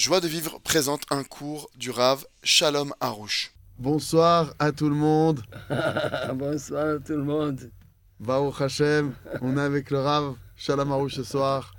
Joie 0.00 0.20
de 0.20 0.28
vivre 0.28 0.58
présente 0.60 1.02
un 1.10 1.22
cours 1.24 1.68
du 1.76 1.90
Rave 1.90 2.24
Shalom 2.42 2.94
Harouche. 3.00 3.52
Bonsoir 3.78 4.54
à 4.58 4.72
tout 4.72 4.88
le 4.88 4.94
monde. 4.94 5.42
Bonsoir 6.34 6.94
à 6.94 6.98
tout 6.98 7.12
le 7.12 7.22
monde. 7.22 7.70
Baruch 8.18 8.62
Hashem, 8.62 9.12
on 9.42 9.58
est 9.58 9.60
avec 9.60 9.90
le 9.90 9.98
Rav 9.98 10.36
Shalom 10.56 10.90
Harouche 10.90 11.16
ce 11.16 11.22
soir. 11.22 11.74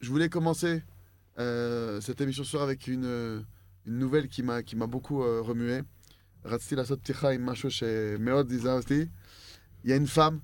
Je 0.00 0.10
voulais 0.10 0.28
commencer 0.28 0.82
euh, 1.38 2.00
cette 2.00 2.20
émission 2.20 2.42
ce 2.42 2.50
soir 2.50 2.64
avec 2.64 2.88
une, 2.88 3.04
euh, 3.04 3.40
une 3.86 3.96
nouvelle 3.96 4.26
qui 4.26 4.42
m'a 4.42 4.60
beaucoup 4.88 5.22
euh, 5.22 5.40
remué. 5.40 5.82
Il 6.44 6.50
y 9.84 9.92
a 9.92 9.96
une 9.96 10.08
femme, 10.08 10.40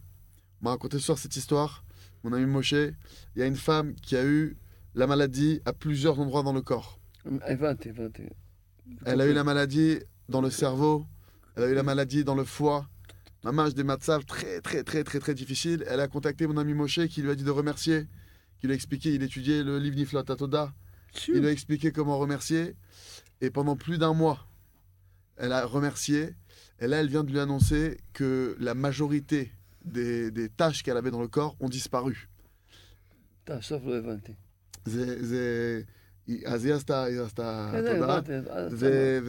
on 0.61 0.65
m'a 0.65 0.71
raconté 0.71 0.99
ce 1.01 1.05
soir 1.05 1.19
cette 1.19 1.35
histoire, 1.35 1.83
mon 2.23 2.33
ami 2.33 2.47
Moshe, 2.47 2.75
il 2.75 2.95
y 3.35 3.43
a 3.43 3.47
une 3.47 3.57
femme 3.57 3.97
qui 3.97 4.17
a 4.17 4.25
eu 4.25 4.57
la 4.95 5.09
maladie 5.09 5.61
à 5.65 5.73
plusieurs 5.73 6.21
endroits 6.21 6.45
dans 6.45 6.53
le 6.53 6.63
corps. 6.63 6.98
הבנתי, 7.26 7.90
הבנתי. 7.90 8.24
Elle 9.06 9.22
a 9.22 9.28
eu 9.28 9.34
la 9.34 9.44
maladie 9.44 10.00
dans 10.28 10.42
le 10.42 10.50
cerveau, 10.50 11.06
elle 11.56 11.64
a 11.64 11.70
eu 11.70 11.74
la 11.74 11.84
maladie 11.84 12.24
dans 12.24 12.36
le 12.36 12.44
foie. 12.44 12.88
Maman, 13.44 13.70
des 13.70 13.84
matzav 13.84 14.26
très, 14.26 14.62
très, 14.62 14.84
très, 14.84 15.04
très, 15.04 15.20
très 15.20 15.34
difficiles. 15.34 15.84
Elle 15.88 16.00
a 16.00 16.08
contacté 16.08 16.48
mon 16.48 16.58
ami 16.58 16.74
Moshe 16.74 17.08
qui 17.08 17.22
lui 17.22 17.30
a 17.30 17.36
dit 17.36 17.44
de 17.44 17.52
remercier, 17.52 18.08
qui 18.60 18.68
lui 18.68 18.74
a 18.74 18.76
expliqué, 18.76 19.14
il 19.14 19.24
étudiait 19.24 19.64
le 19.64 19.80
livre 19.80 19.98
Niflat 19.98 20.26
Atoda. 20.28 20.74
Il 21.28 21.40
lui 21.40 21.48
a 21.48 21.52
expliqué 21.52 21.92
comment 21.92 22.18
remercier. 22.18 22.76
Et 23.42 23.50
pendant 23.50 23.76
plus 23.76 23.98
d'un 23.98 24.14
mois, 24.14 24.48
elle 25.38 25.52
a 25.52 25.66
remercié. 25.66 26.36
Et 26.80 26.88
là, 26.88 26.98
elle 27.02 27.10
vient 27.10 27.24
de 27.24 27.32
lui 27.32 27.40
annoncer 27.40 27.98
que 28.14 28.56
la 28.60 28.74
majorité 28.76 29.52
des, 29.84 30.32
des 30.32 30.50
tâches 30.50 30.82
qu'elle 30.84 30.98
avait 30.98 31.12
dans 31.12 31.22
le 31.22 31.28
corps 31.28 31.56
ont 31.60 31.70
disparu. 31.70 32.30
טוב, 33.46 33.62
סוף 33.62 33.84
לא 36.28 36.34
הבנתי. 36.34 36.44
זה, 36.44 36.50
זה, 36.50 36.54
אז 36.54 36.66
היא 36.66 36.74
עשתה, 36.74 37.04
היא 37.04 37.22
עשתה 37.22 37.70
בסדר, 37.74 37.94
תודה. 38.00 38.14
הבנתי. 38.14 38.32
אז- 38.50 38.74
ו- 38.74 39.20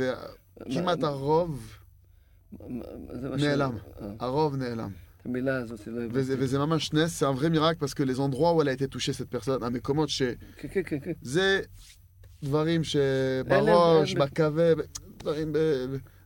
וכמעט 0.71 0.99
מה- 0.99 1.09
הרוב 1.09 1.77
מה- 2.69 2.85
זה 3.21 3.29
מה 3.29 3.39
ש- 3.39 3.43
נעלם. 3.43 3.77
אה, 4.03 4.07
הרוב 4.21 4.57
נעלם. 4.57 4.91
את 5.21 5.27
המילה 5.27 5.57
הזאת 5.57 5.87
לא 5.87 5.93
וזה, 6.13 6.33
הבנתי. 6.33 6.45
וזה 6.45 6.59
ממש 6.59 6.93
נס, 6.93 7.23
c'est 7.23 7.27
un 7.27 7.35
vrai 7.41 7.49
miracle 7.51 7.79
parce 7.81 7.95
que 7.95 8.03
les 8.03 8.21
endroits 8.21 8.53
où 8.55 8.63
elle 8.63 8.69
a 8.69 8.73
été 8.73 8.89
touchée, 8.89 9.13
cette 9.13 9.31
personne, 9.39 9.63
המקומות 9.65 10.09
ש... 10.09 10.23
כן, 10.57 10.69
כן, 10.73 10.81
כן, 10.87 10.99
כן. 11.05 11.13
זה 11.23 11.61
דברים 12.43 12.75
אין 12.81 12.85
שבראש, 12.85 14.15
להם- 14.15 14.29
בכבד, 14.29 14.77
דברים 15.19 15.53
ב... 15.53 15.57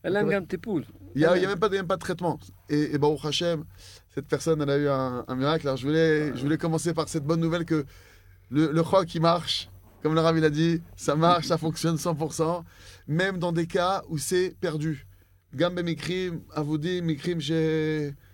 אין 0.04 0.12
להם 0.12 0.30
גם 0.30 0.44
טיפול. 0.44 0.82
Il 1.16 1.20
n'y 1.20 1.24
a, 1.26 1.36
il 1.36 1.42
y 1.42 1.46
a 1.46 1.48
même 1.48 1.58
pas, 1.58 1.68
de- 1.68 1.74
il 1.74 1.76
y 1.76 1.78
a 1.78 1.82
même 1.82 1.88
pas 1.94 1.96
de 1.96 2.04
traitement. 2.08 2.36
Et, 2.70 2.82
et 2.94 2.98
Baruch 2.98 3.24
Hashem, 3.24 3.58
cette 4.14 4.26
personne, 4.34 4.60
elle 4.62 4.70
a 4.70 4.78
eu 4.84 4.88
un, 4.88 5.24
un 5.26 5.36
miracle. 5.42 5.66
Alors 5.66 5.78
je 5.82 5.86
voulais, 5.88 6.36
je 6.36 6.42
voulais 6.44 6.58
commencer 6.64 6.92
par 6.98 7.06
cette 7.08 7.24
bonne 7.30 7.40
nouvelle 7.40 7.64
que 7.64 7.78
le, 8.56 8.62
le 8.78 8.82
chok, 8.90 9.14
il 9.16 9.22
marche. 9.22 9.56
Comme 10.02 10.14
le 10.14 10.20
Rav, 10.20 10.36
il 10.38 10.44
a 10.44 10.50
dit, 10.50 10.80
ça 10.96 11.16
marche, 11.16 11.46
ça 11.46 11.58
fonctionne 11.58 11.96
100%. 11.96 12.62
Même 13.08 13.38
dans 13.38 13.52
des 13.52 13.66
cas 13.66 14.02
où 14.08 14.16
c'est 14.18 14.54
perdu. 14.60 15.04
גם 15.56 15.74
במקרים 15.74 16.40
אבודים, 16.56 17.06
מקרים 17.06 17.40
ש... 17.40 17.50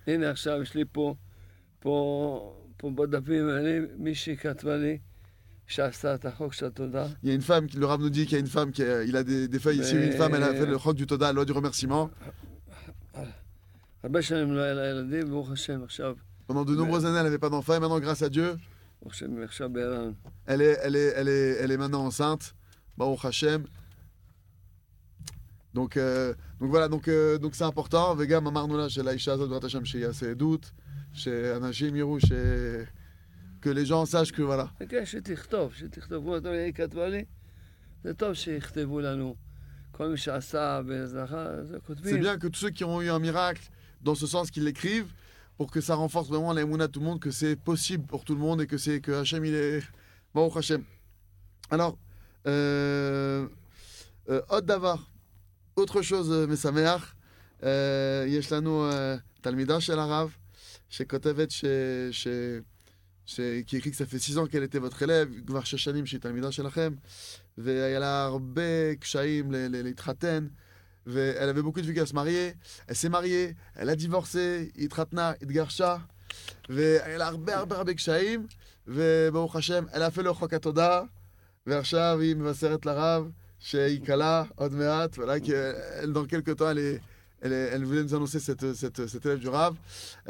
הנה 0.06 0.30
עכשיו 0.30 0.62
יש 0.62 0.74
לי 0.74 0.84
פה, 0.92 1.14
פה, 1.80 2.56
פה 2.77 2.90
בדפים 2.90 3.48
האלה, 3.48 3.78
מישהי 3.98 4.36
כתבה 4.36 4.77
לי 4.77 4.98
שעשתה 5.66 6.14
את 6.14 6.27
החוק 6.27 6.52
של 6.52 6.66
התודה. 6.66 7.06
Il 7.22 7.28
y 7.28 7.30
a 7.30 7.34
une 7.34 7.40
femme, 7.40 7.66
qui- 7.68 7.77
le 7.78 7.86
Rav 7.86 8.00
nous 8.00 8.10
dit 8.10 8.24
qu'il 8.27 8.32
y 8.32 8.36
a 8.36 8.40
une 8.40 8.46
femme 8.46 8.72
qui 8.72 8.82
a, 8.82 9.02
il 9.04 9.16
a 9.16 9.22
des, 9.22 9.46
des 9.48 9.58
feuilles 9.58 9.78
ici, 9.80 9.94
où 9.94 9.98
une 9.98 10.08
Mais- 10.10 10.16
femme, 10.16 10.34
elle 10.34 10.42
a 10.42 10.54
fait 10.54 10.66
le 10.66 10.77
chok 10.78 10.96
du 10.96 11.06
Toda, 11.06 11.27
la 11.28 11.32
loi 11.32 11.44
du 11.44 11.52
remerciement. 11.52 12.10
הרבה 14.02 14.22
שנים 14.22 14.52
לא 14.52 14.60
היה 14.60 14.74
לה 14.74 14.86
ילדים, 14.90 15.30
ברוך 15.30 15.50
השם, 15.52 15.82
עכשיו, 15.84 16.14
Pendant 16.48 16.64
de 16.66 16.74
nombreuses 16.77 17.06
années, 17.06 17.16
elle 17.18 17.24
n'avait 17.24 17.38
pas 17.38 17.48
d'enfant, 17.48 17.74
et 17.74 17.80
maintenant, 17.80 18.00
grâce 18.00 18.22
à 18.22 18.28
Dieu, 18.28 18.56
ברוך 19.02 19.14
השם, 19.14 19.36
היא 19.36 19.44
עכשיו 19.44 19.72
בהיריון. 19.72 20.14
elle 20.46 20.60
est, 20.60 20.78
elle 20.82 20.96
est, 20.96 21.12
elle 21.16 21.28
est, 21.28 21.56
elle 21.60 21.70
est 21.72 21.77
maintenant 21.77 22.04
enceinte. 22.06 22.54
Baruch 22.98 23.24
Hashem. 23.24 23.64
Donc, 25.74 25.96
euh, 25.96 26.32
donc 26.60 26.70
voilà, 26.70 26.88
donc 26.88 27.08
euh, 27.08 27.38
donc 27.38 27.54
c'est 27.54 27.64
important. 27.64 28.14
וגם 28.18 28.46
אמרנו 28.46 28.77
לה 28.77 28.88
שלאישה 28.88 29.32
הזאת, 29.32 29.48
בעזרת 29.48 29.64
השם, 29.64 29.84
שיעשה 29.84 30.30
עדות, 30.30 30.70
שאנשים 31.12 31.96
יראו 31.96 32.20
ש... 32.20 32.33
que 33.62 33.68
les 33.70 33.86
gens 33.86 34.05
sachent 34.05 34.33
que 34.33 34.42
voilà. 34.42 34.84
כן, 34.89 35.06
שתכתוב, 35.06 35.74
שתכתבו, 35.74 36.36
אתה 36.36 36.48
יודע, 36.48 36.61
היא 36.61 36.72
כתבה 36.72 37.08
לי, 37.08 37.24
זה 38.05 38.14
טוב 38.14 38.34
שיכתבו 38.34 39.00
לנו. 39.00 39.36
כל 39.92 40.08
מי 40.08 40.17
שעשה 40.17 40.83
בהצלחה, 40.83 41.64
זה 41.64 41.77
C'est 41.77 41.86
כותבים. 41.86 42.20
bien 42.22 42.39
que 42.39 42.46
tous 42.48 42.61
ceux 42.67 42.70
qui 42.70 42.84
ont 42.84 43.00
eu 43.02 43.08
un 43.11 43.18
miracle, 43.18 43.62
dans 44.02 44.14
ce 44.14 44.27
sens 44.27 44.50
qu'ils 44.50 44.64
l'écrivent, 44.64 45.12
pour 45.58 45.70
que 45.70 45.80
ça 45.80 45.95
renforce 45.95 46.28
vraiment 46.28 46.52
l'aimouna 46.52 46.84
à 46.84 46.89
tout 46.89 47.00
le 47.00 47.06
monde, 47.06 47.20
que 47.20 47.30
c'est 47.30 47.56
possible 47.56 48.05
pour 48.06 48.24
tout 48.24 48.34
le 48.34 48.40
monde 48.40 48.61
et 48.62 48.67
que 48.67 48.78
c'est 48.78 49.00
que 49.00 49.12
Hachem 49.12 49.45
il 49.45 49.55
est. 49.55 49.83
Baruch 50.34 50.56
Hashem. 50.56 50.83
Alors, 51.70 51.96
euh, 52.46 53.46
euh, 54.28 54.40
עוד 54.48 54.67
דבר, 54.67 54.96
autre 55.77 56.02
chose 56.02 56.33
אה, 56.33 56.46
משמח, 56.46 57.14
אה, 57.62 58.24
יש 58.27 58.52
לנו 58.52 58.90
אה, 58.90 59.17
תלמידה 59.40 59.80
של 59.80 59.98
הרב, 59.98 60.36
שכותבת 60.90 61.50
ש... 61.50 61.64
ש... 62.11 62.28
ש... 63.27 63.40
qui 63.67 63.77
écrit 63.77 63.90
que 63.90 63.96
ça 63.96 64.06
fait 64.06 64.18
six 64.18 64.39
ans 64.39 64.46
qu'elle 64.46 64.64
était 64.64 64.78
votre 64.78 65.02
élève, 65.02 65.46
כבר 65.46 65.64
שש 65.64 65.84
שנים 65.84 66.06
שהיא 66.06 66.20
תלמידה 66.20 66.52
שלכם, 66.52 66.95
והיה 67.58 67.98
לה 67.98 68.24
הרבה 68.24 68.95
קשיים 69.00 69.52
ל... 69.52 69.56
ל... 69.56 69.92
להתחתן, 70.98 70.98
ואelle 71.06 71.48
avait 71.50 71.62
beaucoup 71.62 71.80
de 71.80 71.86
difficultés 71.86 72.00
à 72.00 72.06
se 72.06 72.14
marier, 72.14 72.55
elle 72.89 72.96
s'est 72.96 73.11
mariée, 73.11 73.55
elle 73.77 73.90
a 73.90 73.96
divorcé, 73.96 74.70
היא 74.74 74.84
התחתנה, 74.86 75.30
התגרשה, 75.42 75.96
והיה 76.68 77.18
לה 77.18 77.27
הרבה 77.27 77.56
הרבה 77.56 77.77
הרבה 77.77 77.95
קשיים, 77.95 78.46
וברוך 78.89 79.56
השם, 79.56 79.84
elle 79.92 80.02
a 80.02 80.11
fait 80.11 80.22
le 80.22 80.33
חוק 80.33 80.55
התודה, 80.55 81.02
ועכשיו 81.67 82.18
היא 82.20 82.36
מבשרת 82.36 82.86
לרב 82.86 83.30
שהיא 83.58 84.00
כלה 84.06 84.45
עוד 84.55 84.72
מעט, 84.74 85.14
voilà, 85.18 85.40
qu'elle, 85.40 86.12
dans 86.12 86.24
quelques 86.27 86.56
temps, 86.56 86.70
elle 86.70 86.78
est... 86.78 87.00
Elle, 87.42 87.52
est- 87.52 87.70
elle 87.74 87.84
voulait 87.84 88.02
nous 88.02 88.14
annoncer 88.14 88.40
cette, 88.40 88.72
cette, 88.72 89.06
cette 89.06 89.27
élève 89.27 89.39
du 89.39 89.48
Rav, 89.50 89.74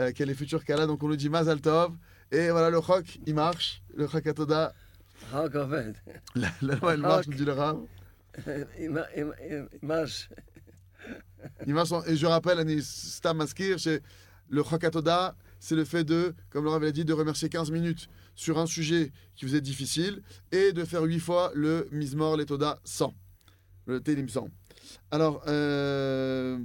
euh, 0.00 0.10
qu'elle 0.14 0.30
est 0.30 0.34
future 0.34 0.64
Kala, 0.64 0.84
donc 0.88 1.00
on 1.04 1.08
lui 1.08 1.16
dit 1.16 1.28
Mazal 1.28 1.60
Tov. 1.60 1.92
Et 2.32 2.50
voilà, 2.50 2.70
le 2.70 2.80
Chok, 2.80 3.06
il 3.28 3.34
marche. 3.36 3.82
Le 3.94 4.08
Chok 4.08 4.26
Atoda, 4.26 4.72
החוק 5.32 5.54
עובד. 5.54 5.92
la, 6.34 6.48
la 6.62 6.74
loi, 6.74 6.92
elle 6.94 7.00
marche, 7.02 7.28
nous 7.28 7.34
dit 7.36 7.44
le 7.44 7.52
Rav. 7.52 7.76
עם- 8.78 8.98
עם- 9.16 9.32
עם- 9.50 9.68
מרש. 9.82 10.28
Il 10.28 10.28
marche 10.28 10.28
en- 10.32 10.47
et 12.06 12.16
je 12.16 12.26
rappelle, 12.26 12.58
Anis 12.58 12.82
Stam 13.16 13.36
Maskir, 13.38 13.78
c'est 13.80 14.02
le 14.48 14.62
Chok 14.62 14.84
Atoda, 14.84 15.36
c'est 15.58 15.74
le 15.76 15.84
fait 15.84 16.04
de, 16.04 16.34
comme 16.50 16.64
le 16.64 16.70
Rav 16.70 16.82
l'a 16.82 16.92
dit, 16.92 17.04
de 17.04 17.12
remercier 17.12 17.48
15 17.48 17.70
minutes 17.70 18.08
sur 18.34 18.58
un 18.58 18.66
sujet 18.66 19.12
qui 19.36 19.44
vous 19.46 19.54
est 19.54 19.60
difficile 19.60 20.22
et 20.52 20.72
de 20.72 20.84
faire 20.84 21.02
8 21.02 21.20
fois 21.20 21.52
le 21.54 21.88
Mizmor, 21.92 22.36
les 22.36 22.46
Toda 22.46 22.78
100. 22.84 23.14
Le 23.86 24.00
Télim 24.00 24.28
100. 24.28 24.48
Alors, 25.10 25.42
euh, 25.46 26.58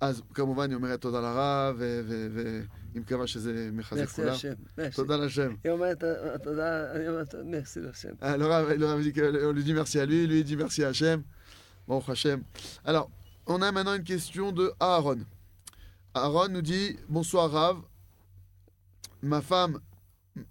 אז 0.00 0.22
כמובן 0.34 0.70
היא 0.70 0.76
אומרת 0.76 1.00
תודה 1.00 1.20
לרב, 1.20 1.74
ו- 1.78 2.00
ו- 2.04 2.28
והיא 2.34 2.62
מקווה 3.02 3.26
שזה 3.26 3.68
מחזק 3.72 4.00
מרסי 4.00 4.14
כולם. 4.14 4.32
השם. 4.32 4.52
מרסי. 4.78 4.96
תודה 4.96 5.16
לשם. 5.16 5.54
היא 5.64 5.72
אומרת, 5.72 6.04
תודה, 6.42 6.92
אני 6.94 7.08
אומרת, 7.08 7.34
מרסי 7.44 7.80
לשם. 7.80 8.08
Ah, 8.20 8.36
le 8.36 8.44
Rav, 8.46 8.72
le 8.78 8.86
Rav 8.86 9.02
dit 9.02 9.12
que- 9.12 9.46
on 9.48 9.52
lui 9.52 9.64
dit 9.64 9.72
merci 9.74 9.98
à 9.98 10.06
lui, 10.06 10.26
lui 10.26 10.38
il 10.40 10.44
dit 10.44 10.56
merci 10.56 10.84
à 10.84 10.88
Hachem. 10.88 11.22
Bon, 11.88 12.00
Hachem. 12.08 12.42
Alors, 12.84 13.10
on 13.48 13.60
a 13.62 13.70
maintenant 13.72 13.94
une 13.94 14.04
question 14.04 14.52
de 14.52 14.72
Aaron. 14.80 15.20
Aaron 16.14 16.48
nous 16.48 16.62
dit 16.62 16.96
Bonsoir 17.08 17.50
Rav, 17.50 17.76
ma 19.22 19.40
femme 19.40 19.80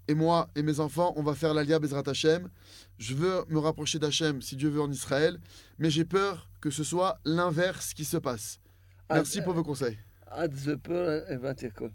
et 0.08 0.14
moi 0.14 0.50
et 0.56 0.62
mes 0.64 0.80
enfants, 0.80 1.14
on 1.16 1.24
va 1.24 1.36
faire 1.36 1.54
l'Alia 1.54 1.80
Bezrat 1.80 2.04
Hachem. 2.08 2.50
Je 2.98 3.14
veux 3.16 3.44
me 3.50 3.60
rapprocher 3.60 4.00
d'Hachem 4.00 4.42
si 4.42 4.56
Dieu 4.56 4.70
veut 4.70 4.82
en 4.82 4.92
Israël, 4.92 5.40
mais 5.80 5.90
j'ai 5.90 6.06
peur 6.06 6.50
que 6.62 6.70
ce 6.70 6.84
soit 6.84 7.20
l'inverse 7.26 7.94
qui 7.94 8.06
se 8.06 8.18
passe. 8.18 8.60
Merci 9.10 9.40
אז- 9.40 9.44
pour 9.46 9.54
vos 9.54 9.64
conseils. 9.64 9.98
עד 10.28 10.54
זה 10.54 10.78
פה 10.78 10.94
הבנתי 11.30 11.68
הכל. 11.68 11.90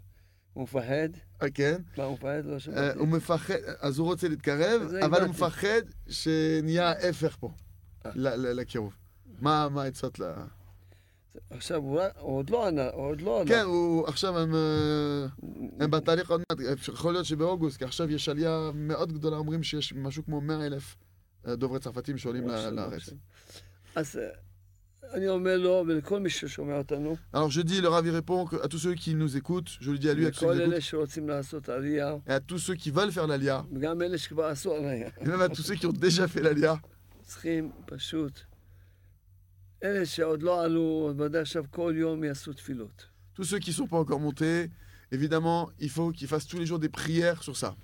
הוא 0.53 0.63
מפחד, 0.63 1.09
Ok. 1.41 1.59
מה 1.97 2.03
הוא 2.03 2.13
מפחד? 2.13 2.41
לא 2.45 2.53
אה, 2.53 2.59
שמעתי. 2.59 2.99
הוא 2.99 3.07
מפחד, 3.07 3.53
אז 3.79 3.97
הוא 3.99 4.07
רוצה 4.07 4.27
להתקרב, 4.27 4.87
זה 4.87 5.05
אבל 5.05 5.17
הוא 5.21 5.25
הבנתי. 5.25 5.29
מפחד 5.31 5.81
שנהיה 6.09 6.89
ההפך 6.89 7.37
פה, 7.39 7.51
אה. 8.05 8.11
ל- 8.15 8.27
ל- 8.27 8.59
לקירוב. 8.59 8.93
מה 9.41 9.69
מה 9.69 9.83
העצות 9.83 10.19
ל... 10.19 10.23
עכשיו, 11.49 11.77
הוא 11.77 12.01
הוא 12.19 12.37
עוד 12.37 12.49
לא 12.49 12.67
ענה, 12.67 12.89
הוא 12.93 13.05
עוד 13.07 13.21
לא 13.21 13.41
ענה. 13.41 13.49
כן, 13.49 13.63
הוא 13.65 14.07
עכשיו 14.07 14.39
הם, 14.39 14.55
אה, 14.55 15.25
הם 15.79 15.91
בתהליך 15.91 16.31
עוד 16.31 16.41
מעט, 16.51 16.59
יכול 16.93 17.13
להיות 17.13 17.25
שבאוגוסט, 17.25 17.77
כי 17.77 17.85
עכשיו 17.85 18.11
יש 18.11 18.29
עלייה 18.29 18.71
מאוד 18.73 19.13
גדולה, 19.13 19.37
אומרים 19.37 19.63
שיש 19.63 19.93
משהו 19.93 20.25
כמו 20.25 20.41
100 20.41 20.65
אלף 20.67 20.95
אה, 21.47 21.55
דוברי 21.55 21.79
צרפתים 21.79 22.17
שעולים 22.17 22.43
ברוך 22.43 22.55
ל- 22.55 22.57
השם, 22.59 22.75
לארץ. 22.75 22.89
ברוך 22.91 23.03
השם. 23.03 23.15
אז 23.95 24.17
אה, 24.17 24.29
אני 25.13 25.27
אומר 25.29 25.57
לו, 25.57 25.83
ולכל 25.87 26.19
מי 26.19 26.29
ששומע 26.29 26.77
אותנו, 26.77 27.15
Alors 27.33 27.49
je 27.51 27.61
dis, 27.61 27.81
le 27.81 27.87
Rav 27.89 28.05
il 28.05 28.11
répond 28.21 28.45
que- 28.45 28.61
à 28.65 28.67
tous 28.67 28.79
ceux 28.79 28.95
qui 28.95 29.13
nous 29.15 29.37
écoutent, 29.37 29.69
je 29.81 29.91
lui 29.91 29.99
dis 29.99 30.09
à 30.09 30.13
lui, 30.13 30.25
à 30.25 30.31
tous 30.31 30.39
ceux 30.39 30.45
לכל 30.45 30.55
qui 30.57 30.61
אלה 30.61 30.75
écoutent, 30.77 30.81
שרוצים 30.83 31.29
לעשות 31.29 31.69
עלייה, 31.69 32.15
et 32.27 32.33
à 32.33 32.39
tous 32.39 32.59
ceux 32.59 32.75
qui 32.75 32.91
veulent 32.91 33.11
faire 33.11 33.27
l'Alia, 33.27 33.63
וגם 33.75 34.01
אלה 34.01 34.17
שכבר 34.17 34.43
עשו 34.45 34.73
עלייה, 34.75 35.07
et 35.21 35.25
même 35.27 35.41
à 35.41 35.49
tous 35.49 35.63
ceux 35.63 35.75
qui 35.75 35.85
ont 35.85 35.93
déjà 36.07 36.27
fait 36.27 36.41
l'Alia, 36.41 36.75
צריכים 37.23 37.71
פשוט, 37.85 38.39
Tous 43.34 43.44
ceux 43.44 43.58
qui 43.58 43.68
ne 43.68 43.74
sont 43.74 43.86
pas 43.86 43.98
encore 43.98 44.18
montés, 44.18 44.70
évidemment, 45.12 45.70
il 45.78 45.90
faut 45.90 46.10
qu'ils 46.10 46.26
fassent 46.26 46.46
tous 46.46 46.58
les 46.58 46.64
jours 46.64 46.78
des 46.78 46.88
prières 46.88 47.42
sur 47.42 47.54
ça. 47.54 47.76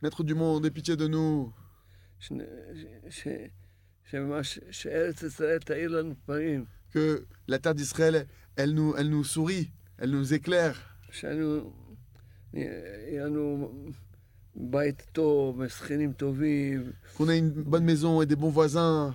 Maître 0.00 0.24
du 0.24 0.34
monde, 0.34 0.64
aie 0.64 0.70
pitié 0.70 0.96
de 0.96 1.06
nous. 1.08 1.52
Que 6.90 7.26
la 7.48 7.58
terre 7.58 7.74
d'Israël, 7.74 8.26
elle 8.56 8.72
nous, 8.72 8.94
elle 8.96 9.10
nous 9.10 9.24
sourit, 9.24 9.72
elle 9.98 10.10
nous 10.10 10.32
éclaire 10.32 10.96
qu'on 17.16 17.28
ait 17.28 17.38
une 17.38 17.50
bonne 17.50 17.84
maison 17.84 18.22
et 18.22 18.26
des 18.26 18.36
bons 18.36 18.50
voisins. 18.50 19.14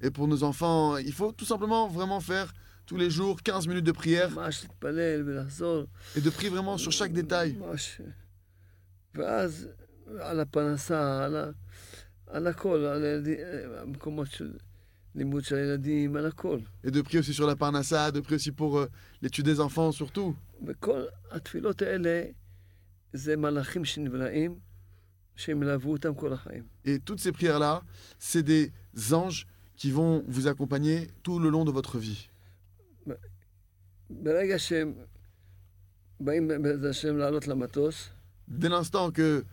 Et 0.00 0.10
pour 0.10 0.28
nos 0.28 0.44
enfants, 0.44 0.96
il 0.98 1.12
faut 1.12 1.32
tout 1.32 1.44
simplement 1.44 1.88
vraiment 1.88 2.20
faire 2.20 2.52
tous 2.86 2.96
les 2.96 3.10
jours 3.10 3.42
15 3.42 3.66
minutes 3.66 3.84
de 3.84 3.92
prière. 3.92 4.30
et 6.16 6.20
de 6.20 6.30
prier 6.30 6.50
vraiment 6.50 6.78
sur 6.78 6.92
chaque 6.92 7.12
détail. 7.12 7.56
על 15.15 15.19
הילדים, 15.19 15.35
המקומות 15.35 15.43
של 15.43 15.43
לימוד 15.43 15.43
של 15.43 15.55
הילדים, 15.55 16.15
על 16.15 16.25
הכל. 16.25 16.59
Et 16.83 16.91
de 16.91 17.01
prier 17.01 17.19
aussi 17.19 17.33
sur 17.33 17.47
la 17.47 17.55
parnassa, 17.55 18.11
de 18.11 18.19
prier 18.21 18.35
aussi 18.35 18.51
pour 18.51 18.77
euh, 18.77 18.87
l'étude 19.21 19.45
des 19.45 19.59
enfants 19.59 19.91
surtout. 19.91 20.33
וכל 20.67 21.01
התפילות 21.31 21.81
האלה 21.81 22.23
זה 23.13 23.37
מלאכים 23.37 23.85
שנבראים, 23.85 24.59
שהם 25.35 25.63
ילוו 25.63 25.91
אותם 25.91 26.15
כל 26.15 26.33
החיים. 26.33 26.63
Et 26.85 26.99
toutes 26.99 27.19
ces 27.19 27.31
prières-là, 27.31 27.81
c'est 28.19 28.43
des 28.43 28.71
anges 29.13 29.47
qui 29.75 29.91
vont 29.91 30.23
vous 30.27 30.47
accompagner 30.47 31.07
tout 31.23 31.39
le 31.39 31.49
long 31.49 31.65
de 31.65 31.71
votre 31.71 31.97
vie. 31.97 32.29
ברגע 34.09 34.59
שהם 34.59 34.93
באים 36.19 36.47
בעזרת 36.47 36.89
השם 36.89 37.17
לעלות 37.17 37.47
למטוס, 37.47 38.09
Dès 38.49 38.67
l'instant 38.67 39.09
que, 39.09 39.45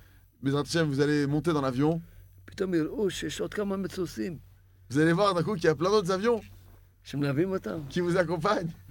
Bezrat 0.42 0.64
Hashem, 0.64 0.88
vous 0.88 1.00
allez 1.00 1.26
monter 1.26 1.52
dans 1.52 1.62
l'avion, 1.62 2.00
פתאום 2.44 2.74
יראו 2.74 3.10
שיש 3.10 3.40
עוד 3.40 3.54
כמה 3.54 3.76
מטוסים 3.76 4.38
vous 4.89 4.99
allez 4.99 5.13
voir 5.13 5.33
d'un 5.33 5.43
coup 5.43 5.55
qu'il 5.55 5.65
y 5.65 5.67
a 5.67 5.75
plein 5.75 5.89
d'autres 5.89 6.11
avions 6.11 6.41
qui 7.89 8.01
vous 8.01 8.17
accompagnent. 8.17 8.69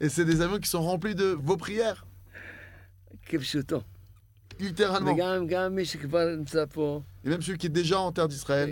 Et 0.00 0.08
c'est 0.08 0.24
des 0.24 0.40
avions 0.40 0.58
qui 0.58 0.68
sont 0.68 0.82
remplis 0.82 1.14
de 1.14 1.36
vos 1.40 1.56
prières. 1.56 2.06
Littéralement. 4.60 5.10
Et 7.24 7.28
même 7.28 7.42
ceux 7.42 7.56
qui 7.56 7.66
est 7.66 7.70
déjà 7.70 7.98
en 8.00 8.12
terre 8.12 8.28
d'Israël. 8.28 8.70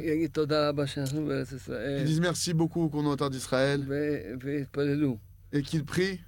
Ils 2.01 2.05
disent 2.05 2.21
merci 2.21 2.55
beaucoup 2.55 2.89
qu'on 2.89 3.05
est 3.05 3.09
en 3.09 3.17
terre 3.17 3.31
d'Israël. 3.31 3.85
Et 5.53 5.63
qu'ils 5.63 5.85
prient. 5.85 6.21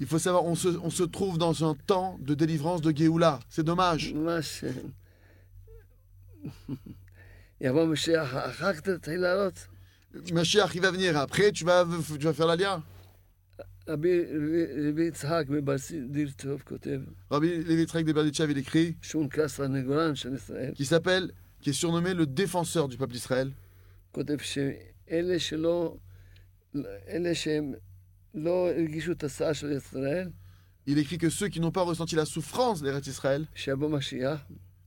Il 0.00 0.06
faut 0.06 0.18
savoir, 0.18 0.44
on 0.44 0.54
se, 0.54 0.68
on 0.68 0.90
se, 0.90 1.04
trouve 1.04 1.38
dans 1.38 1.68
un 1.68 1.74
temps 1.74 2.18
de 2.20 2.34
délivrance 2.34 2.80
de 2.80 2.96
Géoula. 2.96 3.38
C'est 3.48 3.62
dommage. 3.62 4.12
Mashiach, 10.32 10.74
il 10.74 10.80
va 10.80 10.90
venir 10.90 11.16
après, 11.16 11.52
tu 11.52 11.64
vas, 11.64 11.86
tu 12.06 12.24
vas 12.24 12.32
faire. 12.32 12.46
Rabbi 17.30 17.48
Levi 17.64 17.86
de 17.86 18.12
Berditchev, 18.12 18.50
il 18.52 18.58
écrit 18.58 18.96
qui 20.74 20.84
s'appelle, 20.84 21.32
qui 21.60 21.70
est 21.70 21.74
surnommé 21.74 22.14
le 22.14 22.26
défenseur 22.26 22.88
du 22.88 22.96
peuple 22.96 23.12
d'Israël. 23.12 23.52
כותב 26.73 26.83
שאלה 26.83 26.83
שלא, 26.83 26.89
אלה 27.09 27.35
שהם 27.35 27.73
לא 28.33 28.69
הרגישו 28.69 29.11
את 29.11 29.23
הסעה 29.23 29.53
של 29.53 29.71
ישראל, 29.71 30.29
Il 30.87 30.97
écrit 30.97 31.19
que 31.19 31.29
ceux 31.29 31.49
qui 31.49 31.59
n'ont 31.59 31.71
pas 31.71 31.83
ressenti 31.83 32.15
la 32.15 32.25
souffrance 32.25 32.81
des 32.81 32.99
d'Israël, 33.01 33.45
שיבוא 33.55 33.89
משיח, 33.89 34.39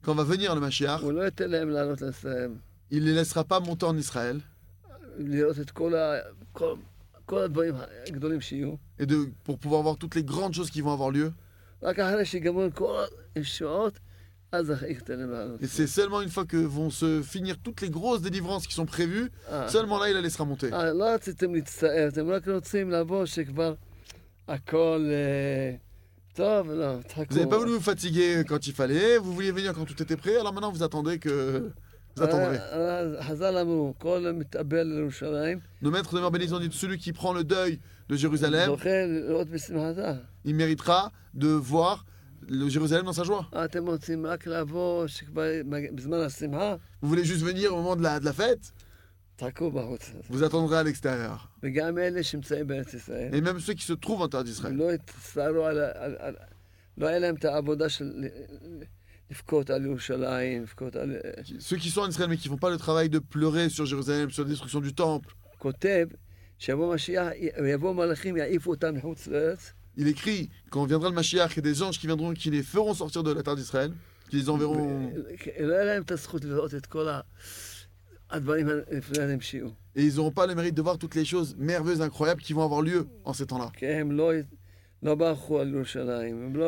quand 0.05 0.15
va 0.15 0.25
venir 0.25 0.55
le 0.55 0.61
Mashiach, 0.61 1.01
הוא 1.03 1.13
לא 1.13 1.23
ייתן 1.25 1.51
להם 1.51 1.69
לעלות 1.69 2.03
לישראל, 2.03 2.51
il 2.91 3.05
ne 3.05 3.05
les 3.05 3.15
laissera 3.15 3.45
pas 3.45 3.61
monter 3.61 3.87
en 3.87 3.97
Israël 3.97 4.41
לראות 5.19 5.61
את 5.61 5.71
כל, 5.71 5.95
ה, 5.95 6.19
כל, 6.53 6.75
כל 7.27 7.39
הדברים 7.39 7.75
הגדולים 8.09 8.41
שיהיו. 8.41 8.75
et 8.99 9.07
de, 9.07 9.31
pour 9.45 9.59
pouvoir 9.59 9.83
voir 9.83 9.97
toutes 9.97 10.15
les 10.15 10.25
grandes 10.25 10.55
choses 10.55 10.71
qui 10.71 10.81
vont 10.81 10.93
avoir 10.93 11.11
lieu. 11.11 11.33
Et 15.62 15.68
c'est 15.68 15.88
seulement 15.88 16.22
une 16.22 16.30
fois 16.30 16.46
que 16.46 16.58
vont 16.58 16.90
se 16.90 17.22
finir 17.22 17.58
toutes 17.62 17.82
les 17.82 17.90
grosses 17.90 18.22
délivrances 18.22 18.66
qui 18.66 18.74
sont 18.74 18.86
prévues, 18.86 19.30
seulement 19.68 20.00
là 20.00 20.10
il 20.10 20.14
la 20.14 20.22
laissera 20.22 20.46
monter. 20.46 20.70
Vous 26.38 27.36
n'avez 27.36 27.50
pas 27.50 27.58
voulu 27.58 27.74
vous 27.74 27.82
fatiguer 27.82 28.44
quand 28.48 28.68
il 28.68 28.74
fallait, 28.74 29.18
vous 29.18 29.34
vouliez 29.34 29.52
venir 29.52 29.74
quand 29.74 29.86
tout 29.86 30.02
était 30.02 30.16
prêt, 30.16 30.38
alors 30.38 30.54
maintenant 30.54 30.72
vous 30.72 30.84
attendez 30.84 31.20
que... 31.20 31.72
Vous 32.16 32.24
attendrez. 32.24 32.58
Nos 35.82 35.92
maîtres 35.92 36.16
de 36.16 36.30
bénis, 36.30 36.54
ont 36.54 36.60
dit 36.60 36.70
celui 36.72 36.98
qui 36.98 37.14
prend 37.14 37.34
le 37.34 37.44
deuil 37.44 37.80
de 38.10 38.16
Jérusalem, 38.16 38.72
il 40.46 40.56
méritera 40.56 41.12
de 41.34 41.50
voir 41.50 42.06
le 42.48 42.70
Jérusalem 42.70 43.06
dans 43.06 43.14
sa 43.14 43.24
joie. 43.24 43.48
Vous 47.02 47.10
voulez 47.10 47.26
juste 47.26 47.44
venir 47.44 47.74
au 47.74 47.78
moment 47.78 47.96
de 47.96 48.04
la, 48.04 48.20
de 48.20 48.26
la 48.26 48.34
fête? 48.34 48.74
Vous 50.30 50.44
attendrez 50.44 50.78
à 50.78 50.84
l'extérieur. 50.84 51.52
Et 53.34 53.42
même 53.42 53.60
ceux 53.60 53.74
qui 53.74 53.86
se 53.86 53.94
trouvent 53.94 54.22
en 54.22 54.28
terre 54.28 54.44
d'Israël. 54.44 54.76
Ceux 61.60 61.78
qui 61.78 61.90
sont 61.90 62.02
en 62.02 62.10
Israël 62.10 62.30
mais 62.30 62.38
qui 62.38 62.48
ne 62.48 62.54
font 62.54 62.58
pas 62.58 62.72
le 62.72 62.78
travail 62.78 63.10
de 63.10 63.20
pleurer 63.20 63.70
sur 63.70 63.86
Jérusalem, 63.86 64.32
sur 64.32 64.44
la 64.44 64.50
destruction 64.50 64.80
du 64.80 64.94
temple 64.94 65.36
il 69.98 70.08
écrit 70.08 70.50
quand 70.70 70.86
viendra 70.86 71.10
le 71.10 71.16
Mashiach, 71.16 71.56
il 71.56 71.60
y 71.60 71.62
des 71.62 71.84
anges 71.84 72.00
qui 72.00 72.08
viendront 72.08 72.34
qui 72.34 72.50
les 72.50 72.64
feront 72.64 72.94
sortir 72.94 73.24
de 73.24 73.32
la 73.32 73.44
terre 73.44 73.56
d'Israël, 73.56 73.92
qui 74.30 74.38
les 74.38 74.50
enverront. 74.50 75.12
Et 79.96 80.04
ils 80.04 80.16
n'auront 80.16 80.32
pas 80.32 80.46
le 80.48 80.54
mérite 80.56 80.76
de 80.76 80.82
voir 80.82 80.98
toutes 80.98 81.16
les 81.16 81.26
choses 81.26 81.56
merveilleuses, 81.58 82.02
incroyables 82.02 82.42
qui 82.42 82.54
vont 82.54 82.64
avoir 82.64 82.82
lieu 82.82 83.08
en 83.26 83.34
ces 83.34 83.46
temps-là. 83.48 83.72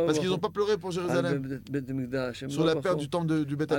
Parce 0.05 0.19
qu'ils 0.19 0.29
n'ont 0.29 0.37
pas 0.37 0.49
pleuré 0.49 0.77
pour 0.77 0.91
Jérusalem, 0.91 1.61
sur 2.49 2.63
la 2.65 2.75
perte 2.75 2.99
du 2.99 3.09
temple 3.09 3.27
de, 3.27 3.43
du 3.43 3.55
Beth 3.55 3.71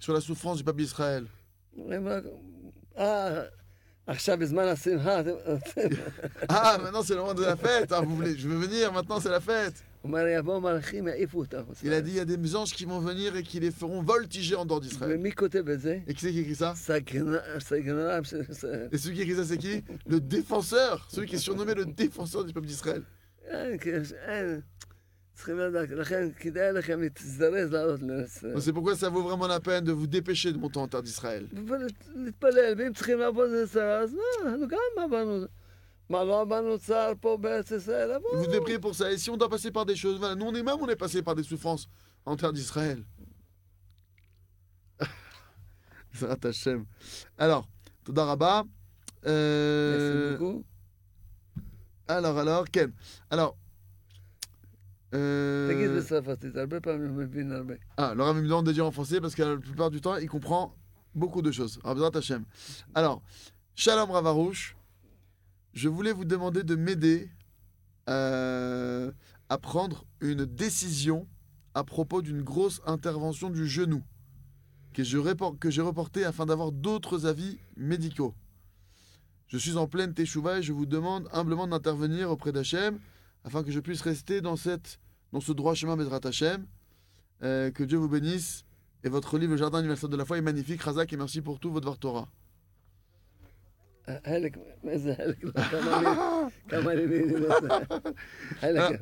sur 0.00 0.12
la 0.14 0.20
souffrance 0.20 0.56
du 0.58 0.64
peuple 0.64 0.78
d'Israël. 0.80 1.24
Ah, 6.48 6.78
maintenant 6.82 7.02
c'est 7.02 7.14
le 7.14 7.20
moment 7.20 7.34
de 7.34 7.42
la 7.44 7.56
fête. 7.56 7.92
Ah, 7.92 8.02
je 8.36 8.48
veux 8.48 8.56
venir, 8.56 8.92
maintenant 8.92 9.20
c'est 9.20 9.28
la 9.30 9.40
fête. 9.40 9.84
Il 11.84 11.92
a 11.92 12.00
dit 12.00 12.10
il 12.12 12.16
y 12.16 12.20
a 12.20 12.24
des 12.24 12.56
anges 12.56 12.72
qui 12.72 12.86
vont 12.86 13.00
venir 13.00 13.36
et 13.36 13.42
qui 13.42 13.60
les 13.60 13.70
feront 13.70 14.02
voltiger 14.02 14.56
en 14.56 14.64
dehors 14.64 14.80
d'Israël. 14.80 15.20
Et 16.08 16.14
qui 16.14 16.20
c'est 16.22 16.32
qui 16.32 16.40
écrit 16.40 16.54
ça? 16.54 16.74
Et 18.92 18.96
celui 18.98 19.16
qui 19.16 19.22
écrit 19.22 19.36
ça, 19.36 19.44
c'est 19.44 19.58
qui? 19.58 19.84
Le 20.06 20.20
défenseur, 20.20 21.06
celui 21.10 21.28
qui 21.28 21.34
est 21.36 21.38
surnommé 21.38 21.74
le 21.74 21.84
défenseur 21.84 22.44
du 22.44 22.52
peuple 22.54 22.66
d'Israël. 22.66 23.02
אין, 25.29 25.45
כי- 25.45 25.51
אין. 25.51 25.55
צריכים 25.57 25.59
לדעת, 25.59 25.89
לכן 25.89 26.29
כדאי 26.39 26.71
לכם 26.73 26.99
להזדרז 27.01 27.71
לעלות 27.73 28.01
לארץ 28.01 28.37
ישראל. 28.37 28.53
Donc, 28.55 28.61
C'est 28.61 28.73
pourquoi 28.73 28.95
ça 28.95 29.09
vaut 29.09 29.23
vraiment 29.23 29.47
la 29.47 29.59
peine 29.59 29.83
de 29.83 29.91
vous 29.91 30.07
dépêcher 30.07 30.51
de 30.53 30.57
monter 30.57 30.79
en 30.79 30.87
terre 30.87 31.03
d'Israël. 31.03 31.47
ולהתפלל, 31.67 32.73
ואם 32.77 32.93
צריכים 32.93 33.19
לעבוד 33.19 33.49
את 33.51 33.69
צער, 33.69 34.03
אז 34.03 34.13
מה, 34.13 34.49
אנחנו 34.49 34.67
גם 34.67 35.03
עברנו. 35.03 35.45
מה, 36.09 36.23
לא 36.23 36.41
עברנו 36.41 36.79
צער 36.79 37.13
פה 37.21 37.37
בארץ 37.41 37.71
ישראל? 37.71 38.11
Vous 38.11 38.15
עברנו. 38.15 38.45
devez 38.45 38.61
prier 38.61 38.79
pour 38.79 38.95
ça. 38.95 39.11
Et 39.11 39.17
si 39.17 39.29
on 39.29 39.37
doit 39.37 39.49
passer 39.49 39.71
par 39.71 39.85
des 39.85 39.95
choses, 39.95 40.17
voilà, 40.19 40.35
nous 40.35 40.45
on 40.45 40.53
est 40.55 40.63
même, 40.63 40.79
on 40.81 40.87
est 40.89 40.95
passé 41.05 41.21
par 41.21 41.35
des 41.35 41.43
souffrances 41.43 41.87
en 42.25 42.35
terre 42.35 42.53
d'Israël. 42.53 43.03
Zrat 46.17 46.37
Hashem. 46.45 46.85
Alors, 47.37 47.67
Toda 48.05 48.23
Rabba. 48.25 48.63
Euh, 49.25 49.91
merci 49.93 50.11
beaucoup. 50.31 50.63
alors, 52.07 52.37
alors, 52.37 52.65
Ken. 52.71 52.91
Alors. 53.29 53.57
euh, 55.13 55.71
תגיד 55.71 55.91
בצרפתית, 55.97 56.55
הרבה 56.55 56.79
פעמים 56.79 57.09
הוא 57.09 57.17
מבין 57.17 57.51
הרבה. 57.51 57.73
Ah, 57.97 58.13
Laura 58.15 58.33
me 58.33 58.41
demande 58.41 58.65
de 58.65 58.71
dire 58.71 58.85
en 58.85 58.91
français 58.91 59.21
parce 59.21 59.35
que 59.35 59.43
la 59.43 59.57
plupart 59.57 59.89
du 59.91 60.01
temps, 60.01 60.15
il 60.17 60.27
comprend 60.27 60.75
beaucoup 61.13 61.41
de 61.41 61.51
choses. 61.51 61.79
Alors, 61.83 61.95
Bezrat 61.95 62.17
Hashem. 62.17 62.43
Alors, 62.93 63.21
Shalom 63.75 64.11
Ravarouche, 64.11 64.75
je 65.73 65.87
voulais 65.89 66.11
vous 66.11 66.25
demander 66.25 66.63
de 66.63 66.75
m'aider 66.75 67.29
euh, 68.09 69.11
à 69.49 69.57
prendre 69.57 70.05
une 70.21 70.45
décision 70.45 71.27
à 71.73 71.83
propos 71.83 72.21
d'une 72.21 72.41
grosse 72.41 72.81
intervention 72.85 73.49
du 73.49 73.67
genou 73.67 74.01
que 74.93 75.03
je 75.03 75.17
repor- 75.17 75.57
que 75.59 75.69
j'ai 75.69 75.81
reportée 75.81 76.23
afin 76.25 76.45
d'avoir 76.45 76.71
d'autres 76.71 77.25
avis 77.25 77.57
médicaux. 77.75 78.33
Je 79.47 79.57
suis 79.57 79.75
en 79.77 79.87
pleine 79.87 80.13
teshuva 80.13 80.59
et 80.59 80.63
je 80.63 80.73
vous 80.73 80.85
demande 80.85 81.27
humblement 81.31 81.67
d'intervenir 81.67 82.31
auprès 82.31 82.51
d'Hachem 82.51 82.99
afin 83.43 83.63
que 83.63 83.71
je 83.71 83.79
puisse 83.79 84.01
rester 84.01 84.41
dans, 84.41 84.55
cette, 84.55 84.99
dans 85.33 85.39
ce 85.41 85.51
droit 85.51 85.73
chemin 85.75 85.95
Bezrat 85.97 86.21
Hachem. 86.25 86.65
Euh, 87.43 87.69
que 87.71 87.83
Dieu 87.83 87.97
vous 87.97 88.07
bénisse. 88.09 88.63
Et 89.03 89.09
votre 89.09 89.37
livre, 89.37 89.51
Le 89.51 89.57
Jardin 89.57 89.79
universel 89.79 90.09
de 90.09 90.17
la 90.17 90.25
foi, 90.25 90.37
est 90.37 90.41
magnifique. 90.41 90.81
Razak, 90.81 91.11
et 91.13 91.17
merci 91.17 91.41
pour 91.41 91.59
tout, 91.59 91.71
votre 91.71 91.85
Dvar 91.85 91.97
Torah. 91.99 92.27
חלק, 94.25 94.57
איזה 94.83 95.15
חלק? 95.17 95.43
לא, 95.43 95.51
כמה 95.51 96.01
לי- 96.01 96.07
כמה 96.69 96.93
לי 96.93 97.07
להיכנס. 97.07 97.53
חלק. 98.59 98.99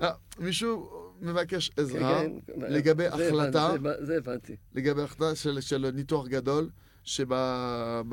Ah, 0.00 0.04
מישהו 0.38 0.90
מבקש 1.20 1.68
כן, 1.68 1.82
עזרה 1.82 2.22
כן. 2.22 2.32
לגבי 2.68 3.04
זה 3.16 3.26
החלטה. 3.28 3.66
הבנתי, 3.66 3.98
זה- 4.00 4.06
זה 4.06 4.16
הבנתי. 4.16 4.56
לגבי 4.74 5.02
החלטה 5.02 5.34
של, 5.34 5.60
של 5.60 5.90
ניתוח 5.90 6.26
גדול 6.28 6.70
שבמקום 7.04 8.12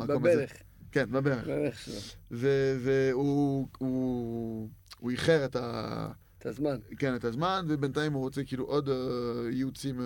הזה. 0.00 0.18
בברך, 0.18 0.52
כן, 0.92 1.10
בברך. 1.10 1.44
בברך 1.44 1.78
שלו. 1.78 1.94
ו- 2.30 2.76
והוא 2.84 4.68
הוא 5.01 5.11
איחר 5.11 5.45
את 5.45 5.55
ה... 5.55 6.07
את 6.37 6.45
הזמן. 6.45 6.77
כן, 6.97 7.15
את 7.15 7.25
הזמן, 7.25 7.65
ובינתיים 7.69 8.13
הוא 8.13 8.21
רוצה 8.21 8.43
כאילו 8.43 8.65
עוד 8.65 8.89
אה, 8.89 8.95
ייעוצים 9.51 10.01
אה, 10.01 10.05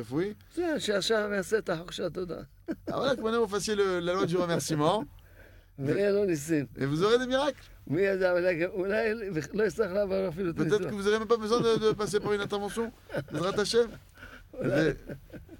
רפואי. 0.00 0.34
זה, 0.54 0.80
שעכשיו 0.80 1.30
יעשה 1.34 1.58
את 1.58 1.68
החופשה, 1.68 2.10
תודה. 2.10 2.40
אבל 2.88 3.08
רק 3.08 3.18
הוא 3.18 3.46
פסיל 3.46 3.80
אה, 3.80 4.00
ללא 4.00 4.24
ג'ורה 4.28 4.46
מרסימור. 4.46 5.04
ואין 5.78 6.14
לו 6.14 6.24
ניסים. 6.24 6.66
וזורם 6.74 7.20
עם 7.20 7.30
ירק. 7.30 7.54
מי 7.86 8.00
ידע, 8.00 8.32
אולי 8.66 9.14
לא 9.54 9.64
יצטרך 9.64 9.92
לעבור 9.92 10.28
אפילו 10.28 10.50
את 10.50 10.60
הניסים. 10.60 10.82
ותתקו 10.82 11.40
וזורם 11.40 11.62
ופסי 11.90 12.18
פה 12.18 12.24
פרין 12.24 12.40
התמוסו, 12.40 12.86
בעזרת 13.32 13.58
השם. 13.58 13.86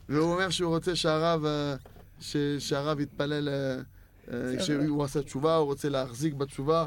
והוא 0.09 0.33
אומר 0.33 0.51
שהוא 0.51 0.75
רוצה 0.75 0.97
שהרב, 0.97 1.45
שהרב 2.59 3.01
יתפלל, 3.01 3.49
כשהוא 4.59 5.05
עשה 5.05 5.23
תשובה, 5.23 5.57
הוא 5.57 5.67
רוצה 5.67 5.89
להחזיק 5.89 6.35
בתשובה. 6.35 6.87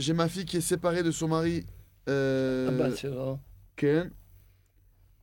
j'ai 0.00 0.12
ma 0.14 0.28
fille 0.28 0.44
qui 0.44 0.56
est 0.56 0.62
séparée 0.62 1.02
de 1.02 1.10
son 1.10 1.28
mari. 1.28 1.64
Euh, 2.08 2.68
ah 2.70 2.72
bah, 2.72 3.38
Ken. 3.76 4.10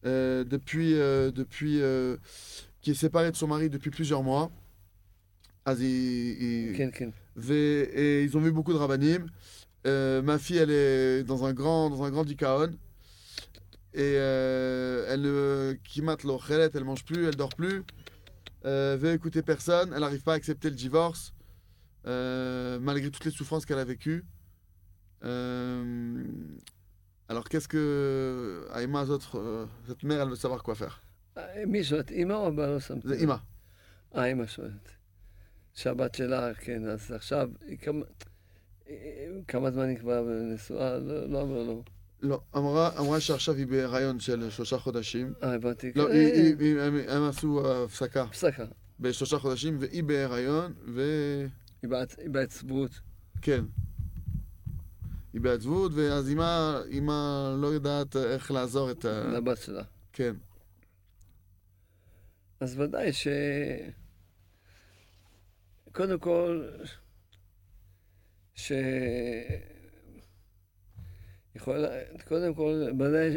Euh, 0.06 0.44
depuis. 0.44 0.94
Euh, 0.94 1.32
depuis 1.32 1.82
qui 2.82 2.92
est 2.92 2.96
séparée 2.96 3.32
de 3.32 3.36
son 3.36 3.48
mari 3.48 3.70
depuis 3.70 3.90
plusieurs 3.90 4.24
mois. 4.24 4.52
As 5.66 5.82
et, 5.82 6.74
Ken, 6.78 6.92
Ken. 6.92 7.12
Et, 7.50 8.24
ils 8.24 8.38
ont 8.38 8.40
vu 8.40 8.52
beaucoup 8.52 8.72
de 8.72 8.78
rabanim. 8.78 9.28
ma 9.86 10.38
fille, 10.38 10.58
elle 10.58 10.72
est 10.72 11.24
dans 11.24 11.46
un 11.46 11.54
grand, 11.54 11.90
dans 11.90 12.04
un 12.04 12.12
grand 12.12 12.24
dicaon. 12.24 12.72
Et 13.94 14.14
elle 14.14 15.78
qui 15.84 16.02
mate 16.02 16.24
l'orchelette, 16.24 16.76
elle 16.76 16.86
mange 16.86 17.04
plus, 17.04 17.26
elle 17.26 17.36
dort 17.36 17.56
plus. 17.56 17.84
Elle 18.64 18.98
veut 18.98 19.14
écouter 19.14 19.42
personne, 19.42 19.92
elle 19.94 20.02
n'arrive 20.02 20.24
pas 20.24 20.34
à 20.34 20.36
accepter 20.36 20.70
le 20.70 20.76
divorce. 20.76 21.34
malgré 22.06 23.10
toutes 23.12 23.26
les 23.26 23.32
souffrances 23.32 23.66
qu'elle 23.66 23.80
a 23.80 23.86
vécues. 23.86 24.24
Euh, 25.24 25.84
alors 27.30 27.48
qu'est-ce 27.50 27.68
que 27.68 28.68
Aïma, 28.72 29.04
autre, 29.04 29.38
euh, 29.40 29.66
cette 29.88 30.04
mère, 30.04 30.22
elle 30.22 30.30
veut 30.30 30.36
savoir 30.36 30.62
quoi 30.64 30.76
faire. 30.76 31.02
מי 31.68 31.84
שואלת, 31.84 32.12
אימא 32.12 32.34
או? 32.34 32.52
לא 32.52 32.80
שמתי. 32.80 33.08
לב. 33.08 33.30
Ima. 33.30 33.34
אה, 34.16 34.26
אימא 34.26 34.46
שואלת. 34.46 34.90
שהבת 35.74 36.16
שלה, 36.16 36.54
כן, 36.54 36.86
אז 36.86 37.12
עכשיו, 37.12 37.50
כמה... 37.82 38.06
כמה 39.48 39.72
זמן 39.72 39.90
היא 39.90 39.98
כבר 39.98 40.26
נשואה? 40.54 40.98
לא 41.00 41.30
לא 41.30 41.42
אמרו 41.42 41.64
לו. 41.64 41.84
לא, 42.22 42.42
אמרה, 42.58 43.00
אמרה 43.00 43.20
שעכשיו 43.20 43.56
היא 43.56 43.68
בהיריון 43.68 44.20
של 44.20 44.50
שלושה 44.50 44.78
חודשים. 44.78 45.34
אה, 45.44 45.54
הבנתי. 45.54 45.92
לא, 45.96 46.06
כן, 46.08 46.12
היא- 46.12 46.34
היא- 46.34 46.56
היא- 46.60 46.80
הם- 46.80 47.00
הם 47.08 47.24
עשו 47.24 47.72
הפסקה. 47.84 48.24
הפסקה. 48.24 48.66
בשלושה 49.00 49.38
חודשים, 49.40 49.78
והיא 49.80 50.04
בהיריון, 50.04 50.74
וכן. 50.94 51.48
היא 51.82 51.90
בעצ- 51.90 52.20
היא 52.22 52.30
בעצבות. 52.30 52.92
היא 55.38 55.44
בעצבות, 55.44 55.92
ואז 55.96 56.30
אמא, 56.30 56.80
אמא 56.92 57.56
לא 57.62 57.68
יודעת 57.68 58.16
איך 58.16 58.52
לעזור 58.52 58.92
את 58.92 59.06
ה... 59.06 59.24
לבת 59.24 59.58
שלה. 59.58 59.84
כן. 60.14 60.34
אז 62.60 62.80
ודאי 62.80 63.14
ש... 63.14 63.28
קודם 65.92 66.20
כל, 66.20 66.68
ש... 68.56 68.72
יכול... 71.56 71.86
קודם 72.28 72.54
כל, 72.54 72.88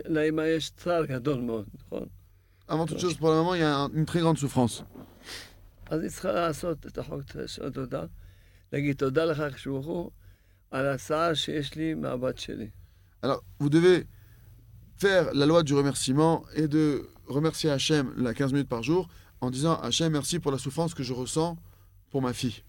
לאמא 0.04 0.42
יש 0.42 0.70
צער 0.70 1.04
גדול 1.04 1.40
מאוד, 1.40 1.68
נכון? 1.74 2.08
Avant 2.68 2.86
toute 2.86 3.00
chose, 3.00 3.16
pour 3.18 3.30
le 3.30 3.36
moment, 3.40 3.54
il 3.54 3.60
y 3.60 3.64
a 3.64 3.74
un- 3.76 3.92
une 3.92 4.06
très 4.06 4.20
grande 4.20 4.38
souffrance. 4.38 4.82
אז 5.86 6.02
היא 6.02 6.10
צריכה 6.10 6.32
לעשות 6.32 6.86
את 6.86 6.98
החוק 6.98 7.22
של 7.46 7.66
התודה, 7.66 8.04
להגיד 8.72 8.96
תודה 8.96 9.24
לך, 9.24 9.42
ברוך 9.66 9.86
הוא, 9.86 10.10
Alors, 10.71 10.97
vous 13.59 13.69
devez 13.69 14.07
faire 14.97 15.33
la 15.33 15.45
loi 15.45 15.63
du 15.63 15.73
remerciement 15.73 16.43
et 16.55 16.67
de 16.67 17.07
remercier 17.27 17.69
Hachem 17.69 18.13
la 18.17 18.33
15 18.33 18.53
minutes 18.53 18.69
par 18.69 18.83
jour 18.83 19.07
en 19.41 19.49
disant 19.51 19.75
Hachem, 19.81 20.11
merci 20.13 20.39
pour 20.39 20.51
la 20.51 20.57
souffrance 20.57 20.93
que 20.93 21.03
je 21.03 21.13
ressens 21.13 21.57
pour 22.09 22.21
ma 22.21 22.33
fille. 22.33 22.61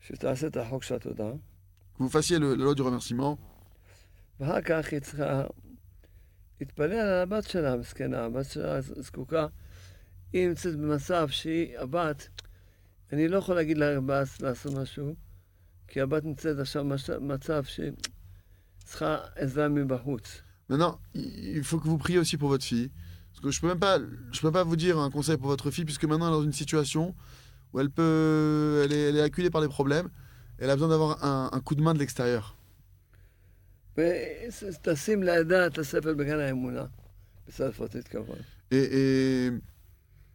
שתעשה 0.00 0.46
את 0.46 0.56
החוק 0.56 0.82
של 0.82 0.94
התודה, 0.94 1.30
Que 1.96 2.02
vous 2.02 2.08
fassiez 2.10 2.38
le- 2.38 2.54
la 2.54 2.64
loi 2.64 2.74
du 2.74 2.82
remerciement. 2.82 3.38
ואחר 4.40 4.60
כך 4.60 4.92
היא 4.92 5.00
צריכה 5.00 5.44
להתפלל 6.60 6.92
על 6.92 7.22
הבת 7.22 7.44
שלה, 7.44 7.76
מסכנה, 7.76 8.24
הבת 8.24 8.50
שלה 8.50 8.80
זקוקה. 8.80 9.46
היא 10.32 10.48
נמצאת 10.48 10.76
במצב 10.76 11.28
שהיא, 11.28 11.78
הבת, 11.78 12.28
אני 13.12 13.28
לא 13.28 13.36
יכול 13.38 13.54
להגיד 13.54 13.78
לה 13.78 14.00
בס 14.00 14.40
לעשות 14.40 14.72
משהו, 14.74 15.14
כי 15.88 16.00
הבת 16.00 16.24
נמצאת 16.24 16.58
עכשיו 16.58 16.84
במצב 17.20 17.64
שהיא 17.64 17.92
צריכה 18.84 19.16
עזרה 19.36 19.68
מבחוץ. 19.68 20.42
Maintenant, 20.70 20.98
il 21.14 21.58
il 21.58 21.64
faut 21.64 21.78
que 21.78 21.88
vous 21.88 21.98
priez 21.98 22.18
aussi 22.18 22.36
pour 22.36 22.48
votre 22.48 22.64
fille. 22.64 22.90
Parce 23.30 23.40
que 23.42 23.50
je 23.50 23.60
peux 23.60 23.68
même 23.68 23.78
pas, 23.78 23.98
je 24.32 24.40
peux 24.40 24.52
pas 24.52 24.64
vous 24.64 24.76
dire 24.76 24.98
un 24.98 25.10
conseil 25.10 25.36
pour 25.36 25.48
votre 25.48 25.70
fille, 25.70 25.84
puisque 25.84 26.04
maintenant 26.04 26.28
elle 26.28 26.34
est 26.34 26.36
dans 26.38 26.42
une 26.44 26.52
situation 26.52 27.14
où 27.72 27.80
elle 27.80 27.90
peut, 27.90 28.82
elle 28.84 28.92
est, 28.92 29.04
elle 29.08 29.16
est 29.16 29.22
acculée 29.22 29.50
par 29.50 29.60
des 29.60 29.68
problèmes. 29.68 30.08
Elle 30.58 30.70
a 30.70 30.74
besoin 30.76 30.88
d'avoir 30.88 31.22
un, 31.24 31.50
un 31.52 31.60
coup 31.60 31.74
de 31.74 31.82
main 31.82 31.94
de 31.94 31.98
l'extérieur. 31.98 32.56
ותשים 33.98 35.22
לידה 35.22 35.66
את 35.66 35.78
הספר 35.78 36.14
בגן 36.14 36.38
האמונה, 36.38 36.84
בצרפתית 37.48 38.08
כמובן. 38.08 38.38
Et, 38.72 38.76
et 38.76 39.50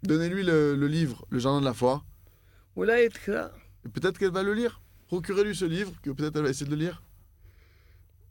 donnez-lui 0.03 0.43
le, 0.43 0.75
le 0.75 0.87
livre, 0.87 1.25
Le 1.29 1.39
Jardin 1.39 1.59
de 1.59 1.65
la 1.65 1.73
foi. 1.73 2.01
אולי 2.77 3.01
היא 3.01 3.09
תקרא, 3.09 3.47
Et 3.85 3.89
peut-être 3.89 4.17
qu'elle 4.17 4.31
va 4.31 4.43
le 4.43 4.53
lire. 4.53 4.81
Procurez-lui 5.13 5.55
ce 5.55 5.65
livre, 5.65 5.91
que 6.01 6.11
peut-être 6.11 6.35
elle 6.37 6.43
va 6.43 6.49
essayer 6.49 6.65
de 6.69 6.75
le 6.75 6.81
lire. 6.85 7.01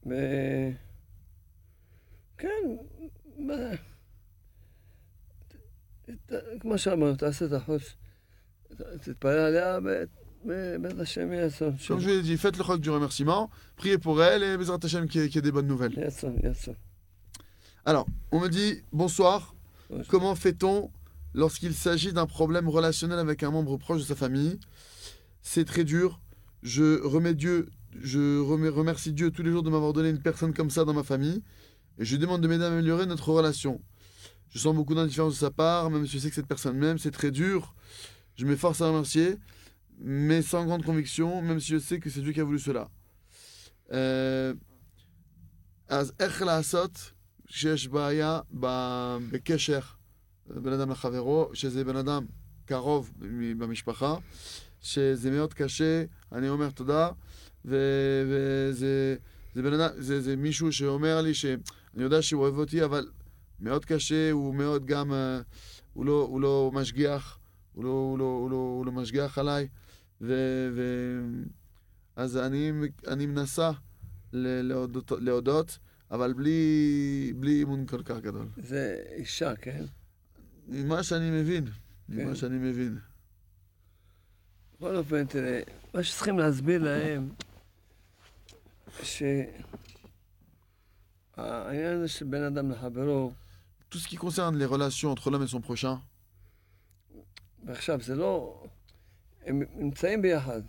ו... 0.06 0.12
כן, 2.38 2.76
מה... 3.38 3.54
ת- 6.26 6.32
כמו 6.60 6.78
שאמרנו, 6.78 7.16
תעשה 7.16 7.44
את 7.44 7.52
החוץ, 7.52 7.82
ת- 8.76 8.82
תתפלל 8.82 9.38
עליה, 9.38 9.78
ובית 10.44 10.98
השם 11.00 11.32
יהיה 11.32 11.46
רצון. 11.46 11.74
Comme 11.76 12.00
je 12.00 12.04
vous 12.08 12.14
l'ai 12.16 12.22
dit, 12.22 12.36
faites 12.38 12.56
le 12.56 12.62
rock 12.62 12.80
du 12.80 12.90
remerciement, 12.90 13.50
priez 13.76 13.98
pour 13.98 14.22
elle 14.22 14.42
et 14.42 14.56
Bezrat 14.56 14.78
Hashem 14.82 15.08
qui 15.08 15.18
ait 15.18 15.28
des 15.42 15.52
bonnes 15.52 15.66
nouvelles. 15.66 15.92
יהיה 15.96 16.06
רצון, 16.06 16.36
יהיה 16.38 16.50
רצון. 16.50 16.74
Alors, 17.84 18.06
on 18.32 18.40
me 18.40 18.48
dit 18.48 18.82
bonsoir. 18.92 19.54
Comment 20.08 20.34
fait-on 20.34 20.90
lorsqu'il 21.34 21.74
s'agit 21.74 22.12
d'un 22.12 22.26
problème 22.26 22.68
relationnel 22.68 23.18
avec 23.18 23.42
un 23.42 23.50
membre 23.50 23.78
proche 23.78 24.00
de 24.02 24.06
sa 24.06 24.14
famille 24.14 24.58
C'est 25.42 25.64
très 25.64 25.84
dur. 25.84 26.20
Je 26.62 27.00
remets 27.02 27.34
Dieu, 27.34 27.68
je 28.00 28.40
remets- 28.40 28.68
remercie 28.68 29.12
Dieu 29.12 29.30
tous 29.30 29.42
les 29.42 29.50
jours 29.50 29.62
de 29.62 29.70
m'avoir 29.70 29.92
donné 29.92 30.08
une 30.10 30.22
personne 30.22 30.52
comme 30.52 30.70
ça 30.70 30.84
dans 30.84 30.94
ma 30.94 31.02
famille. 31.02 31.42
Et 31.98 32.04
je 32.04 32.10
lui 32.12 32.18
demande 32.18 32.40
de 32.42 32.48
m'aider 32.48 32.64
à 32.64 32.68
améliorer 32.68 33.06
notre 33.06 33.28
relation. 33.30 33.80
Je 34.50 34.58
sens 34.58 34.74
beaucoup 34.74 34.94
d'indifférence 34.94 35.34
de 35.34 35.38
sa 35.38 35.50
part, 35.50 35.90
même 35.90 36.06
si 36.06 36.12
je 36.14 36.18
sais 36.18 36.28
que 36.30 36.34
cette 36.34 36.46
personne 36.46 36.76
m'aime. 36.78 36.98
C'est 36.98 37.10
très 37.10 37.30
dur. 37.30 37.74
Je 38.36 38.44
m'efforce 38.46 38.80
à 38.80 38.88
remercier, 38.88 39.36
mais 39.98 40.42
sans 40.42 40.64
grande 40.64 40.84
conviction, 40.84 41.42
même 41.42 41.60
si 41.60 41.68
je 41.72 41.78
sais 41.78 41.98
que 42.00 42.08
c'est 42.10 42.20
Dieu 42.20 42.32
qui 42.32 42.40
a 42.40 42.44
voulu 42.44 42.58
cela. 42.58 42.88
Euh, 43.92 44.54
אז 45.88 46.12
איך 46.20 46.42
לעשות 46.42 47.12
שיש 47.46 47.88
בעיה 47.88 48.40
ב- 48.60 49.16
בקשר 49.30 49.80
בין 50.46 50.72
אדם 50.72 50.90
לחברו, 50.90 51.50
שזה 51.54 51.84
בן 51.84 51.96
אדם 51.96 52.26
קרוב 52.66 53.10
מ- 53.20 53.58
במשפחה, 53.58 54.14
שזה 54.83 55.31
מאוד 55.31 55.53
קשה, 55.53 56.03
אני 56.31 56.49
אומר 56.49 56.69
תודה, 56.69 57.09
ו- 57.65 58.23
וזה 58.29 59.15
זה 59.53 59.61
בן 59.61 59.73
אדם, 59.73 59.89
זה, 59.97 60.21
זה 60.21 60.35
מישהו 60.35 60.71
שאומר 60.71 61.21
לי 61.21 61.33
שאני 61.33 61.57
יודע 61.95 62.21
שהוא 62.21 62.41
אוהב 62.41 62.57
אותי, 62.57 62.83
אבל 62.83 63.07
מאוד 63.59 63.85
קשה, 63.85 64.31
הוא 64.31 64.55
מאוד 64.55 64.85
גם, 64.85 65.13
אה, 65.13 65.41
הוא 65.93 66.05
לא, 66.05 66.27
הוא 66.29 66.41
לא 66.41 66.71
משגיח, 66.73 67.39
הוא 67.73 67.83
לא, 67.83 67.89
הוא 67.89 68.19
לא, 68.19 68.25
הוא 68.25 68.51
לא, 68.51 68.55
הוא 68.55 68.85
לא 68.85 68.91
משגיח 68.91 69.37
עליי, 69.37 69.67
ו... 70.21 70.33
ו 70.75 70.81
אז 72.15 72.37
אני, 72.37 72.71
אני 73.07 73.25
מנסה 73.25 73.71
להודות, 74.33 75.11
להודות, 75.11 75.77
אבל 76.11 76.33
בלי, 76.33 77.33
בלי 77.35 77.59
אימון 77.59 77.85
כל 77.85 78.03
כך 78.03 78.17
גדול. 78.17 78.47
זה 78.57 78.95
אישה, 79.15 79.55
כן? 79.55 79.85
ממה 80.67 81.03
שאני 81.03 81.41
מבין, 81.41 81.65
ממה 82.09 82.23
כן. 82.23 82.35
שאני 82.35 82.57
מבין. 82.57 82.97
בכל 84.83 84.95
אופן, 84.95 85.25
תראה, 85.25 85.61
מה 85.93 86.03
שצריכים 86.03 86.39
להסביר 86.39 86.83
להם, 86.83 87.29
שהעניין 89.03 89.63
הזה 91.97 92.07
של 92.07 92.25
בין 92.25 92.43
אדם 92.43 92.71
לחברו, 92.71 93.31
Tout 93.89 93.99
ce 93.99 94.07
qui 94.07 94.17
concerne 94.17 94.57
les 94.57 94.65
relations 94.65 95.11
entre 95.11 95.29
l'homme 95.31 95.43
et 95.43 95.47
son 95.47 95.61
prochain, 95.61 95.97
ועכשיו 97.65 98.01
זה 98.01 98.15
לא... 98.15 98.63
הם 99.45 99.61
נמצאים 99.75 100.21
ביחד, 100.21 100.61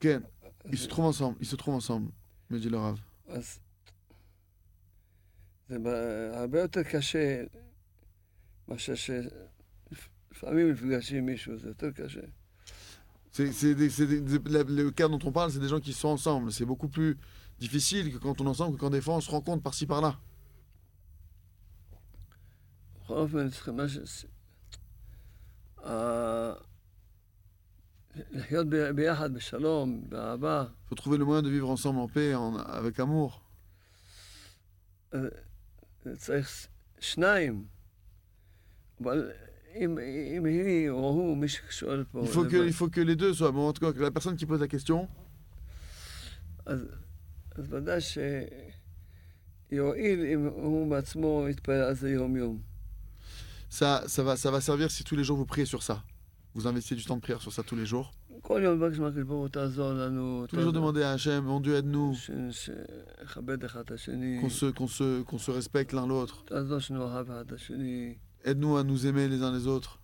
כן, 0.00 0.20
ils 0.64 0.78
se 0.78 0.88
trouvent 0.88 1.06
ensemble, 1.12 1.36
ils 1.40 1.46
se 1.46 1.56
trouvent 1.56 1.74
ensemble, 1.74 2.10
me 2.50 2.58
dit 2.58 2.70
le 2.70 2.78
Rav. 2.78 2.98
אז 3.28 3.58
זה 5.68 5.78
ב- 5.78 6.30
הרבה 6.34 6.60
יותר 6.60 6.82
קשה 6.82 7.42
מאשר 8.68 8.94
שלפעמים 8.94 10.70
נפגשים 10.70 11.18
עם 11.18 11.26
מישהו, 11.26 11.58
זה 11.58 11.68
יותר 11.68 11.90
קשה. 11.92 12.20
C'est 13.32 13.46
le 13.46 14.90
cas 14.90 15.08
dont 15.08 15.18
on 15.24 15.32
parle, 15.32 15.50
c'est 15.50 15.58
des 15.58 15.68
gens 15.68 15.80
qui 15.80 15.94
sont 15.94 16.08
ensemble. 16.08 16.52
C'est 16.52 16.66
beaucoup 16.66 16.88
plus 16.88 17.18
difficile 17.58 18.12
que 18.12 18.18
quand 18.18 18.40
on 18.40 18.44
est 18.44 18.48
ensemble, 18.48 18.76
que 18.76 18.80
quand 18.80 18.90
des 18.90 19.00
fois 19.00 19.14
on 19.14 19.20
se 19.20 19.30
rencontre 19.30 19.62
par-ci 19.62 19.86
par-là. 19.86 20.18
Il 30.84 30.88
faut 30.90 30.94
trouver 30.94 31.16
le 31.16 31.24
moyen 31.24 31.40
de 31.42 31.48
vivre 31.48 31.70
ensemble 31.70 32.00
en 32.00 32.08
paix, 32.08 32.34
avec 32.66 32.98
amour. 33.00 33.42
Il 42.22 42.72
faut, 42.72 42.88
que, 42.88 43.00
les 43.00 43.16
deux 43.16 43.32
soient, 43.34 43.52
bon, 43.52 43.68
en 43.68 43.72
tout 43.72 43.84
cas, 43.84 43.92
que 43.92 44.00
la 44.00 44.10
personne 44.10 44.36
qui 44.36 44.46
pose 44.46 44.60
la 44.60 44.68
question. 44.68 45.08
Ça, 53.68 54.04
ça, 54.06 54.22
va, 54.22 54.36
ça 54.36 54.50
va 54.50 54.60
servir 54.60 54.90
si 54.90 55.02
tous 55.02 55.16
les 55.16 55.24
jours 55.24 55.36
vous 55.36 55.46
priez 55.46 55.66
sur 55.66 55.82
ça. 55.82 56.04
Vous 56.54 56.66
investissez 56.66 56.96
du 56.96 57.04
temps 57.04 57.16
de 57.16 57.22
prière 57.22 57.40
sur 57.40 57.52
ça 57.52 57.62
tous 57.62 57.76
les 57.76 57.86
jours. 57.86 58.12
Tous 60.48 60.56
les 60.56 60.62
jours, 60.62 60.72
demandez 60.72 61.02
à 61.02 61.12
Hachem, 61.12 61.44
mon 61.44 61.60
Dieu, 61.60 61.76
aide-nous. 61.76 62.14
Qu'on 64.40 64.50
se 65.38 65.50
respecte 65.50 65.92
l'un 65.92 66.06
l'autre. 66.06 66.44
Aide-nous 68.44 68.76
à 68.76 68.84
nous 68.84 69.06
aimer 69.06 69.28
les 69.28 69.42
uns 69.42 69.52
les 69.52 69.66
autres. 69.66 70.00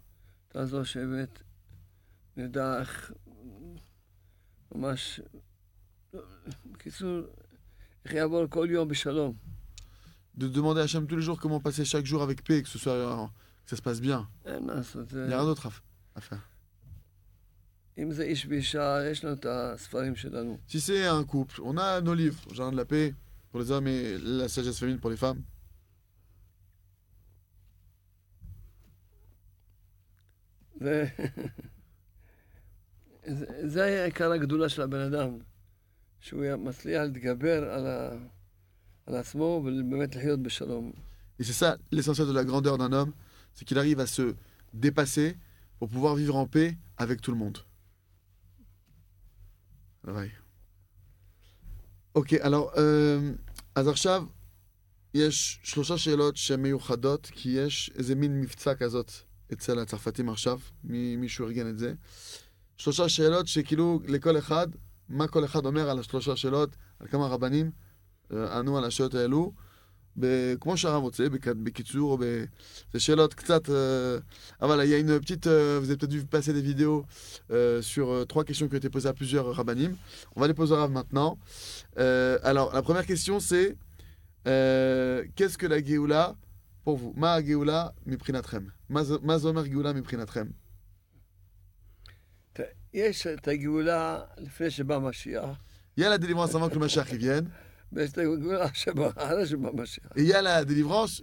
De 10.35 10.46
demander 10.46 10.81
à 10.81 10.85
Hachem 10.85 11.07
tous 11.07 11.16
les 11.16 11.22
jours 11.22 11.40
comment 11.40 11.61
passer 11.61 11.85
chaque 11.85 12.07
jour 12.07 12.22
avec 12.22 12.44
paix, 12.44 12.62
que, 12.62 12.68
ce 12.68 12.79
soit, 12.79 12.92
euh, 12.92 13.27
que 13.64 13.70
ça 13.70 13.77
se 13.77 13.83
passe 13.83 14.01
bien. 14.01 14.29
Il 14.46 15.27
n'y 15.27 15.33
a 15.35 15.38
rien 15.38 15.44
d'autre 15.44 15.68
à, 16.14 16.20
faire. 16.20 16.48
Si 20.68 20.81
c'est 20.81 21.07
un 21.07 21.24
couple, 21.24 21.61
on 21.64 21.77
a 21.77 22.01
nos 22.01 22.14
livres, 22.14 22.40
Jardin 22.53 22.72
de 22.72 22.77
la 22.77 22.85
paix 22.85 23.14
pour 23.51 23.59
les 23.61 23.70
hommes 23.72 23.88
et 23.88 24.16
la 24.18 24.48
sagesse 24.48 24.79
féminine 24.79 25.01
pour 25.01 25.11
les 25.11 25.16
femmes. 25.16 25.42
זה, 30.80 31.06
זה, 33.28 33.45
זה 33.67 33.84
היה 33.84 34.06
עיקר 34.06 34.32
הגדולה 34.32 34.69
של 34.69 34.82
הבן 34.82 34.99
אדם, 34.99 35.38
שהוא 36.19 36.43
היה 36.43 36.56
מצליח 36.56 37.02
להתגבר 37.02 37.69
על, 37.71 37.88
ה, 37.88 38.10
על 39.06 39.15
עצמו 39.15 39.63
ובאמת 39.65 40.15
לחיות 40.15 40.39
בשלום. 40.43 40.91
Et 41.39 41.43
c'est 41.43 41.54
ça 41.54 41.78
l'essentiel 41.91 42.28
de 42.28 42.34
la 42.34 42.43
grandeur 42.43 42.78
d'un 42.78 42.93
homme, 42.93 43.12
c'est 43.54 43.65
qu'il 43.65 43.80
arrive 43.80 43.99
à 43.99 44.06
se 44.06 44.36
dépasser 44.73 45.36
pour 45.80 45.89
pouvoir 45.89 46.15
vivre 46.15 46.36
en 46.36 46.47
paix 46.47 46.78
avec 46.97 47.21
tout 47.21 47.32
le 47.32 47.38
monde. 47.38 47.58
Ouais. 50.06 50.30
אוקיי, 52.15 52.41
alors, 52.41 52.71
euh, 52.76 53.38
אז 53.76 53.88
עכשיו 53.88 54.26
יש 55.13 55.60
שלושה 55.63 55.97
שאלות 55.97 56.38
שהן 56.38 56.62
מיוחדות, 56.62 57.30
כי 57.32 57.49
יש 57.49 57.91
איזה 57.95 58.15
מין 58.15 58.41
מבצע 58.41 58.76
כזאת 58.76 59.12
אצל 59.54 59.80
הצרפתים 59.80 60.30
עכשיו, 60.30 60.60
מי- 60.84 61.15
מישהו 61.15 61.45
ארגן 61.45 61.69
את 61.69 61.78
זה. 61.80 61.93
שלושה 62.78 63.10
שאלות 63.10 63.47
שכאילו 63.47 63.99
לכל 64.08 64.38
אחד, 64.38 64.67
מה 65.10 65.28
כל 65.28 65.45
אחד 65.45 65.65
אומר 65.65 65.89
על 65.89 65.99
השלושה 65.99 66.36
שאלות, 66.36 66.69
על 66.99 67.08
כמה 67.08 67.28
רבנים 67.28 67.71
אה, 68.34 68.58
ענו 68.60 68.78
על 68.78 68.84
השאלות 68.86 69.13
האלו. 69.15 69.52
ב- 70.19 70.56
כמו 70.62 70.78
שהרב 70.78 71.02
רוצה, 71.04 71.30
בק- 71.30 71.47
בקיצור, 71.63 72.12
או 72.12 72.17
ב- 72.17 72.43
זה 72.93 72.99
שאלות 72.99 73.34
קצת... 73.34 73.69
euh, 73.69 73.73
ah 74.62 74.65
voilà, 74.67 74.86
il 74.86 74.89
y 74.89 74.93
a 74.93 74.99
une 74.99 75.19
petite... 75.19 75.47
euh, 75.47 75.80
vous 75.80 75.89
avez 75.89 75.97
peut-être 75.97 76.13
vu 76.13 76.26
passer 76.26 76.54
des 76.54 76.62
vidéos 76.62 77.04
euh, 77.52 77.82
sur 77.82 78.06
euh, 78.12 78.23
trois 78.26 78.43
questions 78.43 78.67
qui 78.67 78.76
ont 78.76 78.78
été 78.84 78.89
posées 78.91 79.10
à 79.10 79.13
plusieurs 79.13 79.45
rabbinim. 79.56 79.93
On 80.36 80.41
va 80.41 80.47
les 80.47 80.54
poser 80.54 80.73
au 80.76 80.78
Rav 80.78 80.91
maintenant. 80.91 81.32
Euh, 81.97 82.38
alors, 82.43 82.67
la 82.73 82.82
première 82.84 83.08
question, 83.08 83.39
c'est... 83.39 83.76
euh, 84.47 85.23
Qu'est-ce 85.36 85.58
que 85.58 85.65
la 85.73 85.80
Géoula 85.84 86.36
pour 86.88 86.97
vous 86.97 87.13
Ma 87.15 87.41
Géoula 87.43 87.93
miprinatrem. 88.06 88.71
Ma 88.89 89.04
zo- 89.04 89.19
ma 89.21 89.38
zomer 89.39 89.65
Géoula 89.65 89.93
miprinatrem. 89.93 90.54
ת- 92.54 92.62
יש 92.93 93.28
את 93.28 93.47
הגאולה 93.47 94.21
לפני 94.38 94.69
שבא 94.69 94.97
משיח, 94.99 95.45
Il 95.97 96.02
y 96.02 96.06
a 96.06 96.10
la 96.10 96.17
délivrance 96.17 96.56
avant 96.56 96.69
que 96.69 96.73
le 96.76 96.80
Mashiach 96.80 97.12
y 97.12 97.17
vienne, 97.17 97.47
ויש 97.91 98.12
את 98.12 98.17
הגאולה 98.17 98.67
שבא- 98.73 99.12
אחרי 99.15 99.45
שבא 99.47 99.69
משיח. 99.73 100.12
et 100.15 100.21
il 100.21 100.28
y 100.28 100.34
a 100.34 100.41
la 100.41 100.65
délivrance 100.65 101.21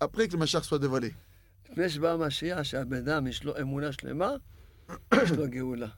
après 0.00 0.26
que 0.28 0.32
le 0.32 0.38
Mashiach 0.38 0.64
soit 0.64 0.78
dévoilé. 0.78 1.10
לפני 1.72 1.88
שבא 1.88 2.16
משיח, 2.26 2.62
שהבן 2.62 2.96
אדם 2.96 3.26
יש 3.26 3.44
לו 3.44 3.52
אמונה 3.60 3.92
שלמה, 3.92 4.30
יש 5.14 5.30
לו 5.30 5.48
גאולה. 5.50 5.88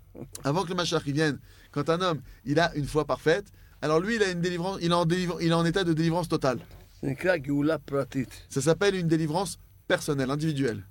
avant 0.44 0.64
que 0.64 0.70
le 0.70 0.74
Mashiach 0.76 1.06
y 1.06 1.12
vienne, 1.12 1.38
quand 1.72 1.88
un 1.90 2.00
homme 2.00 2.20
il 2.44 2.58
a 2.58 2.74
une 2.74 2.86
foi 2.86 3.04
parfaite, 3.06 3.46
alors 3.82 4.00
lui 4.00 4.16
il 4.16 4.22
a 4.22 4.30
une 4.30 4.40
délivrance, 4.40 4.78
il 4.82 4.90
est 4.90 4.94
en, 4.94 5.04
délivr- 5.06 5.38
il 5.40 5.48
est 5.50 5.52
en 5.52 5.64
état 5.64 5.84
de 5.84 5.92
délivrance 5.92 6.28
totale. 6.28 6.60
Ça 8.49 8.61
s'appelle 8.61 8.95
une 8.95 9.07
délivrance 9.07 9.57
personnelle, 9.87 10.29
individuelle. 10.29 10.83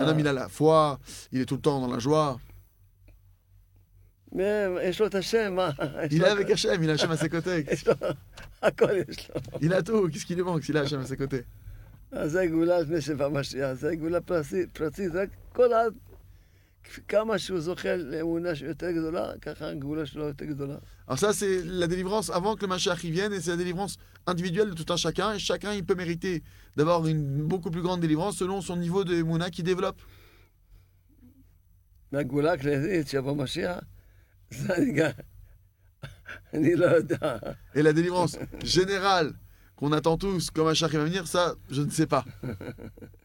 Un 0.00 0.08
homme, 0.08 0.18
il 0.18 0.28
a 0.28 0.32
la 0.32 0.48
foi, 0.48 0.98
il 1.32 1.40
est 1.40 1.46
tout 1.46 1.54
le 1.56 1.60
temps 1.60 1.80
dans 1.80 1.92
la 1.92 1.98
joie. 1.98 2.38
Il 6.10 6.22
est 6.22 6.26
avec 6.26 6.50
Hachem, 6.50 6.82
il 6.82 6.90
a 6.90 6.92
Hachem 6.94 7.10
à 7.10 7.16
ses 7.16 7.28
côtés. 7.28 7.64
Il 9.60 9.72
a 9.72 9.82
tout, 9.82 10.08
qu'est-ce 10.08 10.26
qui 10.26 10.34
lui 10.34 10.42
manque 10.42 10.62
s'il 10.62 10.76
a 10.76 10.80
Hachem 10.82 11.00
à 11.00 11.06
ses 11.06 11.16
côtés? 11.16 11.44
כמה 17.07 17.39
שהוא 17.39 17.59
זוכה 17.59 17.95
לאמונה 17.95 18.49
יותר 18.65 18.91
גדולה, 18.91 19.31
ככה 19.41 19.67
הגאולה 19.69 20.05
שלו 20.05 20.27
יותר 20.27 20.45
גדולה. 20.45 20.77
Alors 21.07 21.19
ça 21.19 21.33
c'est 21.33 21.63
la 21.63 21.87
délivrance 21.87 22.29
avant 22.29 22.55
que 22.55 22.61
le 22.61 22.67
Mashiach 22.67 23.03
y 23.03 23.11
vienne 23.11 23.33
et 23.33 23.41
c'est 23.41 23.51
la 23.51 23.57
délivrance 23.57 23.97
individuelle 24.27 24.69
de 24.69 24.75
tout 24.81 24.91
un 24.93 24.97
chacun 24.97 25.33
et 25.33 25.39
chacun 25.39 25.73
il 25.73 25.83
peut 25.85 25.95
mériter 25.95 26.43
d'avoir 26.75 27.05
une 27.07 27.43
beaucoup 27.43 27.71
plus 27.71 27.81
grande 27.81 28.01
délivrance 28.01 28.37
selon 28.37 28.61
son 28.61 28.77
niveau 28.77 29.03
de 29.03 29.21
Mouna 29.23 29.49
qui 29.49 29.63
développe. 29.63 30.01
מהגאולה 32.11 32.53
הכללית 32.53 33.07
שיבוא 33.07 33.35
משיח, 33.35 33.79
זה 34.51 34.75
אני 34.75 34.91
גם... 34.93 35.11
אני 36.53 36.75
לא 36.75 36.85
יודע. 36.85 37.37
Et 37.75 37.81
la 37.81 37.93
délivrance 37.93 38.37
générale 38.63 39.33
qu'on 39.75 39.91
attend 39.91 40.17
tous 40.17 40.49
comme 40.51 40.67
Mashiach 40.67 40.91
il 40.93 40.99
va 40.99 41.05
venir, 41.05 41.27
ça 41.27 41.55
je 41.69 41.81
ne 41.81 41.89
sais 41.89 42.07
pas. 42.07 42.25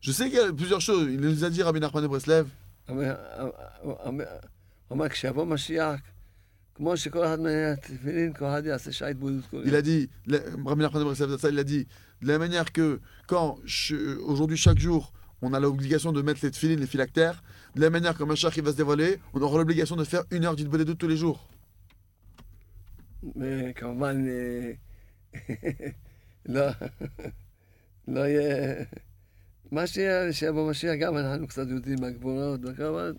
Je 0.00 0.12
sais 0.12 0.26
qu'il 0.26 0.38
y 0.38 0.40
a 0.40 0.52
plusieurs 0.52 0.80
choses. 0.80 1.08
Il 1.10 1.20
nous 1.20 1.44
a 1.44 1.50
dit 1.50 1.60
Rabbi 1.62 1.80
Nachman 1.80 2.02
de 2.02 2.08
Breslev. 2.08 2.46
Il 2.88 2.94
a 9.74 9.82
dit, 9.82 10.08
Rabbi 10.28 10.82
Nachman 10.82 11.02
de 11.02 11.50
il 11.50 11.58
a 11.58 11.64
dit, 11.64 11.88
de 12.22 12.28
la 12.28 12.38
manière 12.38 12.72
que 12.72 13.00
quand 13.26 13.58
aujourd'hui 14.24 14.56
chaque 14.56 14.78
jour 14.78 15.12
on 15.42 15.52
a 15.54 15.60
l'obligation 15.60 16.12
de 16.12 16.22
mettre 16.22 16.40
les 16.42 16.50
tefilines, 16.50 16.80
les 16.80 16.86
phylactères, 16.86 17.42
de 17.74 17.80
la 17.80 17.90
manière 17.90 18.16
que 18.16 18.24
Machach 18.24 18.54
qui 18.54 18.60
va 18.60 18.72
se 18.72 18.76
dévoiler, 18.76 19.18
on 19.34 19.40
aura 19.40 19.58
l'obligation 19.58 19.96
de 19.96 20.04
faire 20.04 20.24
une 20.30 20.44
heure 20.44 20.56
d'une 20.56 20.68
bonne 20.68 20.96
tous 20.96 21.08
les 21.08 21.16
jours. 21.16 21.48
Mais 23.34 23.74
comment... 23.78 24.12
לא, 26.48 26.66
לא 28.08 28.20
יהיה... 28.20 28.84
מה 29.72 29.86
שיהיה, 29.86 30.32
שיבוא 30.32 30.70
משיח, 30.70 30.94
גם 31.00 31.16
אנחנו 31.16 31.48
קצת 31.48 31.66
יודעים 31.68 31.98
מהגבולות, 32.00 32.60
וכמובן, 32.62 33.12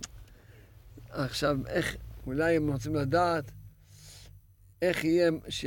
עכשיו, 1.10 1.58
איך, 1.68 1.96
אולי 2.28 2.56
הם 2.56 2.72
רוצים 2.72 2.96
לדעת 2.96 3.52
איך 4.82 5.04
יהיה, 5.04 5.32
ש... 5.50 5.66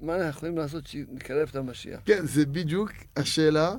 מה 0.00 0.16
אנחנו 0.16 0.28
יכולים 0.28 0.58
לעשות 0.58 0.86
שנקרב 0.86 1.48
את 1.50 1.56
המשיח. 1.56 2.00
כן, 2.04 2.26
זה 2.26 2.46
בדיוק 2.46 2.90
השאלה, 3.16 3.74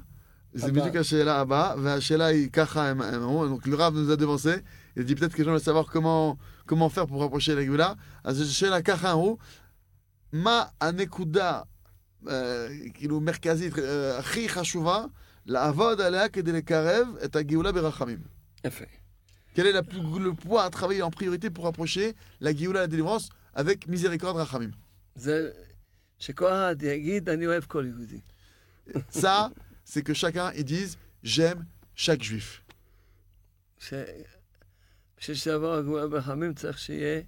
זה 0.54 0.68
הבאה. 0.68 0.82
בדיוק 0.82 0.96
השאלה 0.96 1.40
הבאה, 1.40 1.76
והשאלה 1.84 2.26
היא 2.26 2.50
ככה, 2.50 2.90
הם 2.90 3.02
אמרו, 3.02 3.46
le 3.66 3.76
Rav 3.76 3.94
nous 3.94 4.12
a 4.12 4.18
devancé, 4.18 4.64
il 4.98 5.04
dit 5.04 5.16
peut-être 5.16 5.36
que 5.36 5.44
gens 5.44 5.52
veulent 5.52 5.60
savoir 5.60 5.88
comment, 5.92 6.38
comment 6.66 6.90
faire 6.90 7.08
pour 7.08 7.20
rapprocher 7.22 7.56
la 7.56 7.64
Géoula, 7.64 7.96
אז 8.24 8.42
השאלה 8.42 8.82
ככה 8.82 9.12
אמרו, 9.12 9.38
מה 10.34 10.64
הנקודה, 10.82 11.62
כאילו 12.95 13.21
מרכזית, 13.21 13.79
אה, 13.79 14.19
הכי 14.19 14.49
חשובה, 14.49 15.05
לעבוד 15.47 16.01
עליה 16.01 16.29
כדי 16.29 16.53
לקרב 16.53 17.09
את 17.25 17.37
הגאולה 17.37 17.73
ברחמים. 17.73 18.19
יפה. 18.67 18.85
Quel 19.57 19.67
est 19.67 19.73
la 19.73 19.83
plus- 19.83 20.19
le 20.29 20.33
poids 20.35 20.65
à 20.65 20.71
travailler 20.71 21.03
en 21.03 21.11
priorité 21.11 21.51
pour 21.51 21.65
rapprocher 21.65 22.15
la 22.41 22.55
Géoula, 22.57 22.81
la 22.81 22.87
délivrance, 22.87 23.29
avec 23.55 23.87
miséricorde 23.89 24.37
rachamim 24.37 24.71
זה 25.17 25.51
שכל 26.19 26.49
אחד 26.53 26.83
יגיד, 26.83 27.29
אני 27.29 27.47
אוהב 27.47 27.65
כל 27.65 27.85
יהודי. 27.87 28.21
Ça, 29.11 29.51
c'est 29.85 30.03
que 30.03 30.15
chacun, 30.15 30.53
ils 30.53 30.65
disent, 30.65 30.97
j'aime 31.23 31.65
chaque 31.95 32.23
juif. 32.23 32.63
ש... 33.79 33.95
בשביל 35.19 35.37
שיבוא 35.37 35.75
הגאולה 35.75 36.09
ברחמים 36.09 36.55
צריך 36.55 36.79
שיהיה 36.79 37.21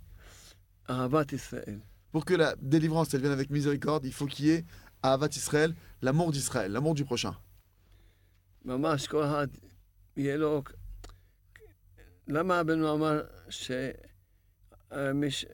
אהבת 0.90 1.32
ישראל. 1.32 1.78
Pour 2.14 2.24
que 2.24 2.34
la 2.34 2.54
délivrance, 2.60 3.14
elle 3.14 3.20
vienne 3.22 3.32
avec 3.32 3.50
miséricorde, 3.50 4.04
il 4.04 4.12
faut 4.12 4.26
qu'il 4.26 4.44
y 4.46 4.50
ait 4.50 4.64
Ahavat 5.02 5.28
Israël, 5.36 5.74
l'amour 6.02 6.30
d'Israël, 6.32 6.70
l'amour 6.72 6.94
du 6.94 7.04
prochain. 7.04 7.34
ממש 8.64 9.06
כל 9.06 9.24
אחד 9.24 9.46
יהיה 10.16 10.36
לו... 10.36 10.62
למה 12.28 12.60
רבנו 12.60 12.94
אמר 12.94 13.22
ש... 13.48 13.70
מי 15.14 15.30
ש... 15.30 15.44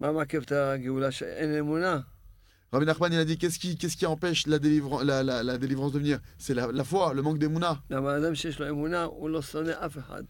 מה 0.00 0.12
מעכב 0.12 0.42
את 0.42 0.52
הגאולה? 0.52 1.10
שאין 1.12 1.54
אמונה. 1.58 2.00
Rabbi 2.72 2.84
Nachman, 2.86 3.12
il 3.12 3.18
a 3.18 3.24
dit, 3.24 3.36
qu'est-ce 3.36 3.58
qui, 3.58 3.76
qu'est-ce 3.76 3.96
qui 3.96 4.06
empêche 4.06 4.46
la, 4.46 4.60
délivran- 4.60 5.02
la, 5.02 5.24
la- 5.24 5.42
la 5.42 5.58
délivrance 5.58 5.90
de 5.90 5.98
venir 5.98 6.20
C'est 6.38 6.54
la, 6.54 6.70
la 6.70 6.84
foi, 6.84 7.12
le 7.14 7.20
manque 7.22 7.38
d'émouna. 7.38 7.74
למה 7.90 8.16
אדם 8.16 8.34
שיש 8.34 8.60
לו 8.60 8.68
אמונה, 8.68 9.02
הוא 9.02 9.30
לא 9.30 9.42
שונא 9.42 9.72
אף 9.86 9.98
אחד. 9.98 10.22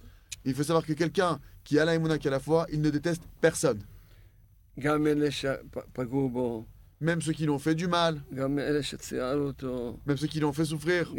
Il 0.46 0.54
faut 0.54 0.62
savoir 0.62 0.86
que 0.86 0.94
quelqu'un 0.94 1.38
qui 1.64 1.78
a 1.78 1.84
la 1.84 1.94
émouna, 1.94 2.16
qui 2.18 2.28
a 2.28 2.30
la 2.30 2.40
foi, 2.40 2.64
il 2.72 2.80
ne 2.80 2.88
déteste 2.90 3.22
personne. 3.42 3.78
גם 4.78 5.06
אלה 5.06 5.30
שפגעו 5.30 6.28
בו, 6.30 6.64
même 7.05 7.21
ceux 7.21 7.33
qui 7.33 7.45
l'ont 7.45 7.59
fait 7.59 7.75
du 7.75 7.87
mal, 7.87 8.21
même 10.05 10.17
ceux 10.17 10.27
qui 10.27 10.39
l'ont 10.39 10.51
fait 10.53 10.65
souffrir, 10.65 11.13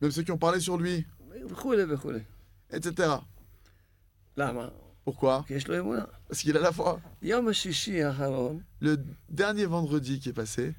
même 0.00 0.10
ceux 0.10 0.22
qui 0.22 0.30
ont 0.32 0.38
parlé 0.38 0.60
sur 0.60 0.76
lui, 0.78 1.04
etc. 2.70 2.92
Pourquoi? 5.04 5.44
Parce 6.28 6.40
qu'il 6.40 6.56
a 6.56 6.60
la 6.60 6.72
foi. 6.72 7.00
Le 8.80 8.96
dernier 9.28 9.66
vendredi 9.66 10.18
qui 10.20 10.30
est 10.30 10.32
passé, 10.32 10.72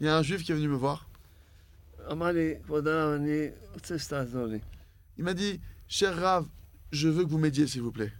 il 0.00 0.06
y 0.06 0.08
a 0.08 0.16
un 0.16 0.22
juif 0.22 0.42
qui 0.44 0.52
est 0.52 0.54
venu 0.54 0.68
me 0.68 0.76
voir. 0.76 1.06
Il 5.18 5.24
m'a 5.24 5.34
dit, 5.34 5.60
cher 5.88 6.16
Rav, 6.16 6.46
je 6.90 7.08
veux 7.08 7.24
que 7.24 7.30
vous 7.30 7.38
m'aidiez, 7.38 7.66
s'il 7.66 7.82
vous 7.82 7.92
plaît. 7.92 8.12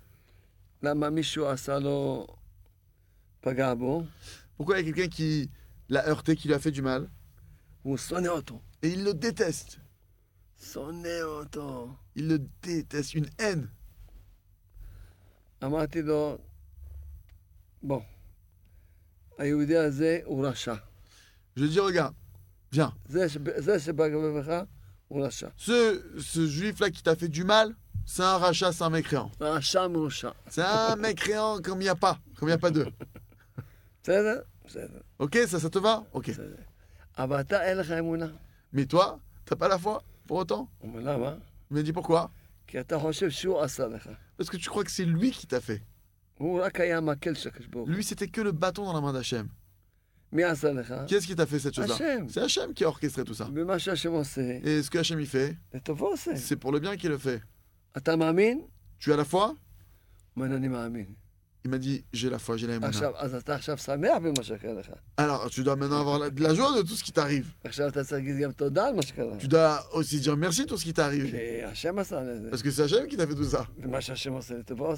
Pourquoi 4.57 4.81
il 4.81 4.87
y 4.87 4.91
a 4.91 4.93
quelqu'un 4.93 5.09
qui 5.11 5.51
l'a 5.89 6.07
heurté, 6.09 6.35
qui 6.37 6.49
lui 6.49 6.55
a 6.55 6.59
fait 6.59 6.71
du 6.71 6.83
mal? 6.83 7.09
Et 8.83 8.89
il 8.91 9.05
le 9.05 9.13
déteste. 9.15 9.81
Il 12.17 12.29
le 12.29 12.39
déteste, 12.63 13.15
une 13.15 13.29
haine. 13.39 13.69
Bon. 17.83 18.03
Je 21.57 21.65
dis, 21.67 21.81
regarde, 21.81 22.15
viens. 22.73 22.95
Ce, 25.57 26.03
ce 26.19 26.47
juif-là 26.47 26.91
qui 26.91 27.03
t'a 27.03 27.15
fait 27.17 27.29
du 27.29 27.45
mal, 27.45 27.75
c'est 28.07 28.23
un 28.23 28.39
rachat, 28.39 28.73
c'est 28.73 28.85
un 28.85 28.91
mécréant. 28.91 29.31
C'est 30.49 30.63
un 30.63 30.97
mécréant 30.97 31.61
comme 31.61 31.81
il 31.81 31.85
n'y 31.85 31.89
a 31.91 31.95
pas, 31.95 32.19
comme 32.37 32.49
il 32.49 32.53
n'y 32.53 32.57
a 32.57 32.59
pas 32.59 32.71
deux. 32.71 32.87
בסדר? 34.04 34.42
בסדר. 34.66 35.00
Ok, 35.24 35.36
ça, 35.48 35.60
ça 35.60 35.70
te 35.70 35.80
va 35.80 36.00
Ok. 36.14 36.30
בסדר. 36.30 36.56
אבל 37.18 37.40
אתה 37.40 37.64
אין 37.64 37.78
לך 37.78 37.92
אמונה. 37.92 38.28
Mais 38.74 38.86
toi, 38.86 39.18
t'as 39.46 39.56
pas 39.56 39.68
la 39.68 39.78
foi 39.80 40.00
pour 40.28 40.38
autant 40.38 40.68
הוא 40.80 40.92
אומר, 40.94 41.00
למה? 41.00 41.36
Il 41.72 41.78
m'a 41.78 41.84
dit 41.84 41.94
pourquoi 41.94 42.28
כי 42.68 42.80
אתה 42.80 43.00
חושב 43.00 43.30
שהוא 43.30 43.60
עשה 43.62 43.88
לך. 43.88 44.10
Parce 44.38 44.50
que 44.50 44.58
tu 44.58 44.70
crois 44.70 44.84
que 44.84 44.92
c'est 44.92 45.06
lui 45.06 45.32
qui 45.32 45.48
t'a 45.48 45.60
fait. 45.62 45.82
הוא 46.38 46.62
רק 46.62 46.80
היה 46.80 46.98
המקל 46.98 47.34
של 47.34 47.50
הקדוש 47.50 47.68
ברוך 47.68 47.88
הוא. 47.90 47.96
Lui, 47.96 48.04
c'était 48.04 48.28
que 48.28 48.42
le 48.42 48.52
bâton 48.52 48.86
dans 48.86 48.94
la 48.94 49.02
main 49.02 49.14
d'Hachem. 49.14 49.48
מי 50.34 50.44
עשה 50.44 50.72
לך? 50.72 50.94
Qui 51.08 51.16
est-ce 51.16 51.28
qui 51.28 51.36
t'a 51.36 51.46
fait 51.46 51.60
cette 51.60 51.74
chose-là 51.76 51.96
Hachem. 51.96 52.30
C'est 52.30 52.42
Hachem 52.42 52.74
qui 52.74 52.84
a 52.84 52.88
orchestré 52.88 53.24
tout 53.24 53.34
ça. 53.34 53.48
ומה 53.54 53.80
שהשם 53.80 54.12
עושה, 54.12 54.60
Et 54.64 54.84
ce 54.84 54.90
que 54.90 54.98
Hachem 55.00 55.20
il 55.20 55.26
fait, 55.28 55.56
לטובו 55.74 56.08
עושה. 56.08 56.36
c'est 56.38 56.56
pour 56.56 56.72
le 56.72 56.80
bien 56.80 56.96
qu'il 56.98 57.10
le 57.10 57.18
fait. 57.18 57.42
אתה 57.98 58.16
מאמין? 58.16 58.62
Tu 59.00 59.12
as 59.14 59.18
la 59.18 59.26
foi 59.26 59.56
Il 61.67 61.71
m'a 61.71 61.79
dit, 61.79 62.05
j'ai 62.13 62.29
la 62.29 62.39
foi, 62.39 62.59
j'ai 62.59 62.67
la 62.67 62.75
émouna. 62.75 62.93
Alors, 65.17 65.49
tu 65.49 65.63
dois 65.63 65.77
maintenant 65.77 66.01
avoir 66.01 66.31
de 66.31 66.43
la 66.43 66.55
joie 66.55 66.77
de 66.77 66.83
tout 66.83 66.95
ce 66.95 67.03
qui 67.03 67.11
t'arrive. 67.11 67.47
Tu 69.39 69.49
dois 69.49 69.87
aussi 69.95 70.21
dire 70.21 70.37
merci 70.37 70.65
de 70.65 70.67
tout 70.67 70.77
ce 70.77 70.85
qui 70.85 70.93
t'arrive. 70.93 71.35
Parce 72.51 72.63
que 72.63 72.71
c'est 72.71 72.83
Hachem 72.83 73.07
qui 73.07 73.17
t'a 73.17 73.27
fait 73.27 73.35
tout 73.35 73.45
ça. 73.45 73.67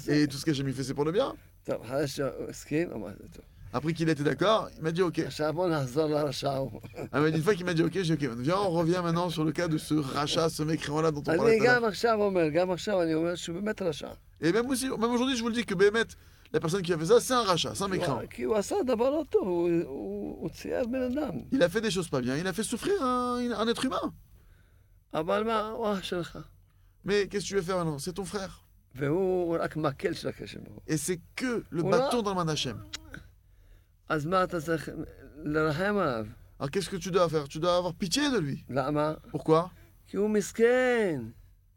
Et 0.09 0.27
tout 0.27 0.35
ce 0.35 0.43
qu'Hachem 0.43 0.73
fait, 0.73 0.83
c'est 0.83 0.93
pour 0.93 1.05
le 1.05 1.13
bien. 1.13 1.33
Après 3.71 3.93
qu'il 3.93 4.09
était 4.09 4.23
d'accord, 4.23 4.69
il 4.75 4.83
m'a 4.83 4.91
dit 4.91 5.01
OK. 5.01 5.21
Ah 5.21 5.51
une 7.27 7.41
fois 7.43 7.55
qu'il 7.55 7.65
m'a 7.65 7.73
dit 7.73 7.83
OK, 7.83 7.93
j'ai 7.93 8.17
dit 8.17 8.27
OK. 8.27 8.37
Viens, 8.39 8.57
on 8.57 8.71
revient 8.71 8.99
maintenant 9.01 9.29
sur 9.29 9.45
le 9.45 9.53
cas 9.53 9.69
de 9.69 9.77
ce 9.77 9.93
rachat, 9.93 10.49
ce 10.49 10.63
mécréant-là 10.63 11.11
dont 11.11 11.19
on 11.19 11.37
parlait. 11.37 11.57
Et 14.41 14.51
même, 14.51 14.67
même 14.67 15.11
aujourd'hui, 15.11 15.35
je 15.35 15.41
vous 15.41 15.47
le 15.47 15.53
dis 15.53 15.65
que 15.65 15.73
Bémet, 15.73 16.03
la 16.53 16.59
personne 16.59 16.81
qui 16.81 16.93
a 16.93 16.97
fait 16.97 17.05
ça, 17.07 17.19
c'est 17.19 17.33
un 17.33 17.43
rachat, 17.43 17.75
c'est 17.75 17.83
un 17.83 17.87
mécréant. 17.87 18.19
Il 21.51 21.61
a 21.61 21.69
fait 21.69 21.81
des 21.81 21.91
choses 21.91 22.09
pas 22.09 22.21
bien, 22.21 22.35
il 22.37 22.47
a 22.47 22.53
fait 22.53 22.63
souffrir 22.63 23.01
un, 23.03 23.37
un 23.51 23.67
être 23.67 23.83
humain. 23.85 24.13
Mais 27.03 27.27
qu'est-ce 27.27 27.45
que 27.45 27.49
tu 27.49 27.55
veux 27.55 27.61
faire 27.61 27.77
maintenant? 27.77 27.99
C'est 27.99 28.13
ton 28.13 28.25
frère. 28.25 28.63
Et 30.87 30.97
c'est 30.97 31.21
que 31.35 31.63
le 31.69 31.83
bâton 31.91 32.21
dans 32.21 32.31
la 32.31 32.35
main 32.37 32.45
d'Hachem. 32.45 32.83
Alors 36.59 36.71
qu'est-ce 36.71 36.89
que 36.89 36.95
tu 36.95 37.11
dois 37.11 37.29
faire? 37.29 37.47
Tu 37.47 37.59
dois 37.59 37.77
avoir 37.77 37.93
pitié 37.93 38.31
de 38.31 38.37
lui. 38.39 38.65
Pourquoi? 39.31 39.71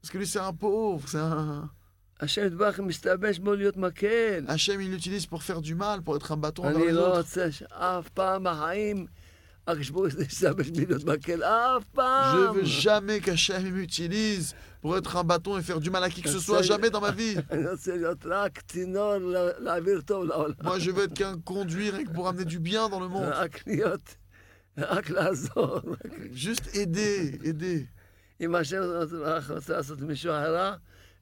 Parce 0.01 0.11
que 0.11 0.19
lui, 0.19 0.27
c'est 0.27 0.39
un 0.39 0.53
pauvre, 0.55 1.07
c'est 1.09 1.19
un. 1.19 1.71
Hachem 4.49 4.81
il 4.81 4.91
l'utilise 4.91 5.27
pour 5.27 5.43
faire 5.43 5.61
du 5.61 5.75
mal, 5.75 6.03
pour 6.03 6.17
être 6.17 6.33
un 6.33 6.37
bâton 6.37 6.63
dans 6.65 6.79
les 6.79 6.93
autres. 6.99 7.25
Je 12.35 12.53
veux 12.53 12.65
jamais 12.65 13.21
qu'Hachem 13.21 13.71
m'utilise 13.71 14.55
pour 14.83 14.97
être 14.97 15.17
un 15.17 15.25
bâton 15.25 15.59
et 15.59 15.63
faire 15.63 15.79
du 15.81 15.91
mal 15.91 16.03
à 16.03 16.09
qui 16.11 16.23
que 16.23 16.29
ce 16.31 16.39
soit, 16.39 16.63
jamais 16.63 16.91
dans 16.91 17.01
ma 17.01 17.13
vie. 17.13 17.37
Moi, 20.63 20.79
je 20.79 20.91
veux 20.91 21.05
être 21.05 21.15
qu'un 21.15 21.39
conduire 21.39 21.95
pour 22.15 22.27
amener 22.29 22.45
du 22.47 22.59
bien 22.59 22.89
dans 22.89 23.01
le 23.01 23.09
monde. 23.09 23.33
Juste 26.33 26.75
aider, 26.75 27.39
aider. 27.45 27.87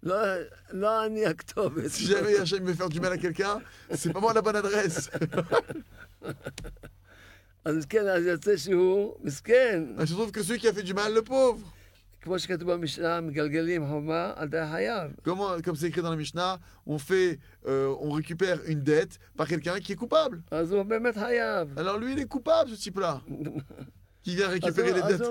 Non, 0.02 1.08
ni 1.10 1.26
Octobre. 1.26 1.80
Si 1.88 2.06
jamais 2.06 2.36
Hachem 2.36 2.64
veut 2.64 2.74
faire 2.74 2.88
du 2.88 3.00
mal 3.00 3.12
à 3.12 3.18
quelqu'un, 3.18 3.60
c'est 3.92 4.12
pas 4.12 4.20
moi 4.20 4.32
la 4.32 4.42
bonne 4.42 4.56
adresse. 4.56 5.10
Ah, 9.98 10.04
je 10.04 10.14
trouve 10.14 10.30
que 10.30 10.42
celui 10.42 10.58
qui 10.58 10.68
a 10.68 10.72
fait 10.72 10.82
du 10.82 10.94
mal, 10.94 11.12
le 11.12 11.22
pauvre. 11.22 11.60
Comment, 15.22 15.60
comme 15.60 15.76
c'est 15.76 15.86
écrit 15.86 16.02
dans 16.02 16.10
la 16.10 16.16
Mishnah, 16.16 16.58
on 16.86 16.98
fait, 16.98 17.38
euh, 17.66 17.94
on 18.00 18.10
récupère 18.10 18.58
une 18.66 18.82
dette 18.82 19.18
par 19.36 19.46
quelqu'un 19.46 19.78
qui 19.80 19.92
est 19.92 19.96
coupable. 19.96 20.42
Alors 21.76 21.98
lui, 21.98 22.12
il 22.12 22.18
est 22.18 22.26
coupable, 22.26 22.70
ce 22.70 22.76
type-là. 22.76 23.20
qui 24.28 24.36
vient 24.36 24.48
récupérer 24.48 24.92
les 24.92 25.00
dettes. 25.02 25.22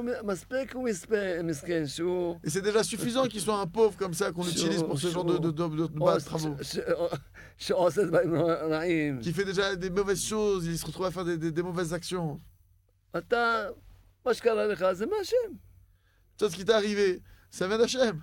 Et 2.43 2.49
c'est 2.49 2.61
déjà 2.61 2.83
suffisant 2.83 3.25
qu'il 3.27 3.41
soit 3.41 3.59
un 3.59 3.67
pauvre 3.67 3.95
comme 3.97 4.13
ça 4.13 4.31
qu'on 4.31 4.43
utilise 4.47 4.81
pour 4.83 4.99
ce 4.99 5.07
genre 5.07 5.25
de, 5.25 5.37
de, 5.37 5.51
de, 5.51 5.87
bas 5.87 6.19
travaux. 6.19 6.55
Qui 9.19 9.33
fait 9.33 9.45
déjà 9.45 9.75
des 9.75 9.89
mauvaises 9.89 10.23
choses, 10.23 10.65
il 10.65 10.77
se 10.77 10.85
retrouve 10.85 11.05
à 11.05 11.11
faire 11.11 11.25
des, 11.25 11.37
des, 11.37 11.51
des 11.51 11.63
mauvaises 11.63 11.93
actions. 11.93 12.37
Tout 16.37 16.49
ce 16.49 16.55
qui 16.55 16.65
t'est 16.65 16.73
arrivé, 16.73 17.21
ça 17.49 17.67
vient 17.67 17.77
d'Hachem. 17.77 18.21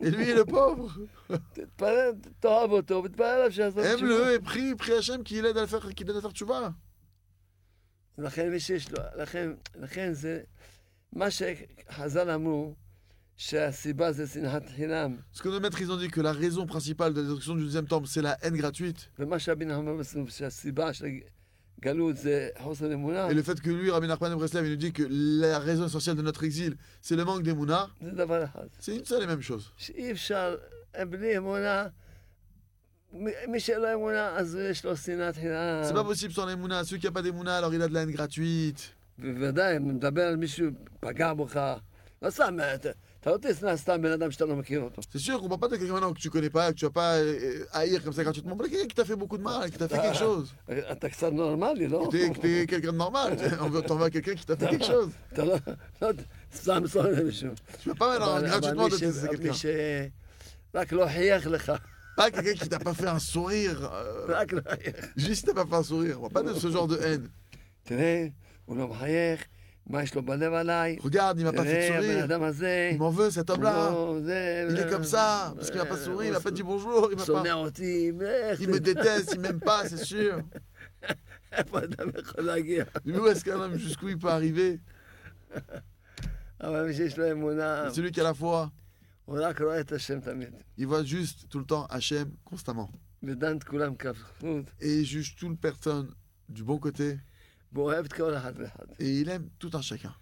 Et 0.00 0.10
lui, 0.10 0.32
le 0.34 0.44
pauvre. 0.44 0.92
Aime-le 3.84 4.34
et 4.34 4.38
prie, 4.40 4.74
prie 4.74 4.92
Hachem 4.92 5.24
qu'il 5.24 5.44
aide 5.46 5.56
à 5.56 5.66
faire, 5.66 5.88
qu'il 5.94 6.08
aide 6.10 6.16
à 6.16 6.20
faire. 6.20 6.32
לכן 8.17 8.49
מי 8.51 8.59
שיש 8.59 8.91
לו, 8.91 8.97
לכן, 9.17 9.49
לכן 9.75 10.13
זה, 10.13 10.41
מה 11.13 11.27
שחז"ל 11.31 12.29
אמרו, 12.29 12.75
שהסיבה 13.37 14.11
זה 14.11 14.27
שנאת 14.27 14.69
חינם, 14.75 15.17
Ce 15.33 15.41
que 15.41 15.47
nos 15.47 15.59
maîtres, 15.59 15.79
ils 15.81 15.91
ont 15.91 15.97
dit 15.97 16.09
que 16.09 16.21
la 16.21 16.33
raison 16.33 16.65
principale 16.67 17.13
de 17.13 17.21
la 17.21 17.27
destruction 17.27 17.55
du 17.55 17.63
deuxième 17.63 17.87
temple, 17.87 18.07
c'est 18.07 18.21
la 18.21 18.37
haine 18.41 18.57
gratuite. 18.57 19.09
ומה 19.19 19.39
שהבן 19.39 19.71
אומר 19.71 19.95
בסוף, 19.95 20.29
שהסיבה 20.29 20.93
של 20.93 21.05
הגלות 21.77 22.17
זה 22.17 22.49
חוסר 22.59 22.93
אמונה, 22.93 23.29
Et 23.29 23.33
le 23.33 23.41
fait 23.43 23.59
que 23.61 23.69
lui, 23.69 23.89
Rabbi 23.91 24.07
Nachman 24.07 24.29
de 24.31 24.35
Breslev, 24.35 24.65
il 24.65 24.71
nous 24.71 24.75
dit 24.75 24.91
que 24.91 25.03
la 25.09 25.59
raison 25.59 25.85
essentielle 25.85 26.17
de 26.17 26.21
notre 26.21 26.43
exil, 26.43 26.75
c'est 27.01 27.15
le 27.15 27.23
manque 27.25 27.43
d'émouna, 27.43 27.87
זה 28.01 28.11
דבר 28.11 28.43
אחד. 28.43 28.67
c'est 28.79 28.95
une 28.97 29.05
seule 29.05 29.23
et 29.23 29.27
même 29.27 29.41
chose. 29.41 29.71
מי 33.48 33.60
שאין 33.60 33.80
לו 33.80 33.94
אמונה, 33.94 34.28
אז 34.36 34.58
יש 34.70 34.84
לו 34.84 34.96
שנאת 34.96 35.36
חינם. 35.36 35.82
possible 36.10 36.32
sans 36.32 36.46
l'émouna. 36.46 36.84
Celui 36.84 37.00
qui 37.00 37.06
n'a 37.06 37.12
pas 37.12 37.22
d'émouna, 37.22 37.56
alors 37.58 37.72
il 37.74 37.82
a 37.82 37.88
de 37.88 37.94
la 37.94 38.02
haine 38.02 38.10
gratuite. 38.10 38.92
בוודאי, 39.18 39.76
אם 39.76 39.88
מדבר 39.88 40.22
על 40.22 40.36
מישהו 40.36 40.66
פגע 41.00 41.34
בך, 41.34 41.60
לא 42.22 42.30
סתם, 42.30 42.56
אתה 43.20 43.30
לא 43.30 43.38
תשנא 43.42 43.76
סתם 43.76 44.02
בן 44.02 44.12
אדם 44.12 44.30
שאתה 44.30 44.44
לא 44.44 44.56
מכיר 44.56 44.80
אותו. 44.80 45.02
C'est 45.02 45.18
sûr 45.18 45.40
qu'on 45.40 45.48
parle 45.48 45.60
pas 45.60 45.68
de 45.68 45.76
quelqu'un 45.76 46.12
que 46.12 46.18
tu 46.18 46.30
connais 46.30 46.50
pas, 46.50 46.72
que 46.72 46.78
tu 46.78 46.84
vas 46.84 46.90
pas 46.90 47.14
euh, 47.14 47.64
haïr 47.72 48.02
comme 48.04 48.12
ça 48.12 48.24
gratuitement. 48.24 48.56
Mais 48.56 48.68
quelqu'un 48.68 48.86
qui 48.86 48.94
t'a 48.94 49.04
fait 49.04 49.16
beaucoup 49.16 49.38
de 49.38 49.42
mal, 49.42 49.70
qui 49.70 49.78
t'a 49.78 49.88
fait 49.88 49.98
quelque 49.98 50.18
chose. 50.18 50.52
אתה 50.92 51.08
קצת 51.08 51.32
נורמלי, 51.32 51.88
לא? 51.88 52.08
T'es 52.10 52.66
quelqu'un 52.66 52.92
de 52.92 52.96
normal. 52.96 53.36
On 53.60 53.68
veut- 53.70 53.82
T'en 53.82 54.00
à 54.02 54.10
quelqu'un 54.10 54.34
qui 54.34 54.44
t'a 54.44 54.56
fait 54.56 54.68
quelque 54.68 54.84
chose. 54.84 55.10
אתה 55.32 55.44
לא, 55.44 55.54
לא, 56.02 56.08
סתם 56.54 56.86
שונא 56.88 57.08
למישהו. 57.08 57.50
Tu 57.82 57.88
vas 57.88 57.94
pas 57.94 58.18
gratuitement 58.18 58.88
מי 58.88 59.38
quelqu'un. 59.38 59.54
שרק 60.74 60.92
לא 60.92 61.06
חייך 61.06 61.46
לך, 61.46 61.72
Pas 62.16 62.30
quelqu'un 62.30 62.54
qui 62.54 62.68
t'a 62.68 62.78
pas 62.78 62.94
fait 62.94 63.08
un 63.08 63.18
sourire. 63.18 63.90
euh, 63.92 64.26
juste 65.16 65.46
t'as 65.46 65.54
pas 65.54 65.66
fait 65.66 65.74
un 65.76 65.82
sourire. 65.82 66.18
Pas 66.32 66.42
de 66.42 66.54
ce 66.54 66.70
genre 66.70 66.86
de 66.86 66.96
haine. 66.98 67.28
Regarde, 71.02 71.38
il 71.38 71.44
m'a 71.44 71.52
pas 71.52 71.64
fait 71.64 71.90
de 71.90 71.94
sourire. 72.02 72.26
Il 72.92 72.98
m'en 72.98 73.10
veut 73.10 73.30
cet 73.30 73.50
homme-là. 73.50 73.90
Il 74.70 74.78
est 74.78 74.88
comme 74.90 75.04
ça 75.04 75.52
parce 75.56 75.70
qu'il 75.70 75.78
m'a 75.78 75.84
pas 75.86 75.96
souri, 75.98 76.26
il 76.28 76.32
m'a 76.32 76.40
pas 76.40 76.50
dit 76.50 76.62
bonjour, 76.62 77.08
il 77.10 77.18
m'a 77.18 77.24
pas. 77.34 77.42
Il 78.60 78.68
me 78.70 78.80
déteste, 78.80 79.32
il 79.34 79.40
m'aime 79.40 79.60
pas, 79.60 79.86
c'est 79.88 80.02
sûr. 80.04 80.40
Mais 83.04 83.18
où 83.18 83.26
est-ce 83.26 83.44
qu'un 83.44 83.60
homme 83.60 83.76
jusqu'où 83.76 84.08
il 84.08 84.18
peut 84.18 84.28
arriver? 84.30 84.80
Celui 87.92 88.10
qui 88.10 88.20
a 88.20 88.24
la 88.24 88.34
foi. 88.34 88.70
Il 90.76 90.86
voit 90.86 91.04
juste 91.04 91.48
tout 91.48 91.58
le 91.58 91.64
temps 91.64 91.86
Hachem 91.86 92.30
constamment. 92.44 92.90
Et 94.80 95.00
il 95.00 95.04
juge 95.06 95.34
toute 95.36 95.58
personne 95.60 96.14
du 96.48 96.62
bon 96.62 96.78
côté. 96.78 97.18
Et 98.98 99.20
il 99.20 99.28
aime 99.28 99.48
tout 99.58 99.70
un 99.72 99.80
chacun. 99.82 100.14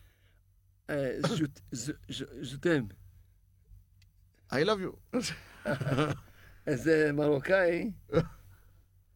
je, 1.72 1.92
je, 2.08 2.56
t'aime. 2.56 2.88
I 4.52 4.64
love 4.64 4.80
you. 4.80 4.96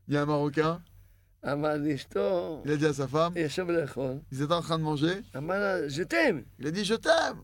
il 0.09 0.14
y 0.14 0.16
a 0.16 0.22
un 0.22 0.27
Marocain. 0.27 0.83
Il 2.64 2.72
a 2.72 2.77
dit 2.77 2.87
à 2.87 2.92
sa 2.92 3.07
femme. 3.07 3.33
Ils 4.33 4.42
étaient 4.42 4.53
en 4.53 4.62
train 4.62 4.79
de 4.79 4.85
manger. 4.85 5.20
Il 6.59 6.66
a 6.66 6.70
dit 6.70 6.85
je 6.85 6.94
t'aime. 6.94 7.42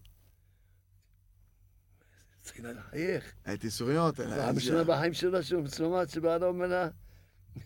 צריכה 2.43 2.71
לחייך. 2.71 3.23
Elle 3.45 3.53
était 3.55 3.69
souriante, 3.69 4.19
elle 4.19 4.31
a 4.33 4.35
פעם 4.37 4.55
dit, 4.55 4.57
ראשונה 4.57 4.83
בחיים 4.83 5.13
שלה 5.13 5.43
שהוא 5.43 5.63
מצלומת 5.63 6.09
שבעלה 6.09 6.45
אומר 6.45 6.67
לה, 6.67 6.89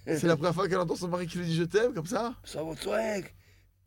c'est 0.08 0.24
la 0.28 0.36
première 0.38 0.56
fois 0.56 0.68
qu'elle 0.70 0.80
entend 0.80 0.96
son 0.96 1.08
mari 1.10 1.28
qui 1.28 1.38
lui 1.38 1.46
dit 1.46 1.56
je 1.56 1.64
t'aime 1.64 1.94
comme 1.94 2.06
ça. 2.08 2.32
עכשיו 2.44 2.62
הוא 2.62 2.76
צועק, 2.76 3.30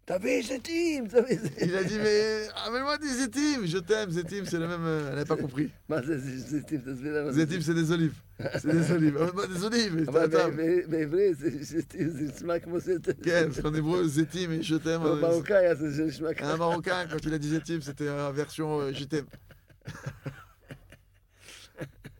תביא 0.04 0.42
זיתים, 0.46 1.08
תביא 1.08 1.38
Il 1.58 1.74
a 1.74 1.82
זיתים. 1.82 1.88
dit 1.88 1.98
mais 1.98 2.48
amène-moi 2.66 2.98
des 2.98 3.14
zétim, 3.22 3.64
je 3.64 3.78
t'aime, 3.78 4.10
zétim 4.10 4.44
c'est 4.44 4.58
le 4.58 4.68
même, 4.68 4.84
euh, 4.84 5.08
elle 5.08 5.14
n'avait 5.16 5.24
pas 5.24 5.36
compris. 5.36 5.68
מה 5.88 6.02
זה 6.02 6.18
זיתים? 6.18 6.80
תסביר 6.80 7.20
למה 7.22 7.32
זה 7.32 7.42
Zétim 7.44 7.60
c'est 7.62 7.74
des 7.74 7.90
olives, 7.90 8.18
c'est 8.60 8.70
des 8.70 8.90
olives, 8.92 9.16
amène-moi 9.16 9.46
des 9.46 9.64
olives, 9.64 10.08
אבל 10.08 10.30
c'est 10.30 10.36
à 10.36 10.44
table. 10.44 10.56
ב- 10.56 10.90
בעברית 10.90 11.38
זה 11.38 11.50
זיתים, 11.64 12.08
זה 12.10 12.22
נשמע 12.36 12.58
כמו 12.58 12.78
זיתים. 12.80 13.14
כן, 13.22 13.48
parce 13.50 13.60
qu'en 13.62 13.74
hébreu, 13.74 14.06
Zétim 14.06 14.50
et 14.52 14.62
je 14.62 14.76
t'aime. 14.76 15.02
euh, 15.02 15.14
במרוקאי 15.16 15.66
אז 15.70 15.78
זה 15.78 16.04
נשמע 16.04 16.28
Un 16.30 16.34
ככה. 16.34 16.56
Marocain, 16.56 17.06
quand 17.10 17.24
il 17.26 17.34
a 17.34 17.38
dit 17.38 17.48
Zétim, 17.48 17.80
c'était 17.80 18.04
la 18.04 18.30
version 18.30 18.80
euh, 18.80 18.92
je 18.92 19.04
t'aime. 19.04 19.26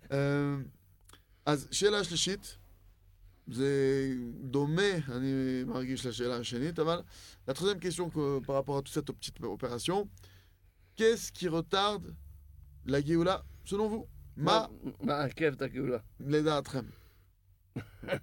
Euh, 0.09 0.15
אז 1.47 1.69
שאלה 1.71 2.05
שלישית, 2.05 2.57
זה 3.47 4.09
דומה, 4.41 4.95
אני 5.09 5.65
מרגיש 5.67 6.07
לשאלה 6.07 6.37
השנית, 6.37 6.79
אבל 6.79 7.03
la 7.49 7.53
troisième 7.55 7.81
question 7.81 8.09
que, 8.11 8.41
par 8.47 8.55
rapport 8.57 8.79
à 8.79 8.83
toute 8.83 8.95
cette 8.95 9.13
petite 9.13 9.41
opération, 9.43 10.09
qu'est-ce 10.97 11.31
qui 11.33 11.49
retarde 11.49 12.15
la 12.87 13.01
Géoula, 13.01 13.45
selon 13.65 13.89
vous 13.89 14.07
מה 14.37 14.67
מעכב 15.01 15.53
את 15.53 15.63
הגאולה. 15.63 15.99
לדעתכם? 16.21 16.85
איי, 17.77 18.21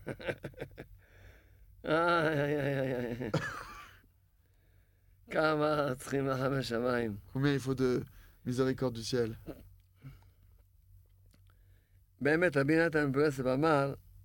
איי, 1.86 2.56
איי, 2.60 2.96
איי, 2.96 3.06
איי. 3.22 3.32
כמה 5.32 5.96
צריכים 5.98 6.28
לחם 6.28 6.60
בשמיים. 6.60 7.18
Combien 7.34 7.54
il 7.54 7.60
faut 7.60 7.76
de 7.76 8.04
miséricorde 8.46 8.94
du 8.94 9.04
ciel 9.04 9.38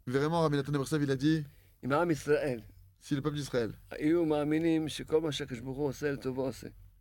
Vraiment, 0.07 0.41
Rabbi 0.41 0.57
Nathan 0.57 0.73
il 1.01 1.11
a 1.11 1.15
dit 1.15 1.43
Si 2.99 3.15
le 3.15 3.21
peuple 3.21 3.35
d'Israël, 3.35 3.71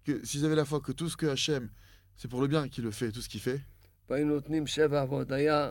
que 0.05 0.25
s'ils 0.25 0.45
avaient 0.45 0.55
la 0.57 0.65
foi 0.65 0.81
que 0.81 0.93
tout 0.93 1.09
ce 1.09 1.17
que 1.17 1.27
Hachem, 1.27 1.69
c'est 2.17 2.29
pour 2.29 2.41
le 2.41 2.49
bien 2.49 2.69
qu'il 2.69 2.85
le 2.85 2.91
fait, 2.91 3.13
tout 3.13 3.21
ce 3.21 3.29
qu'il 3.29 3.41
fait, 3.41 3.61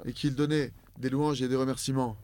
et 0.05 0.13
qu'il 0.13 0.35
donnait 0.35 0.71
des 0.97 1.09
louanges 1.09 1.41
et 1.41 1.47
des 1.47 1.55
remerciements. 1.55 2.15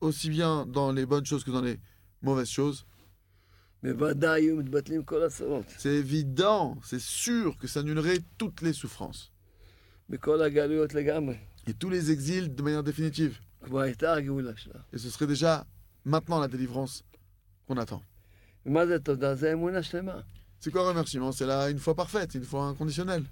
aussi 0.00 0.28
bien 0.30 0.66
dans 0.66 0.92
les 0.92 1.06
bonnes 1.06 1.24
choses 1.26 1.42
que 1.42 1.50
dans 1.50 1.62
les 1.62 1.78
mauvaises 2.22 2.48
choses. 2.50 2.86
C'est 5.78 5.94
évident, 5.94 6.76
c'est 6.82 7.00
sûr 7.00 7.56
que 7.58 7.66
ça 7.66 7.80
annulerait 7.80 8.18
toutes 8.38 8.62
les 8.62 8.72
souffrances. 8.72 9.30
Et 11.66 11.74
tous 11.74 11.90
les 11.90 12.10
exils 12.10 12.54
de 12.54 12.62
manière 12.62 12.82
définitive. 12.82 13.38
Et 14.92 14.98
ce 14.98 15.10
serait 15.10 15.26
déjà 15.26 15.66
maintenant 16.04 16.38
la 16.40 16.48
délivrance 16.48 17.04
qu'on 17.66 17.76
attend. 17.76 18.02
C'est 20.60 20.70
quoi 20.70 20.82
un 20.82 20.88
remerciement 20.88 21.32
C'est 21.32 21.46
là 21.46 21.68
une 21.70 21.78
fois 21.78 21.94
parfaite, 21.94 22.34
une 22.34 22.44
fois 22.44 22.64
inconditionnelle. 22.66 23.24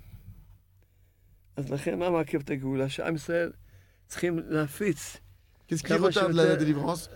Qu'est-ce 5.66 5.82
qui 5.82 5.92
retard 5.94 6.28
de 6.28 6.34
la 6.36 6.56
délivrance 6.56 7.08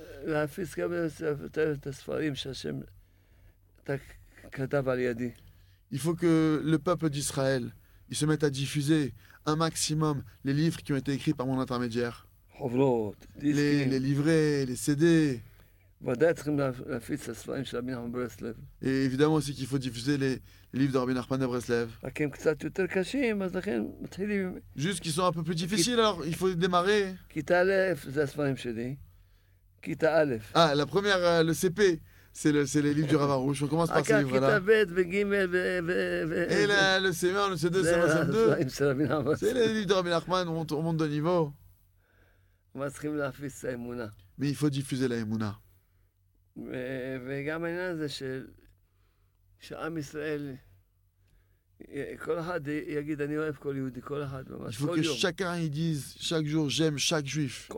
il 5.91 5.99
faut 5.99 6.15
que 6.15 6.63
le 6.65 6.79
peuple 6.79 7.11
d'Israël 7.11 7.73
il 8.11 8.17
se 8.17 8.27
mette 8.27 8.45
à 8.45 8.51
diffuser 8.51 9.13
un 9.47 9.57
maximum 9.57 10.23
les 10.45 10.55
livres 10.55 10.83
qui 10.83 10.93
ont 10.93 10.97
été 10.97 11.13
écrits 11.13 11.35
par 11.35 11.47
mon 11.47 11.61
intermédiaire. 11.61 12.27
Les, 13.41 13.85
les 13.85 14.01
livrets, 14.01 14.67
les 14.67 14.77
CD. 14.77 15.41
Et 18.83 19.05
évidemment 19.05 19.35
aussi 19.35 19.53
qu'il 19.55 19.67
faut 19.67 19.79
diffuser 19.79 20.17
les, 20.17 20.41
les 20.73 20.81
livres 20.81 20.93
d'Orbin 20.93 21.17
Arpan 21.17 21.41
à 21.41 21.47
Breslev. 21.47 21.89
Juste 24.77 25.01
qu'ils 25.01 25.13
sont 25.13 25.25
un 25.25 25.33
peu 25.33 25.43
plus 25.43 25.55
difficiles, 25.55 25.95
alors 25.95 26.25
il 26.25 26.35
faut 26.35 26.53
démarrer. 26.55 27.15
Ah, 30.55 30.75
la 30.75 30.87
première, 30.87 31.19
euh, 31.19 31.43
le 31.43 31.53
CP. 31.53 32.01
c'est 32.34 32.52
le- 32.52 32.66
c'est 32.66 32.82
les 32.82 32.94
livres 32.94 33.08
du 33.08 33.16
Ravarouche. 33.16 33.62
On 33.64 33.68
commence 33.68 33.90
par 33.90 34.06
ces 34.06 34.12
אחר 34.14 34.20
livres-là. 34.24 34.48
כיתה 34.48 34.60
ב' 34.60 34.86
וג' 34.96 35.16
ו... 35.30 35.46
ו- 35.52 35.80
ו- 36.30 36.46
Et 36.50 36.66
là, 36.68 37.00
le 37.00 37.12
C1, 37.12 37.50
le 37.52 37.56
C2, 37.56 37.82
זה 37.82 38.04
C1, 38.04 38.08
C2. 38.08 38.38
הספרים 38.38 38.70
של 38.70 38.86
רבי 38.86 39.04
נחמן. 39.04 39.34
C'est 39.36 39.54
les 39.54 39.68
livres 39.74 39.88
de 39.90 39.94
Rabbi 39.94 40.10
Nachman, 40.10 40.48
on 40.48 40.54
monte, 40.54 40.72
on 40.72 40.82
monte 40.82 40.98
de 40.98 41.08
niveau. 41.08 41.52
אבל 42.76 42.90
צריכים 42.90 43.16
להפיץ 43.18 43.66
את 43.66 43.70
האמונה. 43.72 44.08
Mais 44.40 44.50
il 44.50 44.56
faut 44.56 44.70
diffuser 44.70 45.08
la 45.08 45.16
Emouna. 45.26 45.52
ו- 46.58 47.18
וגם 47.28 47.64
העניין 47.64 47.92
הזה 47.92 48.10
של... 48.10 48.48
שעם 49.60 49.98
ישראל, 49.98 50.56
je 54.71 54.79
veux 54.81 54.97
que 54.97 55.03
chacun 55.03 55.57
il 55.59 55.71
dise 55.71 56.17
chaque 56.19 56.47
jour 56.47 56.69
j'aime 56.69 56.99
chaque 56.99 57.27
juif. 57.27 57.69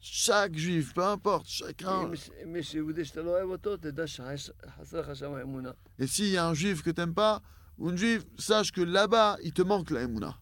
Chaque 0.00 0.56
juif, 0.56 0.94
peu 0.94 1.04
importe, 1.04 1.46
chacun. 1.48 2.10
Et 5.98 6.06
s'il 6.06 6.28
y 6.28 6.36
a 6.36 6.46
un 6.46 6.54
juif 6.54 6.82
que 6.82 6.90
t'aimes 6.90 7.14
pas, 7.14 7.40
ou 7.78 7.90
une 7.90 8.20
sache 8.38 8.72
que 8.72 8.80
là-bas, 8.80 9.38
il 9.42 9.52
te 9.52 9.62
manque 9.62 9.90
la 9.90 10.02
émouna. 10.02 10.38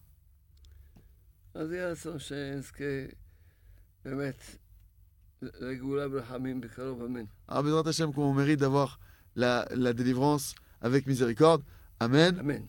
Ah, 7.47 7.61
Hashem, 7.85 8.13
qu'on 8.13 8.33
mérite 8.33 8.59
d'avoir 8.59 8.99
la, 9.35 9.67
la 9.75 9.93
délivrance 9.93 10.55
avec 10.81 11.07
miséricorde. 11.07 11.63
Amen. 12.02 12.40
אמן. 12.40 12.62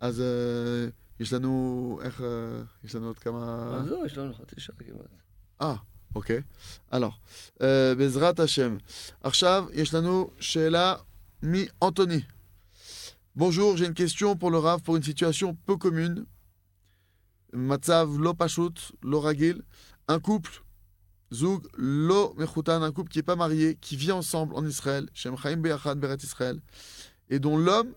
אז 0.00 0.20
אה, 0.20 0.88
יש 1.20 1.32
לנו, 1.32 1.98
איך, 2.02 2.20
אה, 2.20 2.26
יש 2.84 2.94
לנו 2.94 3.06
עוד 3.06 3.18
כמה... 3.18 3.74
אז 3.80 3.88
זהו, 3.88 4.06
יש 4.06 4.18
לנו 4.18 4.34
חצי 4.34 4.60
שעה 4.60 4.76
כמעט. 4.76 5.06
אה, 5.60 5.74
אוקיי. 6.14 6.42
Alors, 6.92 7.14
euh, 7.58 7.62
בעזרת 7.98 8.40
השם. 8.40 8.76
עכשיו 9.22 9.66
יש 9.72 9.94
לנו 9.94 10.30
שאלה 10.40 10.94
מאנטוני. 11.42 12.20
Bonjour, 13.36 13.76
j'ai 13.76 13.86
une 13.86 13.94
question 13.94 14.36
pour 14.36 14.50
le 14.50 14.58
Rav 14.58 14.80
pour 14.82 14.96
une 14.96 15.02
situation 15.04 15.56
peu 15.66 15.76
commune. 15.76 16.24
מצב 17.52 18.08
לא 18.18 18.34
פשוט, 18.38 18.80
לא 19.02 19.26
רגיל. 19.26 19.60
Un 20.10 20.18
couple, 20.26 20.50
זוג 21.30 21.66
לא 21.74 22.34
מחותן, 22.36 22.82
un 22.82 22.92
couple 22.92 23.10
qui 23.10 23.18
n'est 23.18 23.22
pas 23.22 23.36
marié, 23.36 23.76
qui 23.80 23.96
vit 23.96 24.12
ensemble 24.12 24.54
en 24.54 24.64
Israël, 24.66 25.06
שהם 25.14 25.36
חיים 25.36 25.62
ביחד 25.62 26.00
בארץ 26.00 26.24
ישראל, 26.24 26.58
et 27.30 27.38
dont 27.38 27.58
l'homme 27.58 27.92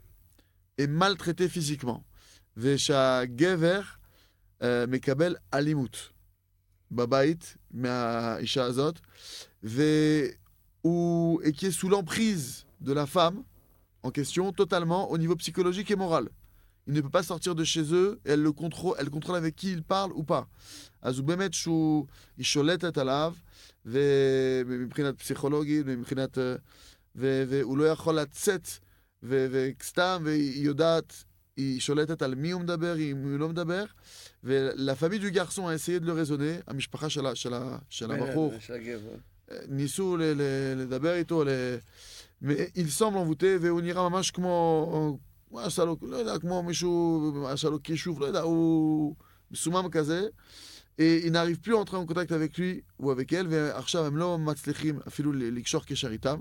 est 0.78 0.88
maltraité 0.88 1.48
physiquement. 1.50 2.04
ושהגבר 2.58 3.82
אה, 4.62 4.86
מקבל 4.88 5.36
אלימות. 5.54 6.10
בבית 6.91 7.58
מהאישה 7.72 8.63
הזאת, 8.63 9.00
והוא, 9.63 11.41
et 11.44 11.52
qui 11.54 11.65
est 11.67 11.72
sous 11.72 11.89
l'emprise 11.89 12.65
de 12.82 12.94
la 12.94 13.06
femme 13.06 13.44
en 14.04 14.12
question 14.12 14.52
totalement 14.52 15.10
au 15.12 15.17
niveau 15.17 15.36
psychologique 15.36 15.91
et 15.91 15.96
moral. 15.96 16.28
Il 16.88 16.94
ne 16.94 17.02
peut 17.02 17.10
pas 17.10 17.24
sortir 17.24 17.56
de 17.56 17.63
chez 17.63 17.94
eux, 17.94 18.20
et 18.26 18.32
elle 18.32 18.41
le 18.41 18.52
contrôle, 18.52 18.96
elle 19.00 19.10
contrôle 19.10 19.38
avec 19.38 19.56
qui 19.56 19.72
il 19.72 19.84
parle 19.84 20.12
ou 20.13 20.24
pas. 20.24 20.48
אז 21.02 21.17
הוא 21.17 21.28
באמת 21.28 21.54
שהוא, 21.54 22.08
היא 22.38 22.46
שולטת 22.46 22.98
עליו, 22.98 23.36
ומבחינת 23.86 25.17
פסיכולוגית, 25.17 25.84
ומבחינת... 25.86 26.38
אה, 26.38 26.56
ו- 27.15 27.44
והוא 27.50 27.78
לא 27.78 27.84
יכול 27.84 28.15
לצאת, 28.20 28.67
ו- 28.67 28.85
וסתם, 29.29 30.23
והיא 30.25 30.65
יודעת, 30.65 31.25
היא 31.57 31.81
שולטת 31.81 32.23
על 32.23 32.35
מי 32.35 32.51
הוא 32.51 32.61
מדבר, 32.61 32.99
אם 32.99 33.17
הוא 33.17 33.39
לא 33.39 33.49
מדבר, 33.49 33.85
du 34.45 35.31
garçon 35.35 35.67
a 35.69 35.75
essayé 35.75 36.01
de 36.01 36.07
le 36.07 36.12
raisonner, 36.12 36.62
המשפחה 36.67 37.09
של, 37.11 37.35
של, 37.35 37.53
של 37.91 38.11
הבחור, 38.12 38.55
של 38.61 38.75
הגבר. 38.75 39.17
ניסו 39.69 40.17
ל- 40.17 40.23
ל- 40.23 40.43
לדבר 40.81 41.15
איתו, 41.15 41.45
ל- 41.45 41.49
il 42.45 42.89
semble 42.99 43.17
envoûté, 43.17 43.47
והוא 43.61 43.81
נראה 43.81 44.09
ממש 44.09 44.31
כמו, 44.31 45.19
הוא 45.49 45.61
עשה 45.61 45.85
לו, 45.85 45.97
לא 46.03 46.17
יודע, 46.17 46.39
כמו 46.39 46.62
מישהו, 46.62 47.47
עשה 47.49 47.69
לו 47.69 47.83
כישוף, 47.83 48.21
לא 48.21 48.27
יודע, 48.27 48.41
הוא 48.41 49.15
מסומם 49.51 49.89
כזה. 49.91 50.27
À 50.99 51.03
entrer 51.83 51.97
en 51.97 52.07
contact 52.07 52.33
avec 52.33 52.57
lui 52.59 52.73
ou 53.01 53.11
avec 53.11 53.33
elle, 53.33 53.47
ועכשיו 53.51 54.07
הם 54.07 54.17
לא 54.17 54.39
מצליחים 54.39 54.99
אפילו 55.09 55.33
ל- 55.33 55.57
לקשור 55.59 55.85
קשר 55.85 56.11
איתם. 56.12 56.37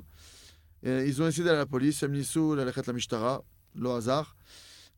אה, 0.87 1.05
ils 1.07 1.21
ont 1.23 1.27
essayé 1.29 1.45
d'aller 1.45 1.59
à 1.59 1.65
la 1.65 1.67
police, 1.67 2.03
הם 2.05 2.13
ניסו 2.13 2.55
ללכת 2.55 2.89
למשטרה, 2.89 3.39
לא 3.75 3.97
עזר. 3.97 4.23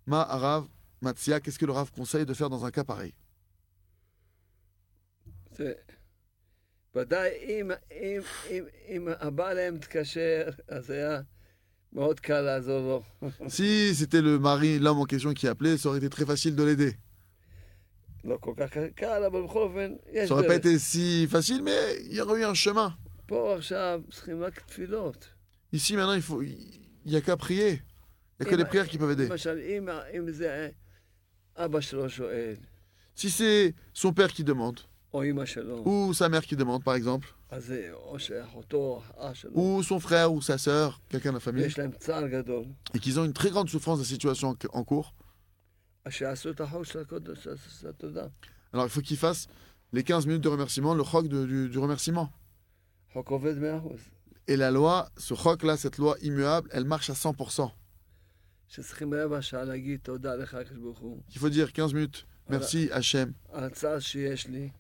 מה 0.07 0.23
הרב 0.29 0.69
מציע, 1.03 1.37
qu'est-ce 1.39 1.59
que 1.59 1.67
le 1.67 1.73
רב 1.73 1.91
conseille 1.97 2.27
de 2.27 2.35
faire 2.35 2.51
dans 2.51 2.65
un 2.65 2.71
cas 2.71 2.85
pareil 2.85 3.13
זה- 5.57 5.73
ודאי 6.95 7.29
אם, 7.43 7.71
אם, 7.93 8.21
אם, 8.51 8.65
אם 8.89 9.09
הבא 9.21 9.53
להם 9.53 9.75
מתקשר, 9.75 10.43
אז 10.69 10.91
היה 10.91 11.21
מאוד 11.93 12.21
קל 12.21 12.41
לעזור 12.41 13.03
לו. 13.23 13.29
Si 13.49 13.95
c'était 13.95 14.21
le 14.21 14.39
mari, 14.39 14.79
l'homme 14.79 15.01
en 15.01 15.05
question 15.05 15.33
qui 15.35 15.47
appelait, 15.49 15.77
ça 15.79 15.89
aurait 15.89 15.99
été 15.99 16.09
très 16.11 16.27
facile 16.27 16.55
de 16.57 16.63
l'aider. 16.63 16.93
לא 18.25 18.37
כל 18.41 18.55
כך 18.57 18.71
קל, 18.95 19.23
אבל 19.25 19.43
בכל 19.43 19.59
אופן, 19.63 19.93
יש 20.13 20.29
Ça 20.31 20.35
aurait 20.35 20.47
pas 20.47 20.59
דרך. 20.59 20.65
été 20.65 20.79
si 20.79 21.27
facile, 21.29 21.63
mais 21.63 21.81
il 22.07 22.13
y 22.17 22.21
aurait 22.21 22.41
eu 22.41 22.45
un 22.45 22.55
chemin. 22.55 22.91
פה 23.27 23.55
עכשיו 23.59 24.01
צריכים 24.11 24.43
רק 24.43 24.61
תפילות. 24.61 25.29
Ici, 25.74 25.96
maintenant, 25.96 26.14
il 26.14 26.22
faut, 26.22 26.42
il 26.42 26.82
n'y 27.06 27.16
a 27.16 27.22
qu'à 27.22 27.38
prier. 27.38 27.82
Il 28.40 28.44
n'y 28.44 28.48
a 28.48 28.52
que 28.52 28.56
les 28.56 28.66
prières 28.66 28.88
qui 28.88 28.98
peuvent 28.98 29.12
aider. 29.12 29.28
Si 33.16 33.30
c'est 33.32 33.74
son 33.94 34.14
père 34.14 34.32
qui 34.32 34.44
demande, 34.44 34.80
ou 35.86 36.14
sa 36.14 36.30
mère 36.30 36.46
qui 36.46 36.56
demande, 36.56 36.84
par 36.84 36.94
exemple, 36.96 37.34
ou 39.56 39.82
son 39.82 40.00
frère 40.00 40.32
ou 40.34 40.42
sa 40.42 40.58
sœur, 40.58 41.02
quelqu'un 41.10 41.30
de 41.30 41.36
la 41.36 41.40
famille, 41.40 41.64
et 42.94 43.00
qu'ils 43.00 43.20
ont 43.20 43.26
une 43.26 43.34
très 43.34 43.50
grande 43.50 43.70
souffrance 43.70 43.98
de 44.00 44.04
la 44.04 44.08
situation 44.10 44.56
en 44.74 44.84
cours, 44.84 45.14
alors 48.72 48.86
il 48.86 48.90
faut 48.90 49.02
qu'ils 49.02 49.18
fassent 49.18 49.48
les 49.94 50.04
15 50.04 50.28
minutes 50.28 50.44
de 50.44 50.50
remerciement, 50.50 50.94
le 50.94 51.02
rock 51.02 51.28
du, 51.28 51.70
du 51.70 51.80
remerciement. 51.80 52.32
Et 54.48 54.56
la 54.56 54.72
loi, 54.72 55.10
ce 55.18 55.34
roc 55.34 55.64
là, 55.64 55.76
cette 55.78 55.98
loi 55.98 56.16
immuable, 56.22 56.70
elle 56.72 56.86
marche 56.86 57.10
à 57.10 57.14
100%. 57.14 57.70
Il 61.34 61.40
faut 61.40 61.50
dire 61.50 61.72
15 61.74 61.94
minutes, 61.94 62.26
merci 62.50 62.90
Hachem, 62.92 63.34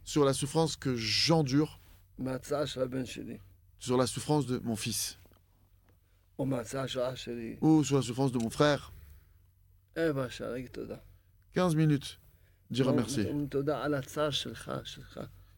sur 0.03 0.23
la 0.25 0.34
souffrance 0.34 0.75
que 0.75 0.95
j'endure, 0.95 1.80
sur 3.80 3.97
la 3.97 4.08
souffrance 4.08 4.45
de 4.45 4.60
mon 4.60 4.75
fils, 4.75 5.19
ou 7.62 7.84
sur 7.84 7.95
la 7.97 8.01
souffrance 8.01 8.32
de 8.32 8.38
mon 8.39 8.49
frère. 8.49 8.91
15 11.53 11.75
minutes, 11.75 12.19
dire 12.69 12.86
merci. 12.93 13.21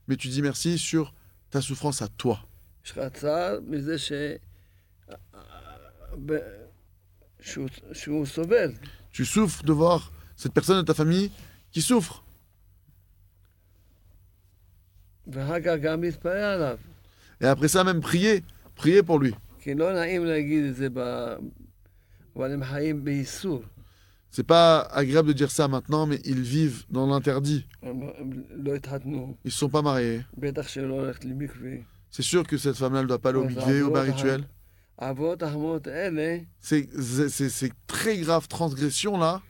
Mais 0.08 0.16
tu 0.18 0.28
dis 0.30 0.42
merci 0.42 0.78
sur 0.78 1.14
ta 1.50 1.62
souffrance 1.62 2.02
à 2.02 2.08
toi. 2.08 2.40
יש 2.85 2.91
לך 2.91 2.99
צער 3.13 3.59
מזה 3.67 3.99
ש... 3.99 4.13
ב- 6.27 6.39
שהוא, 7.41 7.69
שהוא 7.93 8.27
סובל. 8.27 8.73
Tu 9.13 9.25
souffres 9.25 9.63
de 9.63 9.73
voir 9.73 10.13
cette 10.37 10.53
personne 10.53 10.79
de 10.83 10.83
ta 10.83 10.95
famille 10.95 11.31
qui 11.73 11.83
souffre. 11.83 12.23
ואחר 15.27 15.61
כך 15.61 15.75
גם 15.83 16.03
להתפלל 16.03 16.37
עליו. 16.39 16.79
Et 17.43 17.47
après 17.47 17.69
ça, 17.69 17.85
même 17.85 18.01
prier. 18.01 18.43
Prier 18.77 19.03
pour 19.03 19.19
lui. 19.21 19.33
כי 19.61 19.75
לא 19.75 19.93
נעים 19.93 20.25
להגיד 20.25 20.65
את 20.65 20.77
זה, 20.77 20.89
ב... 20.93 20.99
אבל 22.37 22.53
הם 22.53 22.65
חיים 22.65 23.05
בייסור. 23.05 23.63
C'est 24.31 24.47
pas 24.47 24.81
agréable 24.91 25.29
de 25.29 25.33
dire 25.33 25.51
ça 25.53 25.69
maintenant, 25.69 26.07
mais 26.07 26.19
ils 26.25 26.43
vivent 26.43 26.85
dans 26.91 27.07
l'interdit. 27.07 27.65
הם, 27.83 28.01
הם 28.19 28.31
לא 28.51 28.75
התחתנו, 28.75 29.37
Ils 29.45 29.49
ne 29.49 29.53
sont 29.53 29.69
pas 29.69 29.83
mariés. 29.83 30.23
C'est 32.12 32.24
sûr 32.24 32.46
que 32.46 32.58
cette 32.58 32.76
femme-là 32.76 33.04
ne 33.04 33.08
doit 33.08 33.20
pas 33.20 33.30
aller 33.30 33.40
au 33.40 33.46
migvé, 33.46 33.82
au 33.82 33.92
bain 33.92 34.02
rituel. 34.02 34.48
C'est, 36.60 36.90
très 37.88 38.18
grave 38.18 38.48
transgression 38.48 39.18
là. 39.18 39.42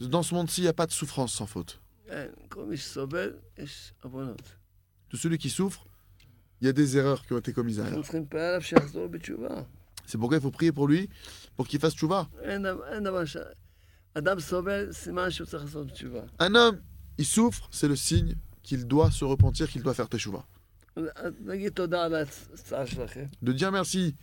Dans 0.00 0.22
ce 0.22 0.34
monde-ci, 0.34 0.60
il 0.60 0.64
n'y 0.64 0.68
a 0.68 0.74
pas 0.74 0.86
de 0.86 0.92
souffrance 0.92 1.32
sans 1.32 1.46
faute. 1.46 1.80
De 5.10 5.16
celui 5.16 5.38
qui 5.38 5.50
souffre, 5.50 5.86
il 6.60 6.66
y 6.66 6.70
a 6.70 6.72
des 6.72 6.96
erreurs 6.96 7.24
qui 7.24 7.32
ont 7.32 7.38
été 7.38 7.52
commises. 7.52 7.82
C'est 10.06 10.18
pourquoi 10.18 10.38
il 10.38 10.42
faut 10.42 10.50
prier 10.50 10.72
pour 10.72 10.88
lui, 10.88 11.08
pour 11.56 11.66
qu'il 11.66 11.80
fasse 11.80 11.94
tchouva. 11.94 12.28
Un 16.38 16.54
homme 16.54 16.80
il 17.18 17.26
souffre, 17.26 17.68
c'est 17.70 17.88
le 17.88 17.96
signe 17.96 18.36
qu'il 18.62 18.86
doit 18.86 19.10
se 19.10 19.24
repentir, 19.24 19.68
qu'il 19.68 19.82
doit 19.82 19.94
faire 19.94 20.08
teshuva. 20.08 20.46
De 23.42 23.52
dire 23.52 23.72
merci 23.72 24.14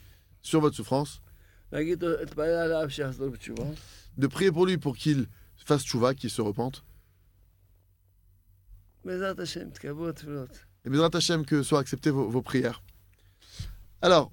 sur 0.41 0.61
votre 0.61 0.75
souffrance. 0.75 1.21
De 4.17 4.27
prier 4.27 4.51
pour 4.51 4.65
lui 4.65 4.77
pour 4.77 4.95
qu'il 4.95 5.27
fasse 5.57 5.83
teshuva, 5.83 6.13
qu'il 6.13 6.29
se 6.29 6.41
repente. 6.41 6.83
Et 10.85 10.89
Bézrat 10.89 11.09
Hashem, 11.13 11.45
que 11.45 11.63
soient 11.63 11.79
acceptées 11.79 12.11
vos, 12.11 12.41
prières. 12.41 12.81
Alors, 14.01 14.31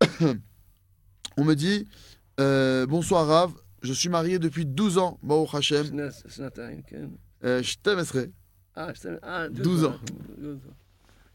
on 1.36 1.44
me 1.44 1.54
dit, 1.54 1.86
euh, 2.40 2.86
bonsoir 2.86 3.26
Rav, 3.26 3.52
je 3.86 3.92
suis 3.92 4.08
marié 4.08 4.40
depuis 4.40 4.66
12 4.66 4.98
ans, 4.98 5.20
Baruch 5.22 5.54
Hashem. 5.54 5.96
Euh, 7.44 7.62
je 7.62 7.76
euh, 8.74 9.48
12 9.48 9.84
ans. 9.84 9.94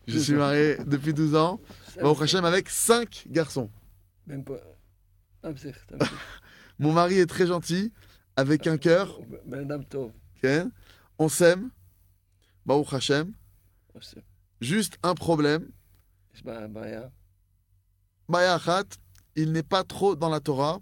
Je 0.05 0.19
suis 0.19 0.33
marié 0.33 0.75
depuis 0.85 1.13
12 1.13 1.35
ans, 1.35 1.61
Baruch 1.95 2.23
Hashem, 2.23 2.43
avec 2.43 2.69
5 2.69 3.27
garçons. 3.29 3.69
Mon 6.79 6.91
mari 6.91 7.19
est 7.19 7.25
très 7.25 7.47
gentil, 7.47 7.93
avec 8.35 8.67
un 8.67 8.77
cœur. 8.77 9.17
On 11.17 11.29
s'aime, 11.29 11.69
Baruch 12.65 12.91
Hashem. 12.91 13.31
Juste 14.59 14.97
un 15.03 15.15
problème. 15.15 15.69
Bayachat, 18.27 18.83
il 19.37 19.53
n'est 19.53 19.63
pas 19.63 19.85
trop 19.85 20.17
dans 20.17 20.29
la 20.29 20.41
Torah 20.41 20.81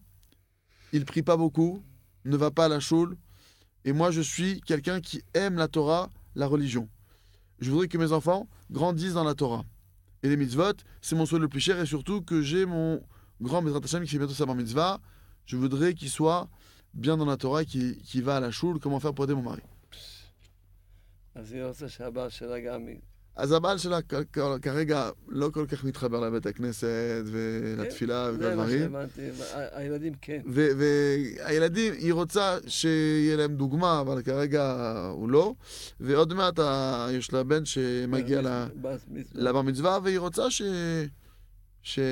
il 0.93 1.05
prie 1.05 1.21
pas 1.23 1.37
beaucoup, 1.37 1.83
ne 2.25 2.37
va 2.37 2.51
pas 2.51 2.65
à 2.65 2.67
la 2.67 2.79
choule, 2.79 3.17
et 3.85 3.93
moi 3.93 4.11
je 4.11 4.21
suis 4.21 4.61
quelqu'un 4.61 5.01
qui 5.01 5.23
aime 5.33 5.55
la 5.55 5.67
Torah, 5.67 6.11
la 6.35 6.47
religion. 6.47 6.89
Je 7.59 7.71
voudrais 7.71 7.87
que 7.87 7.97
mes 7.97 8.11
enfants 8.11 8.47
grandissent 8.71 9.13
dans 9.13 9.23
la 9.23 9.35
Torah. 9.35 9.63
Et 10.23 10.29
les 10.29 10.37
mitzvot, 10.37 10.73
c'est 11.01 11.15
mon 11.15 11.25
souhait 11.25 11.39
le 11.39 11.47
plus 11.47 11.59
cher, 11.59 11.79
et 11.79 11.85
surtout 11.85 12.21
que 12.21 12.41
j'ai 12.41 12.65
mon 12.65 13.01
grand 13.41 13.61
Bezrat 13.61 13.81
Hashem 13.83 14.03
qui 14.03 14.11
fait 14.11 14.17
bientôt 14.17 14.33
sa 14.33 14.45
bar 14.45 14.55
mitzvah, 14.55 14.99
je 15.45 15.57
voudrais 15.57 15.93
qu'il 15.93 16.09
soit 16.09 16.49
bien 16.93 17.17
dans 17.17 17.25
la 17.25 17.37
Torah, 17.37 17.63
qu'il 17.65 18.23
va 18.23 18.37
à 18.37 18.39
la 18.39 18.51
choule, 18.51 18.79
comment 18.79 18.99
faire 18.99 19.13
pour 19.13 19.25
aider 19.25 19.35
mon 19.35 19.43
mari? 19.43 19.61
אז 23.35 23.51
הבעל 23.51 23.77
שלה 23.77 23.99
כרגע 24.61 25.09
לא 25.27 25.49
כל 25.53 25.65
כך 25.67 25.83
מתחבר 25.83 26.19
לבית 26.19 26.45
הכנסת 26.45 27.23
ולתפילה 27.25 28.29
כן, 28.31 28.35
וכל 28.35 28.45
הדברים. 28.45 28.79
זה 28.79 28.89
מה 28.89 29.05
שהבנתי, 29.15 29.43
הילדים 29.71 30.13
כן. 30.21 30.41
והילדים, 30.45 31.93
היא 31.93 32.13
רוצה 32.13 32.57
שיהיה 32.67 33.37
להם 33.37 33.55
דוגמה, 33.55 34.01
אבל 34.01 34.21
כרגע 34.21 34.93
הוא 35.11 35.29
לא. 35.29 35.53
ועוד 35.99 36.33
מעט 36.33 36.59
יש 37.11 37.33
לה 37.33 37.43
בן 37.43 37.65
שמגיע 37.65 38.41
לבר 39.33 39.61
מצווה, 39.61 39.99
והיא 40.03 40.19
רוצה 40.19 40.43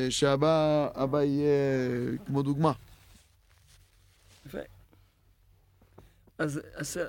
שהבא 0.10 1.22
יהיה 1.24 2.18
כמו 2.26 2.44
דוגמה. 2.44 2.72
יפה. 4.46 4.58
אז 6.38 6.62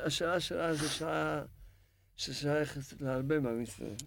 השאלה 0.04 0.40
שלה 0.40 0.74
זה 0.74 0.88
שאלה... 0.88 1.42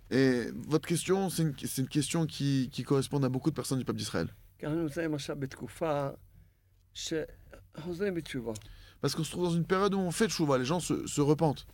Et 0.10 0.48
votre 0.68 0.86
question, 0.86 1.30
c'est 1.30 1.44
une, 1.44 1.88
question 1.88 2.26
qui, 2.26 2.70
correspond 2.86 3.24
à 3.24 3.30
beaucoup 3.30 3.50
de 3.50 3.56
personnes 3.56 3.80
du 3.80 3.86
peuple 3.86 4.00
d'Israël. 4.00 4.28
Parce 9.00 9.16
qu'on 9.16 9.24
se 9.24 9.32
trouve 9.32 9.46
dans 9.46 9.56
une 9.56 9.66
période 9.66 9.94
où 9.94 10.00
on 10.00 10.12
fait 10.12 10.28
tchouva, 10.28 10.58
les 10.58 10.66
gens 10.66 10.82
se, 10.82 11.22
repentent. 11.22 11.66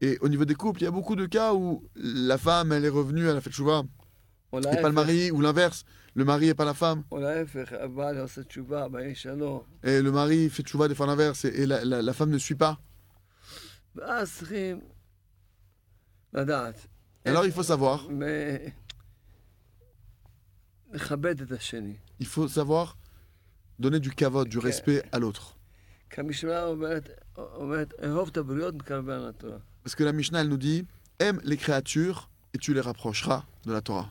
Et 0.00 0.16
au 0.22 0.30
niveau 0.30 0.46
des 0.46 0.54
couples, 0.54 0.80
il 0.80 0.84
y 0.84 0.88
a 0.88 0.90
beaucoup 0.90 1.14
de 1.14 1.26
cas 1.26 1.52
où 1.52 1.84
la 1.94 2.38
femme, 2.38 2.72
elle 2.72 2.86
est 2.86 2.88
revenue, 2.88 3.26
elle 3.26 3.36
a 3.36 3.40
fait 3.42 3.50
tchouva, 3.50 3.82
n'est 4.58 4.80
pas 4.80 4.88
le 4.88 4.94
mari 4.94 5.30
ou 5.30 5.40
l'inverse. 5.40 5.84
Le 6.14 6.24
mari 6.24 6.46
n'est 6.46 6.54
pas 6.54 6.64
la 6.64 6.74
femme. 6.74 7.04
Et 9.84 10.02
le 10.02 10.10
mari 10.10 10.50
fait 10.50 10.62
tchouva 10.62 10.88
des 10.88 10.94
fois 10.94 11.06
l'inverse 11.06 11.44
et, 11.44 11.62
et 11.62 11.66
la, 11.66 11.84
la, 11.84 12.12
femme 12.12 12.30
ne 12.30 12.38
suit 12.38 12.56
pas. 12.56 12.80
Alors 17.24 17.44
il 17.44 17.52
faut 17.52 17.62
savoir. 17.62 18.08
Il 22.18 22.26
faut 22.26 22.48
savoir 22.48 22.96
donner 23.78 24.00
du 24.00 24.10
kavod, 24.10 24.48
du 24.48 24.58
respect 24.58 25.02
à 25.12 25.18
l'autre. 25.18 25.56
Parce 29.82 29.94
que 29.94 30.04
la 30.04 30.12
Mishnah, 30.12 30.40
elle 30.40 30.48
nous 30.48 30.56
dit 30.56 30.86
aime 31.18 31.40
les 31.44 31.56
créatures 31.56 32.29
et 32.54 32.58
tu 32.58 32.74
les 32.74 32.80
rapprocheras 32.80 33.44
de 33.66 33.72
la 33.72 33.80
Torah. 33.80 34.10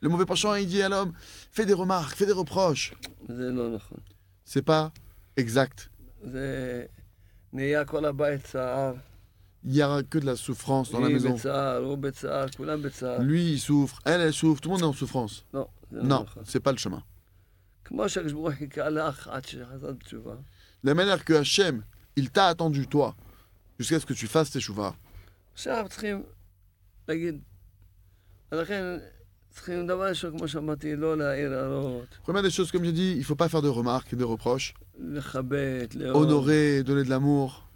Le 0.00 0.08
mauvais 0.08 0.26
penchant, 0.26 0.54
il 0.54 0.66
dit 0.66 0.82
à 0.82 0.88
l'homme, 0.88 1.12
fais 1.52 1.64
des 1.64 1.74
remarques, 1.74 2.16
fais 2.16 2.26
des 2.26 2.32
reproches. 2.32 2.92
C'est 4.44 4.62
pas 4.62 4.92
exact. 5.36 5.90
Il 9.64 9.70
n'y 9.70 9.80
a 9.80 10.02
que 10.02 10.18
de 10.18 10.26
la 10.26 10.34
souffrance 10.34 10.90
dans 10.90 10.98
la 10.98 11.08
maison. 11.08 11.36
Lui, 13.20 13.52
il 13.52 13.60
souffre, 13.60 14.00
elle, 14.04 14.20
elle 14.22 14.32
souffre, 14.32 14.60
tout 14.60 14.68
le 14.70 14.72
monde 14.74 14.82
est 14.82 14.86
en 14.86 14.92
souffrance. 14.92 15.44
Non, 15.92 16.26
c'est 16.44 16.60
pas 16.60 16.72
le 16.72 16.78
chemin. 16.78 17.02
La 20.82 20.94
manière 20.94 21.24
que 21.24 21.34
Hachem, 21.34 21.84
il 22.16 22.30
t'a 22.30 22.46
attendu, 22.48 22.88
toi, 22.88 23.14
jusqu'à 23.78 24.00
ce 24.00 24.06
que 24.06 24.14
tu 24.14 24.26
fasses 24.26 24.50
tes 24.50 24.60
chouvas. 24.60 24.94
Première 32.22 32.42
des 32.42 32.50
choses, 32.50 32.70
comme 32.72 32.84
j'ai 32.84 32.92
dit, 32.92 33.12
il 33.12 33.18
ne 33.18 33.24
faut 33.24 33.34
pas 33.34 33.48
faire 33.48 33.62
de 33.62 33.68
remarques 33.68 34.12
et 34.12 34.16
de 34.16 34.24
reproches. 34.24 34.74
Honorer, 36.14 36.82
donner 36.82 37.04
de 37.04 37.10
l'amour. 37.10 37.68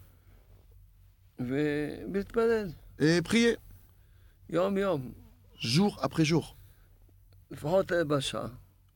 Et 2.99 3.21
prier. 3.23 3.57
Jour 5.61 5.99
après 6.03 6.25
jour. 6.25 6.57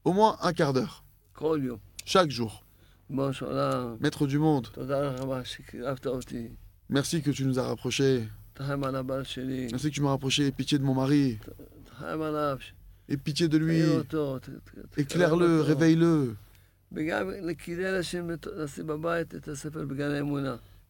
Au 0.04 0.12
moins 0.12 0.38
un 0.40 0.52
quart 0.52 0.72
d'heure. 0.72 1.04
Chaque 2.06 2.30
jour. 2.30 2.64
Maître 4.00 4.26
du 4.26 4.38
monde. 4.38 4.68
Merci 6.90 7.22
que 7.22 7.30
tu 7.30 7.44
nous 7.44 7.56
as 7.58 7.62
rapprochés. 7.62 8.28
Merci 8.58 9.90
que 9.90 9.94
tu 9.94 10.02
m'as 10.02 10.10
rapproché. 10.10 10.50
Pitié 10.50 10.76
de 10.76 10.82
mon 10.82 10.94
mari. 10.94 11.38
Et 13.08 13.16
pitié 13.16 13.46
de 13.46 13.56
lui. 13.58 13.80
Éclaire-le, 14.96 15.60
réveille-le. 15.60 16.34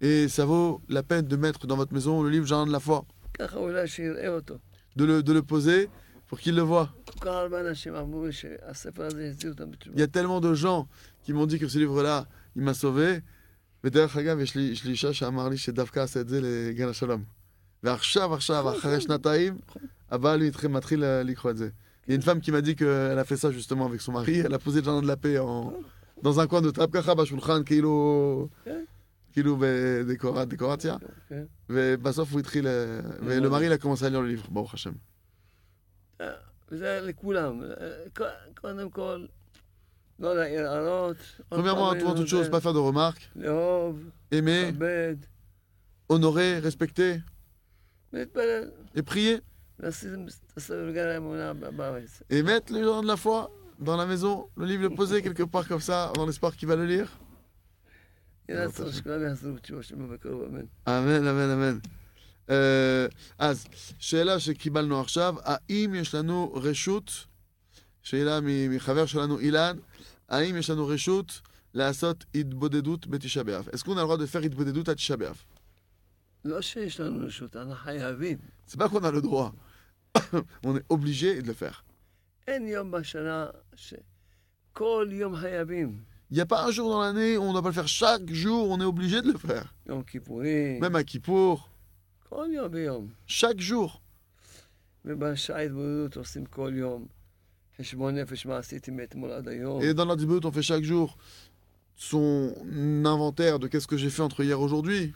Et 0.01 0.29
ça 0.29 0.47
vaut 0.47 0.81
la 0.89 1.03
peine 1.03 1.27
de 1.27 1.37
mettre 1.37 1.67
dans 1.67 1.77
votre 1.77 1.93
maison 1.93 2.23
le 2.23 2.31
livre 2.31 2.47
Jardin 2.47 2.67
de 2.67 2.73
la 2.73 2.81
foi. 2.81 3.05
De 4.97 5.05
le, 5.05 5.23
de 5.23 5.33
le 5.35 5.43
poser 5.43 5.91
pour 6.29 6.41
qu'il 6.41 6.55
le 6.57 6.63
voie. 6.63 6.91
Il 9.93 9.99
y 9.99 10.03
a 10.03 10.07
tellement 10.07 10.41
de 10.41 10.55
gens 10.55 10.89
qui 11.23 11.35
m'ont 11.35 11.45
dit 11.47 11.59
que 11.59 11.69
ce 11.69 11.77
livre-là, 11.79 12.27
il 12.57 12.63
m'a 12.63 12.73
sauvé. 12.73 13.21
ודרך 13.85 14.17
אגב, 14.17 14.39
יש 14.41 14.55
לי, 14.55 14.63
יש 14.63 14.85
לי 14.85 14.91
אישה 14.91 15.13
שאמר 15.13 15.49
לי 15.49 15.57
שדווקא 15.57 16.01
עשה 16.01 16.21
את 16.21 16.29
זה 16.29 16.41
לגן 16.43 16.89
השלום. 16.89 17.25
ועכשיו, 17.83 18.35
עכשיו, 18.35 18.77
אחרי 18.79 19.01
שנתיים, 19.01 19.59
הבעל 20.11 20.43
מתחיל, 20.69 21.05
ל- 21.05 21.23
לקרוא 21.25 21.51
את 21.53 21.57
זה. 21.57 21.69
Il 22.07 22.11
y 22.11 22.13
a 22.13 22.17
une 22.17 22.23
femme 22.23 22.41
qui 22.41 22.51
m'a 22.51 22.61
dit 22.61 22.75
qu'elle 22.77 23.19
a 23.19 23.25
fait 23.25 23.37
ça 23.37 23.51
justement 23.59 23.87
avec 23.91 24.01
son 24.01 24.13
mari, 24.13 24.37
elle 24.45 24.55
a 24.55 24.59
posé 24.59 24.81
le 24.81 24.85
jardin 24.87 25.03
de 25.03 25.07
la 25.07 25.17
paix 25.17 25.39
en, 25.39 25.73
dans 26.27 26.41
un 26.41 26.47
coin 26.47 26.61
de 26.63 26.71
כאילו, 27.65 28.49
כן. 28.65 28.85
כאילו 29.33 29.57
בדקורה- 29.61 30.45
דקורציה, 30.45 30.97
כן. 31.29 31.45
ובסוף 31.71 32.33
הוא 32.33 32.41
התחיל, 32.41 32.67
אה, 32.67 32.73
ולמרי 33.27 33.69
il 33.69 33.79
a 33.79 33.83
commencé 33.83 34.03
à 34.05 34.11
lire 34.11 34.23
le 34.23 34.29
livre, 34.37 34.47
ברוך 34.51 34.75
השם. 34.75 34.93
וזה 36.73 37.01
לכולם. 37.03 37.61
קודם 38.61 38.91
כל, 38.91 39.27
Premièrement, 40.20 41.14
פעם 41.50 42.08
avant 42.08 42.16
toute 42.16 42.28
chose, 42.28 42.46
זה, 42.46 42.52
pas 42.52 42.62
faire 42.62 42.74
de 42.74 42.80
remarques, 42.80 43.30
לאהוב, 43.36 44.00
aimer, 44.34 44.72
לכבד, 44.72 45.16
honorer, 46.10 46.62
respecter 46.64 47.20
להתפלל. 48.14 48.70
et 48.96 49.02
prier. 49.02 49.42
לשים 49.80 50.28
את 50.28 50.58
הספר 50.58 50.88
בגן 50.90 51.08
האמונה 51.08 51.54
בארץ. 51.54 52.24
Et 52.30 52.44
mettre 52.44 52.72
le 52.74 52.84
jardin 52.84 53.02
de 53.02 53.08
la 53.08 53.18
foi 53.18 53.50
dans 53.80 53.98
la 53.98 54.06
maison, 54.06 54.48
le 54.56 54.66
livre 54.66 54.84
le 54.84 54.90
poser 54.90 55.22
quelque 55.22 55.44
part 55.44 55.68
comme 55.68 55.82
ça, 55.82 56.14
dans 56.16 56.26
l'espoir 56.26 56.56
qu'il 56.56 56.68
va 56.68 56.76
le 56.76 56.86
lire. 56.86 57.10
יהיה 58.50 58.66
רצון 58.66 58.92
שכולם 58.92 59.28
יחזרו 59.28 59.54
בתשובה 59.54 59.84
שלמה 59.84 60.08
בקרוב, 60.08 60.44
אמן. 60.44 60.66
אמן, 60.88 61.28
אמן, 61.28 61.50
אמן. 61.50 61.80
אה, 62.50 63.06
אז, 63.40 63.66
שאלה 64.00 64.40
שקיבלנו 64.40 65.02
עכשיו, 65.02 65.36
האם 65.44 65.96
יש 65.96 66.16
לנו 66.16 66.54
רשות, 66.54 67.12
שאלה 68.03 68.39
מחבר 68.71 69.07
שלנו 69.07 69.39
אילן, 69.39 69.77
האם 70.29 70.57
יש 70.57 70.71
לנו 70.71 70.87
רשות 70.87 71.41
לעשות 71.75 72.25
התבודדות 72.35 73.07
בתשעה 73.07 73.45
באב? 73.45 73.69
Le 73.69 73.79
droit 73.79 74.17
de 74.19 74.27
faire 74.35 74.45
התבודדות 74.45 74.89
à 74.89 74.95
תשעה 74.95 75.17
באב? 75.17 75.43
לא 76.45 76.61
שיש 76.61 77.01
לנו 77.01 77.27
רשות, 77.27 77.57
אנחנו 77.57 77.75
חייבים. 77.75 78.39
Qu'on 78.77 79.05
a 79.05 79.11
le 79.11 79.21
droit. 79.23 79.53
On 80.67 80.77
est 80.77 80.87
obligé 80.93 81.43
de 81.43 81.47
le 81.49 81.55
faire. 81.55 81.83
אין 82.49 82.67
יום 82.69 82.91
בשנה 82.91 83.47
שכל 83.75 85.09
יום 85.11 85.37
חייבים. 85.37 86.03
Il 86.33 86.35
n'y 86.37 86.41
a 86.41 86.47
pas 86.47 86.65
un 86.65 86.71
jour 86.71 86.89
dans 86.91 87.01
l'année 87.01 87.37
où 87.37 87.43
on 87.43 87.49
ne 87.49 87.53
doit 87.55 87.63
pas 87.63 87.69
le 87.71 87.75
faire. 87.75 87.89
Chaque 87.89 88.29
jour, 88.33 88.71
on 88.71 88.81
est 88.81 88.85
obligé 88.85 89.21
de 89.21 89.33
le 89.33 89.39
faire. 89.39 89.67
יום 89.87 90.03
כיפורים, 90.03 90.81
Même 90.81 90.95
à 90.97 91.03
Kippour, 91.05 91.69
כל 92.29 92.47
יום 92.53 92.69
ויום. 92.73 93.09
chaque 93.27 93.61
jour. 93.61 93.99
ובשעה 95.05 95.63
התבודדות 95.63 96.17
עושים 96.17 96.45
כל 96.47 96.73
יום 96.75 97.07
Et 99.83 99.95
dans 99.95 100.05
l'Adibut, 100.05 100.41
on 100.45 100.53
fait 100.53 100.63
chaque 100.63 100.83
jour 100.83 101.17
son 101.97 102.55
inventaire 103.05 103.59
de 103.59 103.69
qu'est-ce 103.69 103.87
que 103.87 103.97
j'ai 103.97 104.11
fait 104.11 104.23
entre 104.23 104.43
hier 104.43 104.57
et 104.59 104.61
aujourd'hui. 104.61 105.13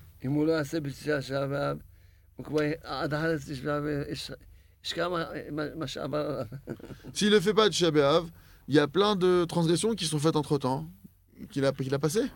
S'il 7.15 7.31
ne 7.31 7.41
fait 7.41 7.55
pas 7.55 7.69
de 7.69 7.75
Shabbat, 7.75 8.25
il 8.69 8.75
y 8.75 8.79
a 8.79 8.87
plein 8.87 9.17
de 9.17 9.45
transgressions 9.47 9.95
qui 9.95 10.05
sont 10.05 10.19
faites 10.19 10.37
entre 10.37 10.59
temps, 10.59 10.87
qu'il 11.51 11.65
a, 11.65 11.73
qu'il 11.73 11.95
a 11.95 11.99
passées. 11.99 12.31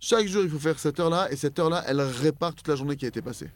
Chaque 0.00 0.26
jour, 0.26 0.42
il 0.42 0.50
faut 0.50 0.58
faire 0.58 0.78
cette 0.78 1.00
heure-là, 1.00 1.30
et 1.30 1.36
cette 1.36 1.58
heure-là, 1.58 1.84
elle 1.86 2.00
répare 2.00 2.54
toute 2.54 2.68
la 2.68 2.76
journée 2.76 2.96
qui 2.96 3.04
a 3.04 3.08
été 3.08 3.22
passée. 3.22 3.50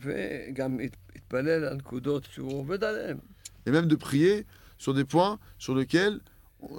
וגם 0.00 0.80
ית- 0.80 0.96
יתפלל 1.16 1.64
על 1.64 1.74
נקודות 1.74 2.24
שהוא 2.32 2.52
עובד 2.58 2.84
עליהן. 2.84 3.18
Et 3.66 3.70
même 3.70 3.86
de 3.88 3.96
prier 3.96 4.44
sur 4.78 4.94
des 4.94 5.04
points 5.04 5.38
sur 5.58 5.74
lesquels 5.74 6.20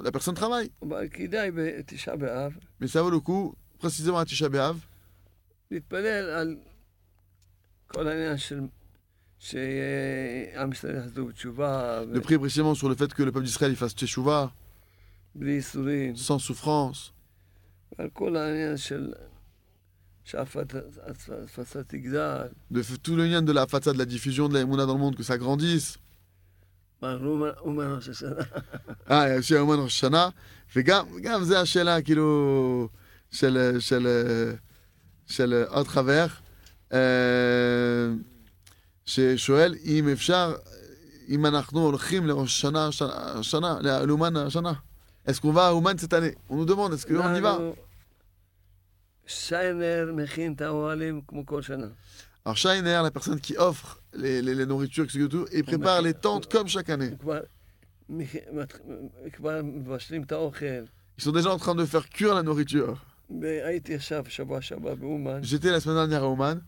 la 0.03 0.11
personne 0.11 0.35
travaille. 0.35 0.69
אבל 0.81 1.07
כדאי 1.09 1.51
בתשעה 1.51 2.15
באב 2.15 2.53
Mais 2.81 2.87
ça 2.87 3.01
vaut 3.01 3.09
le 3.11 3.19
coup, 3.19 3.55
précisément 3.79 4.19
à 4.19 4.25
Tisha 4.25 4.49
B'Av, 4.49 4.75
להתפלל 5.71 6.29
על 6.29 6.57
כל 7.87 8.07
העניין 8.07 8.37
של 8.37 8.59
שעם 9.39 10.71
ישראל 10.71 10.97
יחזרו 10.97 11.25
בתשובה, 11.27 12.01
de 12.13 12.19
prier 12.19 12.37
précisément 12.39 12.75
sur 12.75 12.89
le 12.89 12.95
fait 12.95 13.13
que 13.13 13.23
le 13.23 13.31
peuple 13.31 13.45
d'Israël 13.45 13.71
il 13.71 13.75
fasse 13.77 13.95
Teshuvah, 13.95 14.49
בלי 15.35 15.51
ייסורים, 15.51 16.15
sans 16.15 16.39
souffrance, 16.39 17.13
de 22.71 22.81
f- 22.81 22.97
tout 23.03 23.15
le 23.15 23.25
lien 23.25 23.41
de 23.41 23.51
la 23.51 23.65
façade, 23.67 23.93
de 23.93 23.99
la 23.99 24.05
diffusion 24.05 24.47
de 24.49 24.53
la 24.53 24.61
Emouna 24.61 24.85
dans 24.85 24.93
le 24.93 24.99
monde, 24.99 25.15
que 25.15 25.23
ça 25.23 25.37
grandisse. 25.37 25.97
אומן 27.65 27.95
ראש 27.95 28.09
השנה. 28.09 28.35
אה, 29.11 29.35
יש 29.37 29.51
אומן 29.53 29.79
ראש 29.79 29.93
השנה, 29.97 30.29
וגם 30.75 31.05
גם 31.21 31.43
זה 31.43 31.59
השאלה, 31.59 32.01
כאילו, 32.01 32.89
של, 33.31 33.77
של, 33.79 34.07
של 35.27 35.63
עוד 35.69 35.87
חבר, 35.87 36.25
אה, 36.93 36.99
ששואל 39.05 39.75
אם 39.85 40.09
אפשר, 40.09 40.55
אם 41.29 41.45
אנחנו 41.45 41.79
הולכים 41.79 42.27
לראש 42.27 42.49
השנה, 42.57 42.87
השנה, 42.87 43.13
השנה, 43.15 43.79
לאומן 44.05 44.35
השנה. 44.35 44.73
Est-ce 45.27 45.39
qu'on 45.41 45.51
va 45.53 45.67
à 45.67 45.73
Ouman 45.73 45.95
cette 45.99 46.13
année 46.13 46.33
On 49.27 49.33
nous 49.33 49.49
demande, 49.49 49.51
est-ce 49.51 49.51
qu'on 49.51 49.55
y 49.55 49.65
va 49.65 49.71
אנחנו- 49.71 50.05
שיינר 50.05 50.11
מכין 50.15 50.53
את 50.53 50.61
האוהלים 50.61 51.21
כמו 51.27 51.45
כל 51.45 51.61
שנה. 51.61 51.87
Alors 52.45 52.57
Shainer, 52.57 53.01
la 53.03 53.11
personne 53.11 53.39
qui 53.39 53.55
offre 53.57 54.01
les, 54.13 54.41
les, 54.41 54.55
les 54.55 54.65
nourritures, 54.65 55.05
etc. 55.05 55.25
et 55.25 55.29
tout, 55.29 55.45
et 55.51 55.61
prépare 55.63 56.01
les 56.01 56.13
tentes 56.15 56.47
comme 56.51 56.67
chaque 56.67 56.89
année. 56.89 57.09
הוא 57.11 57.19
כבר 57.19 57.39
מכ- 58.09 58.51
מת- 58.53 58.79
כבר 59.33 59.61
מבשלים 59.63 60.23
את 60.23 60.31
האוכל. 60.31 60.85
Ils 61.19 61.23
sont 61.23 61.31
déjà 61.31 61.51
en 61.51 61.59
train 61.59 61.75
de 61.75 61.85
faire 61.85 62.09
cuire 62.09 62.33
la 62.33 62.43
nourriture. 62.43 62.97
והייתי 63.41 63.95
עכשיו 63.95 64.25
שבוע 64.29 64.61
שעבר 64.61 64.95
באומן, 64.95 65.41
J'étais 65.43 65.71
la 65.71 65.79
semaine 65.79 65.95
dernière 65.97 66.23
à 66.23 66.29
Ouman, 66.29 66.61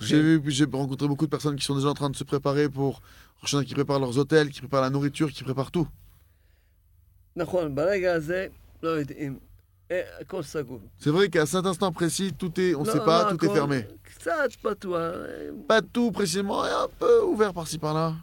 J'ai 0.00 0.20
vu, 0.20 0.50
j'ai 0.50 0.64
rencontré 0.64 1.08
beaucoup 1.08 1.26
de 1.26 1.30
personnes 1.30 1.56
qui 1.56 1.64
sont 1.64 1.74
déjà 1.74 1.88
en 1.88 1.94
train 1.94 2.10
de 2.10 2.16
se 2.16 2.24
préparer 2.24 2.68
pour 2.68 3.02
qui 3.44 3.74
préparent 3.74 3.98
leurs 3.98 4.18
hôtels, 4.18 4.50
qui 4.50 4.60
préparent 4.60 4.82
la 4.82 4.90
nourriture, 4.90 5.30
qui 5.32 5.42
préparent 5.42 5.72
tout. 5.72 5.88
C'est 10.98 11.10
vrai 11.10 11.28
qu'à 11.28 11.44
cet 11.44 11.66
instant 11.66 11.90
précis, 11.92 12.32
tout 12.38 12.58
est, 12.60 12.74
on 12.74 12.82
ne 12.84 12.88
sait 12.90 13.00
pas, 13.00 13.24
tout 13.34 13.44
est 13.44 13.48
fermé. 13.52 13.86
Pas 15.66 15.82
tout 15.82 16.12
précisément, 16.12 16.62
un 16.62 16.88
peu 16.98 17.22
ouvert 17.24 17.52
par-ci 17.52 17.78
par-là. 17.78 18.14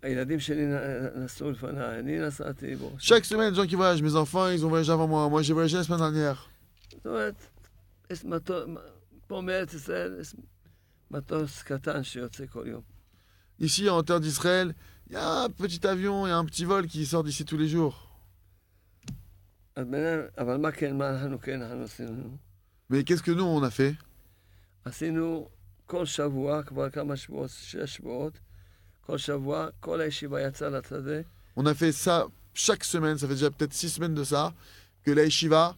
שבוע 0.00 0.08
הילדים 0.08 0.40
שלי 0.40 0.66
נ- 0.66 1.24
נסעו 1.24 1.50
לפניי, 1.50 1.98
אני 1.98 2.18
נסעתי 2.18 2.76
בו. 2.76 2.96
Chaque 2.98 3.24
semaine, 3.24 3.50
les 3.50 3.56
gens 3.56 3.66
qui 3.66 3.74
voyagent, 3.74 4.02
mes 4.02 4.16
enfants, 4.16 4.48
ils 4.48 4.64
ont 4.64 4.68
voyagé 4.68 4.92
avant 4.92 5.08
moi. 5.08 5.28
Moi, 5.28 5.42
j'ai 5.42 5.52
voyagé 5.54 5.76
la 5.78 5.84
semaine 5.84 5.98
dernière. 5.98 6.48
זאת 6.92 7.06
אומרת, 7.06 7.34
יש 8.10 8.24
מטוס, 8.24 8.64
פה 9.26 9.40
מארץ 9.40 9.74
ישראל 9.74 10.18
יש 10.20 10.34
מטוס 11.10 11.62
קטן 11.62 12.02
שיוצא 12.02 12.44
כל 12.46 12.64
יום. 12.66 12.82
Ici, 13.60 13.88
en 13.88 14.02
terre 14.02 14.20
d'Israël, 14.20 14.74
il 15.08 15.14
y 15.14 15.16
a 15.16 15.42
un 15.44 15.48
petit 15.50 15.86
avion, 15.86 16.26
il 16.26 16.30
y 16.30 16.32
a 16.32 16.36
un 16.36 16.44
petit 16.44 16.64
vol 16.66 16.86
qui 16.86 17.06
sort 17.06 17.24
d'ici 17.24 17.44
tous 17.44 17.56
les 17.58 17.68
jours. 17.68 18.02
אז 19.76 19.84
ביניהם, 19.90 20.20
אבל 20.38 20.56
מה 20.56 20.72
כן, 20.72 20.96
מה 20.98 21.10
אנחנו 21.10 21.40
כן, 21.40 21.62
אנחנו 21.62 21.82
עשינו? 21.84 22.36
Mais 22.90 23.02
qu'est-ce 23.04 23.22
que 23.22 23.30
nous, 23.32 23.44
on 23.44 23.62
a 23.62 23.70
fait 23.70 23.94
עשינו 24.84 25.48
כל 25.86 26.06
שבוע, 26.06 26.62
כבר 26.62 26.90
כמה 26.90 27.16
שבועות, 27.16 27.50
שש 27.50 27.96
שבועות, 27.96 28.38
On 31.55 31.65
a 31.65 31.73
fait 31.73 31.91
ça 31.91 32.27
chaque 32.53 32.83
semaine, 32.83 33.17
ça 33.17 33.27
fait 33.27 33.33
déjà 33.33 33.51
peut-être 33.51 33.73
six 33.73 33.89
semaines 33.89 34.13
de 34.13 34.23
ça, 34.23 34.53
que 35.03 35.11
la 35.11 35.23
yeshiva, 35.23 35.75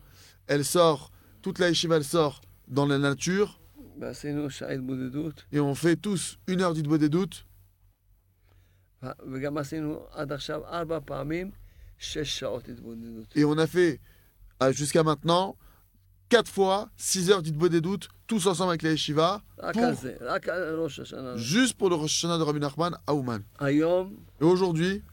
elle 0.48 0.66
sort, 0.66 1.12
toute 1.42 1.60
la 1.60 1.70
yeshiva, 1.70 1.98
elle 1.98 2.04
sort 2.04 2.42
dans 2.68 2.86
la 2.86 2.98
nature. 2.98 3.60
Et 5.52 5.60
on 5.60 5.76
fait 5.76 5.96
tous 5.96 6.38
une 6.48 6.62
heure 6.62 6.74
d'Idbo 6.74 6.98
des 6.98 7.10
doutes. 7.10 7.46
Et 13.36 13.46
on 13.46 13.58
a 13.58 13.68
fait 13.68 14.00
ah, 14.60 14.72
jusqu'à 14.72 15.04
maintenant 15.04 15.56
4 16.34 16.50
fois 16.50 16.90
6 16.98 17.30
heures 17.30 17.44
d'Itbo 17.44 17.70
des 17.70 17.80
doutes, 17.80 18.10
tous 18.26 18.48
ensemble 18.48 18.72
avec 18.72 18.82
les 18.82 18.94
Yeshiva, 18.94 19.44
juste 21.36 21.78
pour 21.78 21.90
le 21.90 21.96
Rosh 21.96 22.24
de 22.24 22.42
Rabbi 22.42 22.60
Nachman 22.60 22.98
à 23.06 23.14
Ouman. 23.14 23.44
Et 24.42 24.44
aujourd'hui, 24.44 25.04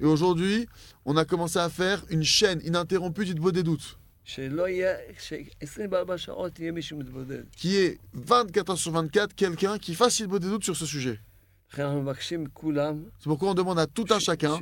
et 0.00 0.04
aujourd'hui, 0.04 0.66
on 1.04 1.16
a 1.16 1.24
commencé 1.24 1.60
à 1.60 1.68
faire 1.68 2.02
une 2.10 2.24
chaîne 2.24 2.60
ininterrompue 2.64 3.24
d'Itbo 3.24 3.52
des 3.52 3.62
doutes. 3.62 4.00
Qui 7.56 7.76
est 7.76 8.00
24 8.14 8.70
heures 8.70 8.78
sur 8.78 8.90
24, 8.90 9.32
quelqu'un 9.36 9.78
qui 9.78 9.94
fasse 9.94 10.18
Itbo 10.18 10.40
des 10.40 10.48
doutes 10.48 10.64
sur 10.64 10.74
ce 10.74 10.86
sujet. 10.86 11.20
C'est 11.72 11.86
pourquoi 13.22 13.50
on 13.50 13.54
demande 13.54 13.78
à 13.78 13.86
tout 13.86 14.06
un 14.10 14.18
chacun 14.18 14.58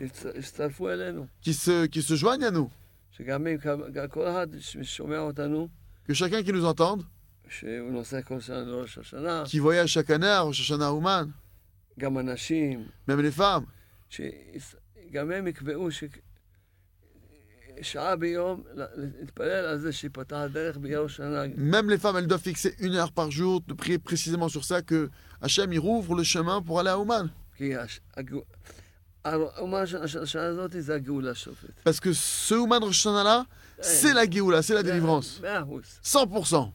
qui 1.40 1.54
se, 1.54 1.86
qui 1.86 2.02
se 2.02 2.16
joigne 2.16 2.44
à 2.44 2.50
nous. 2.50 2.70
Que 6.06 6.14
chacun 6.14 6.42
qui 6.42 6.52
nous 6.52 6.64
entende, 6.64 7.04
qui 9.46 9.58
voyage 9.58 9.90
chaque 9.90 10.10
année 10.10 10.26
à 10.26 10.40
Rosh 10.42 10.70
Ouman, 10.70 11.32
même 13.06 13.20
les 13.20 13.30
femmes, 13.30 13.66
même 21.56 21.88
les 21.90 21.98
femmes, 21.98 22.16
elles 22.16 22.26
doivent 22.26 22.42
fixer 22.42 22.74
une 22.80 22.94
heure 22.94 23.12
par 23.12 23.30
jour 23.30 23.60
de 23.62 23.72
prier 23.74 23.98
précisément 23.98 24.48
sur 24.48 24.64
ça 24.64 24.82
que 24.82 25.10
Hachem 25.40 25.72
y 25.72 25.78
rouvre 25.78 26.14
le 26.16 26.24
chemin 26.24 26.60
pour 26.62 26.80
aller 26.80 26.90
à 26.90 26.98
Ouman. 26.98 27.30
Parce 31.84 32.00
que 32.00 32.12
ce 32.12 32.54
Ouman 32.54 32.82
Rosh 32.82 33.04
là 33.04 33.46
c'est 33.80 34.12
la 34.12 34.28
Géoula, 34.28 34.62
c'est 34.62 34.74
la 34.74 34.82
délivrance. 34.82 35.40
100%. 36.04 36.72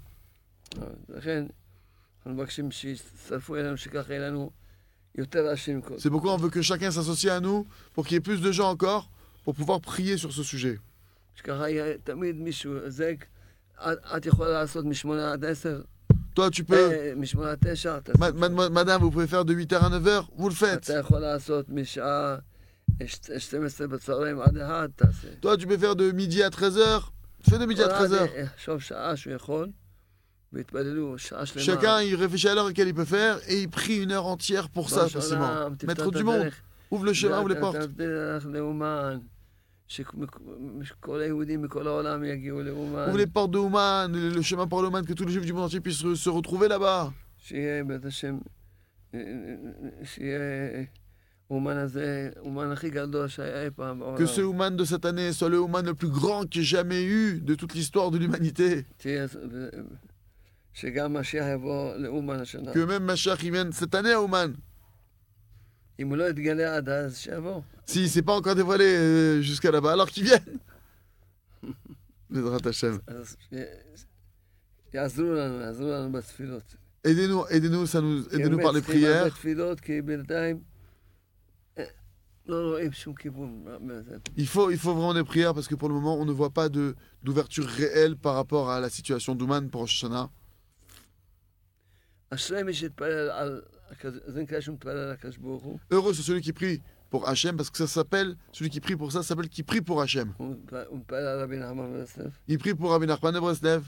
C'est 5.99 6.09
pourquoi 6.09 6.33
on 6.33 6.37
veut 6.37 6.49
que 6.49 6.61
chacun 6.61 6.91
s'associe 6.91 7.31
à 7.31 7.39
nous 7.39 7.67
pour 7.93 8.05
qu'il 8.05 8.15
y 8.15 8.17
ait 8.17 8.21
plus 8.21 8.41
de 8.41 8.51
gens 8.51 8.69
encore 8.69 9.09
pour 9.43 9.53
pouvoir 9.53 9.81
prier 9.81 10.17
sur 10.17 10.31
ce 10.31 10.43
sujet. 10.43 10.79
Toi, 16.35 16.49
tu 16.49 16.63
peux. 16.63 17.13
Madame, 18.71 19.01
vous 19.01 19.11
pouvez 19.11 19.27
faire 19.27 19.45
de 19.45 19.53
8h 19.53 19.75
à 19.75 19.89
9h, 19.89 20.25
vous 20.35 20.49
le 20.49 20.55
faites. 20.55 20.87
Toi, 25.41 25.57
tu 25.57 25.67
peux 25.67 25.77
faire 25.77 25.95
de 25.95 26.11
midi 26.11 26.41
à 26.43 26.49
13h, 26.49 27.09
fais 27.49 27.57
de 27.57 27.65
midi 27.65 27.81
à 27.81 27.87
13h. 27.87 28.27
Chacun, 31.65 32.01
il 32.01 32.15
réfléchit 32.15 32.47
à 32.47 32.55
l'heure 32.55 32.71
qu'elle 32.73 32.87
il 32.87 32.93
peut 32.93 33.05
faire 33.05 33.39
et 33.47 33.61
il 33.61 33.69
prie 33.69 33.97
une 34.03 34.11
heure 34.11 34.27
entière 34.27 34.69
pour 34.69 34.89
ça, 34.89 35.07
forcément. 35.09 35.47
Maître 35.87 36.11
du 36.11 36.23
monde, 36.23 36.51
ouvre 36.91 37.05
le 37.05 37.13
chemin, 37.13 37.39
ouvre 37.39 37.49
les 37.49 37.55
portes. 37.61 37.77
Ouvrez 43.09 43.19
les 43.19 43.27
portes 43.27 43.51
de 43.51 43.59
Ouman, 43.59 44.11
le 44.11 44.41
chemin 44.41 44.67
par 44.67 44.81
l'Ouman, 44.81 45.05
que 45.05 45.13
tous 45.13 45.25
les 45.25 45.33
juifs 45.33 45.45
du 45.45 45.53
monde 45.53 45.65
entier 45.65 45.81
puissent 45.81 46.15
se 46.15 46.29
retrouver 46.29 46.67
là-bas. 46.67 47.13
Que 54.17 54.25
ce 54.25 54.41
Ouman 54.41 54.75
de 54.75 54.85
cette 54.85 55.05
année 55.05 55.31
soit 55.33 55.49
le 55.49 55.59
Ouman 55.59 55.85
le 55.85 55.93
plus 55.93 56.09
grand 56.09 56.45
qu'il 56.45 56.61
ait 56.61 56.65
jamais 56.65 57.03
eu 57.03 57.39
de 57.41 57.53
toute 57.53 57.75
l'histoire 57.75 58.09
de 58.09 58.17
l'humanité. 58.17 58.85
Que 62.73 62.85
même 62.85 63.03
Mashiach 63.03 63.41
vienne 63.41 63.71
cette 63.71 63.93
année 63.93 64.13
à 64.13 64.21
Ouman. 64.21 64.55
אם 66.00 66.08
הוא 66.08 66.16
לא 66.16 66.30
יתגלה 66.30 66.76
עד 66.76 66.88
אז, 66.88 67.16
שיבוא. 67.18 67.60
S'il 67.86 68.02
ne 68.02 68.08
s'est 68.08 68.22
pas 68.22 68.36
encore 68.36 68.54
dévoilé 68.54 68.84
euh, 68.84 69.40
jusqu'à 69.42 69.70
là-bas, 69.70 69.92
alors 69.92 70.08
qu'il 70.10 70.24
vienne. 70.24 70.58
Bezrat 72.30 72.66
Hashem. 72.66 72.98
אז 73.06 73.36
ש- 73.50 74.04
יעזרו 74.94 75.32
לנו, 75.34 75.60
יעזרו 75.60 75.88
לנו 75.88 76.12
בתפילות. 76.12 76.74
Aidez-nous, 77.06 77.44
aidez-nous, 77.50 77.86
ça 77.86 78.00
nous, 78.00 78.24
כי 78.28 78.36
aidez-nous 78.36 78.56
באמת 78.56 78.62
par 78.66 78.72
les 78.72 78.80
צריכים 78.82 79.04
הרבה 79.04 79.24
prières. 79.30 79.34
תפילות, 79.34 79.80
כי 79.80 80.02
בינתיים 80.02 80.60
אה, 81.78 81.84
לא 82.46 82.68
רואים 82.70 82.92
שום 82.92 83.14
כיוון. 83.14 83.64
בזה. 83.86 84.16
Il 84.36 84.46
faut, 84.46 84.70
il 84.70 84.78
faut 84.78 84.94
vraiment 84.94 85.14
des 85.14 85.24
prières 85.24 85.54
parce 85.54 85.68
que 85.68 85.74
pour 85.74 85.88
le 85.88 85.94
moment, 85.94 86.18
on 86.20 86.24
ne 86.24 86.32
voit 86.32 86.50
pas 86.50 86.68
de, 86.68 86.94
d'ouverture 87.22 87.66
réelle 87.66 88.16
par 88.16 88.34
rapport 88.34 88.70
à 88.70 88.80
la 88.80 88.88
situation 88.90 89.34
d'Ouman 89.34 89.68
pour 89.70 89.82
Rosh 89.82 90.04
Heureux 95.91 96.13
c'est 96.13 96.21
celui 96.21 96.41
qui 96.41 96.53
prie 96.53 96.81
pour 97.09 97.27
Hachem, 97.29 97.55
parce 97.55 97.69
que 97.69 97.77
ça 97.77 97.85
s'appelle, 97.85 98.35
celui 98.51 98.71
qui 98.71 98.79
prie 98.79 98.95
pour 98.95 99.11
ça, 99.11 99.21
s'appelle 99.21 99.47
qui 99.47 99.61
prie 99.61 99.81
pour 99.81 100.01
Hachem. 100.01 100.33
Il 102.47 102.57
prie 102.57 102.73
pour 102.73 102.89
Rabbi 102.89 103.05
Nachman 103.05 103.31
de 103.31 103.39
Breslev. 103.39 103.83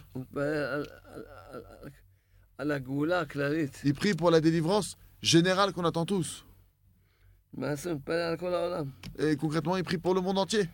Il 3.84 3.93
prie 3.96 4.14
pour 4.14 4.30
la 4.30 4.39
délivrance 4.39 4.96
générale 5.24 5.74
qu'on 5.74 5.86
attend 5.86 6.06
tous. 6.06 6.46
Et 9.18 9.36
concrètement, 9.38 9.76
il 9.76 9.84
prie 9.84 9.98
pour 9.98 10.14
le 10.14 10.22
monde 10.22 10.38
entier. 10.38 10.70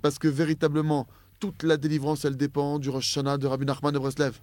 Parce 0.00 0.18
que 0.18 0.28
véritablement, 0.28 1.06
toute 1.38 1.62
la 1.62 1.76
délivrance, 1.76 2.24
elle 2.24 2.38
dépend 2.38 2.78
du 2.78 2.88
Rosh 2.88 3.18
Hashanah 3.18 3.36
de 3.36 3.46
Rabbi 3.46 3.66
Nachman 3.66 3.92
de 3.92 3.98
Breslev. 3.98 4.40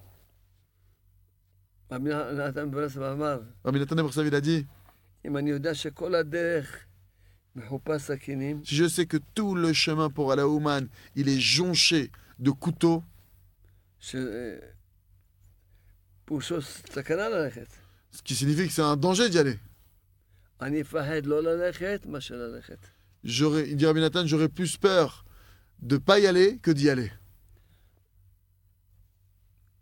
Rabbi 3.64 3.78
Nathan 3.78 3.96
dit 4.40 4.66
si 8.64 8.74
je 8.74 8.88
sais 8.88 9.06
que 9.06 9.18
tout 9.34 9.54
le 9.54 9.72
chemin 9.72 10.08
pour 10.10 10.32
aller 10.32 10.42
Ouman, 10.42 10.88
il 11.16 11.28
est 11.28 11.38
jonché 11.38 12.10
de 12.38 12.50
couteaux, 12.50 13.02
ce 18.10 18.22
qui 18.22 18.34
signifie 18.34 18.66
que 18.66 18.72
c'est 18.72 18.82
un 18.82 18.96
danger 18.96 19.28
d'y 19.28 19.38
aller. 19.38 19.58
J'aurais, 23.24 23.68
il 23.68 23.76
dit 23.76 23.86
Rabbi 23.86 24.00
Nathan, 24.00 24.26
j'aurais 24.26 24.48
plus 24.48 24.76
peur 24.76 25.24
de 25.80 25.96
ne 25.96 26.00
pas 26.00 26.18
y 26.20 26.26
aller 26.26 26.58
que 26.58 26.70
d'y 26.70 26.88
aller. 26.90 27.12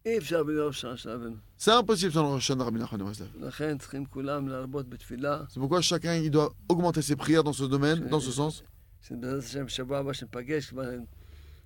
אי 0.05 0.17
אפשר 0.17 0.43
בלי 0.43 0.59
ראש 0.59 0.77
השנה 0.85 0.97
של 0.97 1.09
רבנו. 1.09 1.35
C'est 1.59 1.71
impossible 1.71 2.11
sans 2.13 2.23
le 2.23 2.29
Rosh 2.35 2.49
Hashanah 2.51 2.57
de 2.57 2.63
Rabbi 2.63 2.79
Nachman 2.79 2.97
de 2.97 3.03
Breslev. 3.03 3.27
לכן 3.47 3.77
צריכים 3.77 4.05
כולם 4.05 4.47
להרבות 4.47 4.89
בתפילה, 4.89 5.43
C'est 5.49 5.59
pourquoi 5.59 5.81
chacun 5.81 6.13
il 6.15 6.29
doit 6.31 6.53
augmenter 6.69 7.01
ses 7.01 7.15
prières 7.15 7.43
dans 7.43 7.53
ce 7.53 7.63
domaine, 7.63 8.07
dans 8.09 8.19
ce 8.19 8.31
sens. 8.31 8.63
שבעזרת 9.01 9.43
השם 9.43 9.65
בשבוע 9.65 9.97
הבא 9.97 10.13
שניפגש 10.13 10.65
כבר, 10.69 10.83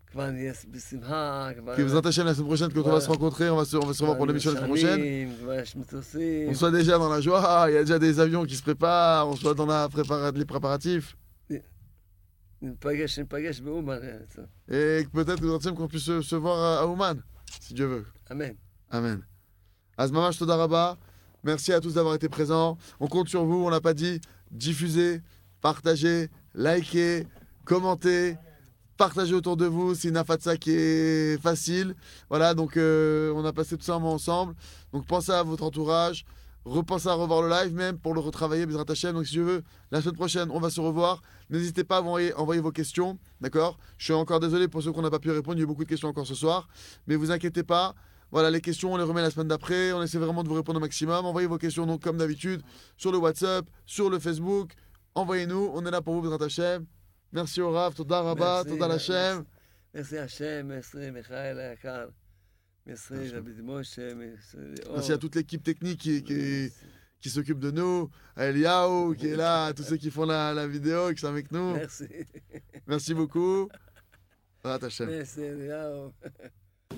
כבר 0.07 0.31
נהיה 0.31 0.53
בשמחה, 0.71 1.49
כבר... 1.57 1.75
Que 1.75 1.81
vous 1.81 2.07
Hashem 2.07 2.25
la 2.25 2.33
semaine 2.33 2.47
prochaine, 2.47 2.71
quand 2.73 2.81
on 2.85 2.91
va 2.91 3.01
se 3.01 3.09
rencontrer, 3.09 3.49
on 3.49 3.57
va 3.57 3.65
se, 3.65 3.75
on 3.77 3.85
va 3.85 3.93
se 3.93 4.01
revoir 4.01 4.17
pour 4.17 4.25
l'émission 4.27 4.51
la 4.51 4.57
semaine 4.57 4.69
prochaine. 4.69 4.99
שנים, 4.99 5.35
כבר 5.39 5.53
יש 5.53 5.75
מטוסים. 5.75 6.49
On 6.49 6.53
soit 6.53 6.71
déjà 6.71 6.97
dans 6.97 7.09
la 7.09 7.21
joie, 7.21 7.65
il 7.69 7.73
y 7.73 7.77
a 7.77 7.83
déjà 7.83 7.99
des 7.99 8.19
avions 8.19 8.45
qui 8.45 8.55
se 8.55 8.63
préparent, 8.63 9.27
on 9.27 9.35
soit 9.35 9.53
dans 9.53 9.65
la 9.65 9.87
prépara- 9.89 10.31
les 10.35 10.45
préparatifs. 10.45 11.15
ניפגש, 12.61 13.19
ניפגש 13.19 13.59
באומן. 13.61 13.99
Et 14.67 15.05
que 15.05 15.09
peut-être 15.13 15.39
que 15.41 15.57
Hashem, 15.57 15.75
qu'on 15.75 15.87
puisse 15.87 16.03
se, 16.03 16.21
se 16.21 16.35
voir 16.35 16.57
à, 16.59 16.81
à 16.81 16.85
Ouman, 16.85 17.17
si 17.60 17.74
Dieu 17.74 17.86
veut. 17.86 18.06
Amen. 18.28 18.56
Amen. 18.90 19.24
Azmamash 19.96 20.38
Todaraba, 20.38 20.98
merci 21.42 21.72
à 21.72 21.80
tous 21.80 21.94
d'avoir 21.94 22.14
été 22.14 22.28
présents. 22.28 22.78
On 23.00 23.06
compte 23.06 23.28
sur 23.28 23.44
vous, 23.44 23.64
on 23.64 23.70
n'a 23.70 23.80
pas 23.80 23.94
dit. 23.94 24.20
Diffusez, 24.50 25.20
partagez, 25.60 26.28
likez, 26.54 27.26
commentez 27.64 28.36
partagez 28.96 29.34
autour 29.34 29.56
de 29.56 29.66
vous. 29.66 29.94
C'est 29.94 30.08
une 30.08 30.16
afatsa 30.16 30.56
qui 30.56 30.70
est 30.72 31.40
facile. 31.42 31.94
Voilà, 32.28 32.54
donc 32.54 32.76
euh, 32.76 33.32
on 33.34 33.44
a 33.44 33.52
passé 33.52 33.76
tout 33.76 33.84
ça 33.84 33.96
ensemble. 33.96 34.54
Donc 34.92 35.06
pensez 35.06 35.32
à 35.32 35.42
votre 35.42 35.64
entourage 35.64 36.24
repenser 36.64 37.08
à 37.08 37.14
revoir 37.14 37.42
le 37.42 37.48
live 37.48 37.74
même 37.74 37.98
pour 37.98 38.14
le 38.14 38.20
retravailler, 38.20 38.66
Bezrat 38.66 38.84
Hashem. 38.88 39.14
Donc 39.14 39.26
si 39.26 39.34
je 39.34 39.40
veux, 39.40 39.62
la 39.90 40.00
semaine 40.00 40.14
prochaine, 40.14 40.50
on 40.50 40.60
va 40.60 40.70
se 40.70 40.80
revoir. 40.80 41.22
N'hésitez 41.50 41.84
pas 41.84 41.98
à 41.98 42.02
envoyer, 42.02 42.60
vos 42.60 42.72
questions, 42.72 43.18
d'accord? 43.40 43.78
Je 43.98 44.04
suis 44.04 44.14
encore 44.14 44.40
désolé 44.40 44.68
pour 44.68 44.82
ceux 44.82 44.92
qu'on 44.92 45.02
n'a 45.02 45.10
pas 45.10 45.18
pu 45.18 45.30
répondre, 45.30 45.56
il 45.56 45.60
y 45.60 45.62
a 45.62 45.64
eu 45.64 45.66
beaucoup 45.66 45.84
de 45.84 45.88
questions 45.88 46.08
encore 46.08 46.26
ce 46.26 46.34
soir. 46.34 46.68
Mais 47.06 47.16
vous 47.16 47.30
inquiétez 47.30 47.62
pas, 47.62 47.94
voilà, 48.30 48.50
les 48.50 48.60
questions, 48.60 48.92
on 48.92 48.96
les 48.96 49.04
remet 49.04 49.22
la 49.22 49.30
semaine 49.30 49.48
d'après. 49.48 49.92
On 49.92 50.02
essaie 50.02 50.18
vraiment 50.18 50.42
de 50.42 50.48
vous 50.48 50.54
répondre 50.54 50.78
au 50.78 50.80
maximum. 50.80 51.24
Envoyez 51.24 51.46
vos 51.46 51.58
questions, 51.58 51.86
donc 51.86 52.02
comme 52.02 52.16
d'habitude, 52.16 52.62
sur 52.96 53.12
le 53.12 53.18
WhatsApp, 53.18 53.66
sur 53.86 54.10
le 54.10 54.18
Facebook. 54.18 54.72
Envoyez-nous, 55.14 55.70
on 55.74 55.84
est 55.86 55.90
là 55.90 56.02
pour 56.02 56.14
vous, 56.14 56.22
Bezrat 56.22 56.44
Hashem. 56.44 56.86
Merci 57.32 57.60
au 57.60 57.70
Rav, 57.70 57.94
Toda 57.94 58.22
Rabat, 58.22 58.64
Toda 58.64 58.86
Hashem. 58.86 59.44
Merci 59.92 60.16
Hashem, 60.16 60.66
merci 60.66 61.10
Michael 61.12 62.14
Merci 62.86 63.14
à 65.12 65.18
toute 65.18 65.36
l'équipe 65.36 65.62
technique 65.62 66.00
qui, 66.00 66.22
qui, 66.22 67.30
s'occupe 67.30 67.58
de 67.58 67.70
nous, 67.70 68.10
à 68.36 68.46
Eliao 68.46 69.14
qui 69.14 69.28
est 69.28 69.36
là, 69.36 69.66
à 69.66 69.72
tous 69.72 69.84
ceux 69.84 69.96
qui 69.96 70.10
font 70.10 70.26
la, 70.26 70.66
vidéo, 70.66 71.10
qui 71.14 71.20
sont 71.20 71.28
avec 71.28 71.50
nous. 71.50 71.72
Merci. 71.72 72.04
Merci 72.86 73.14
beaucoup. 73.14 73.68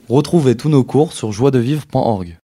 Retrouvez 0.08 0.56
tous 0.56 0.68
nos 0.68 0.82
cours 0.82 1.12
sur 1.12 1.30
joiedevivre.org. 1.30 2.34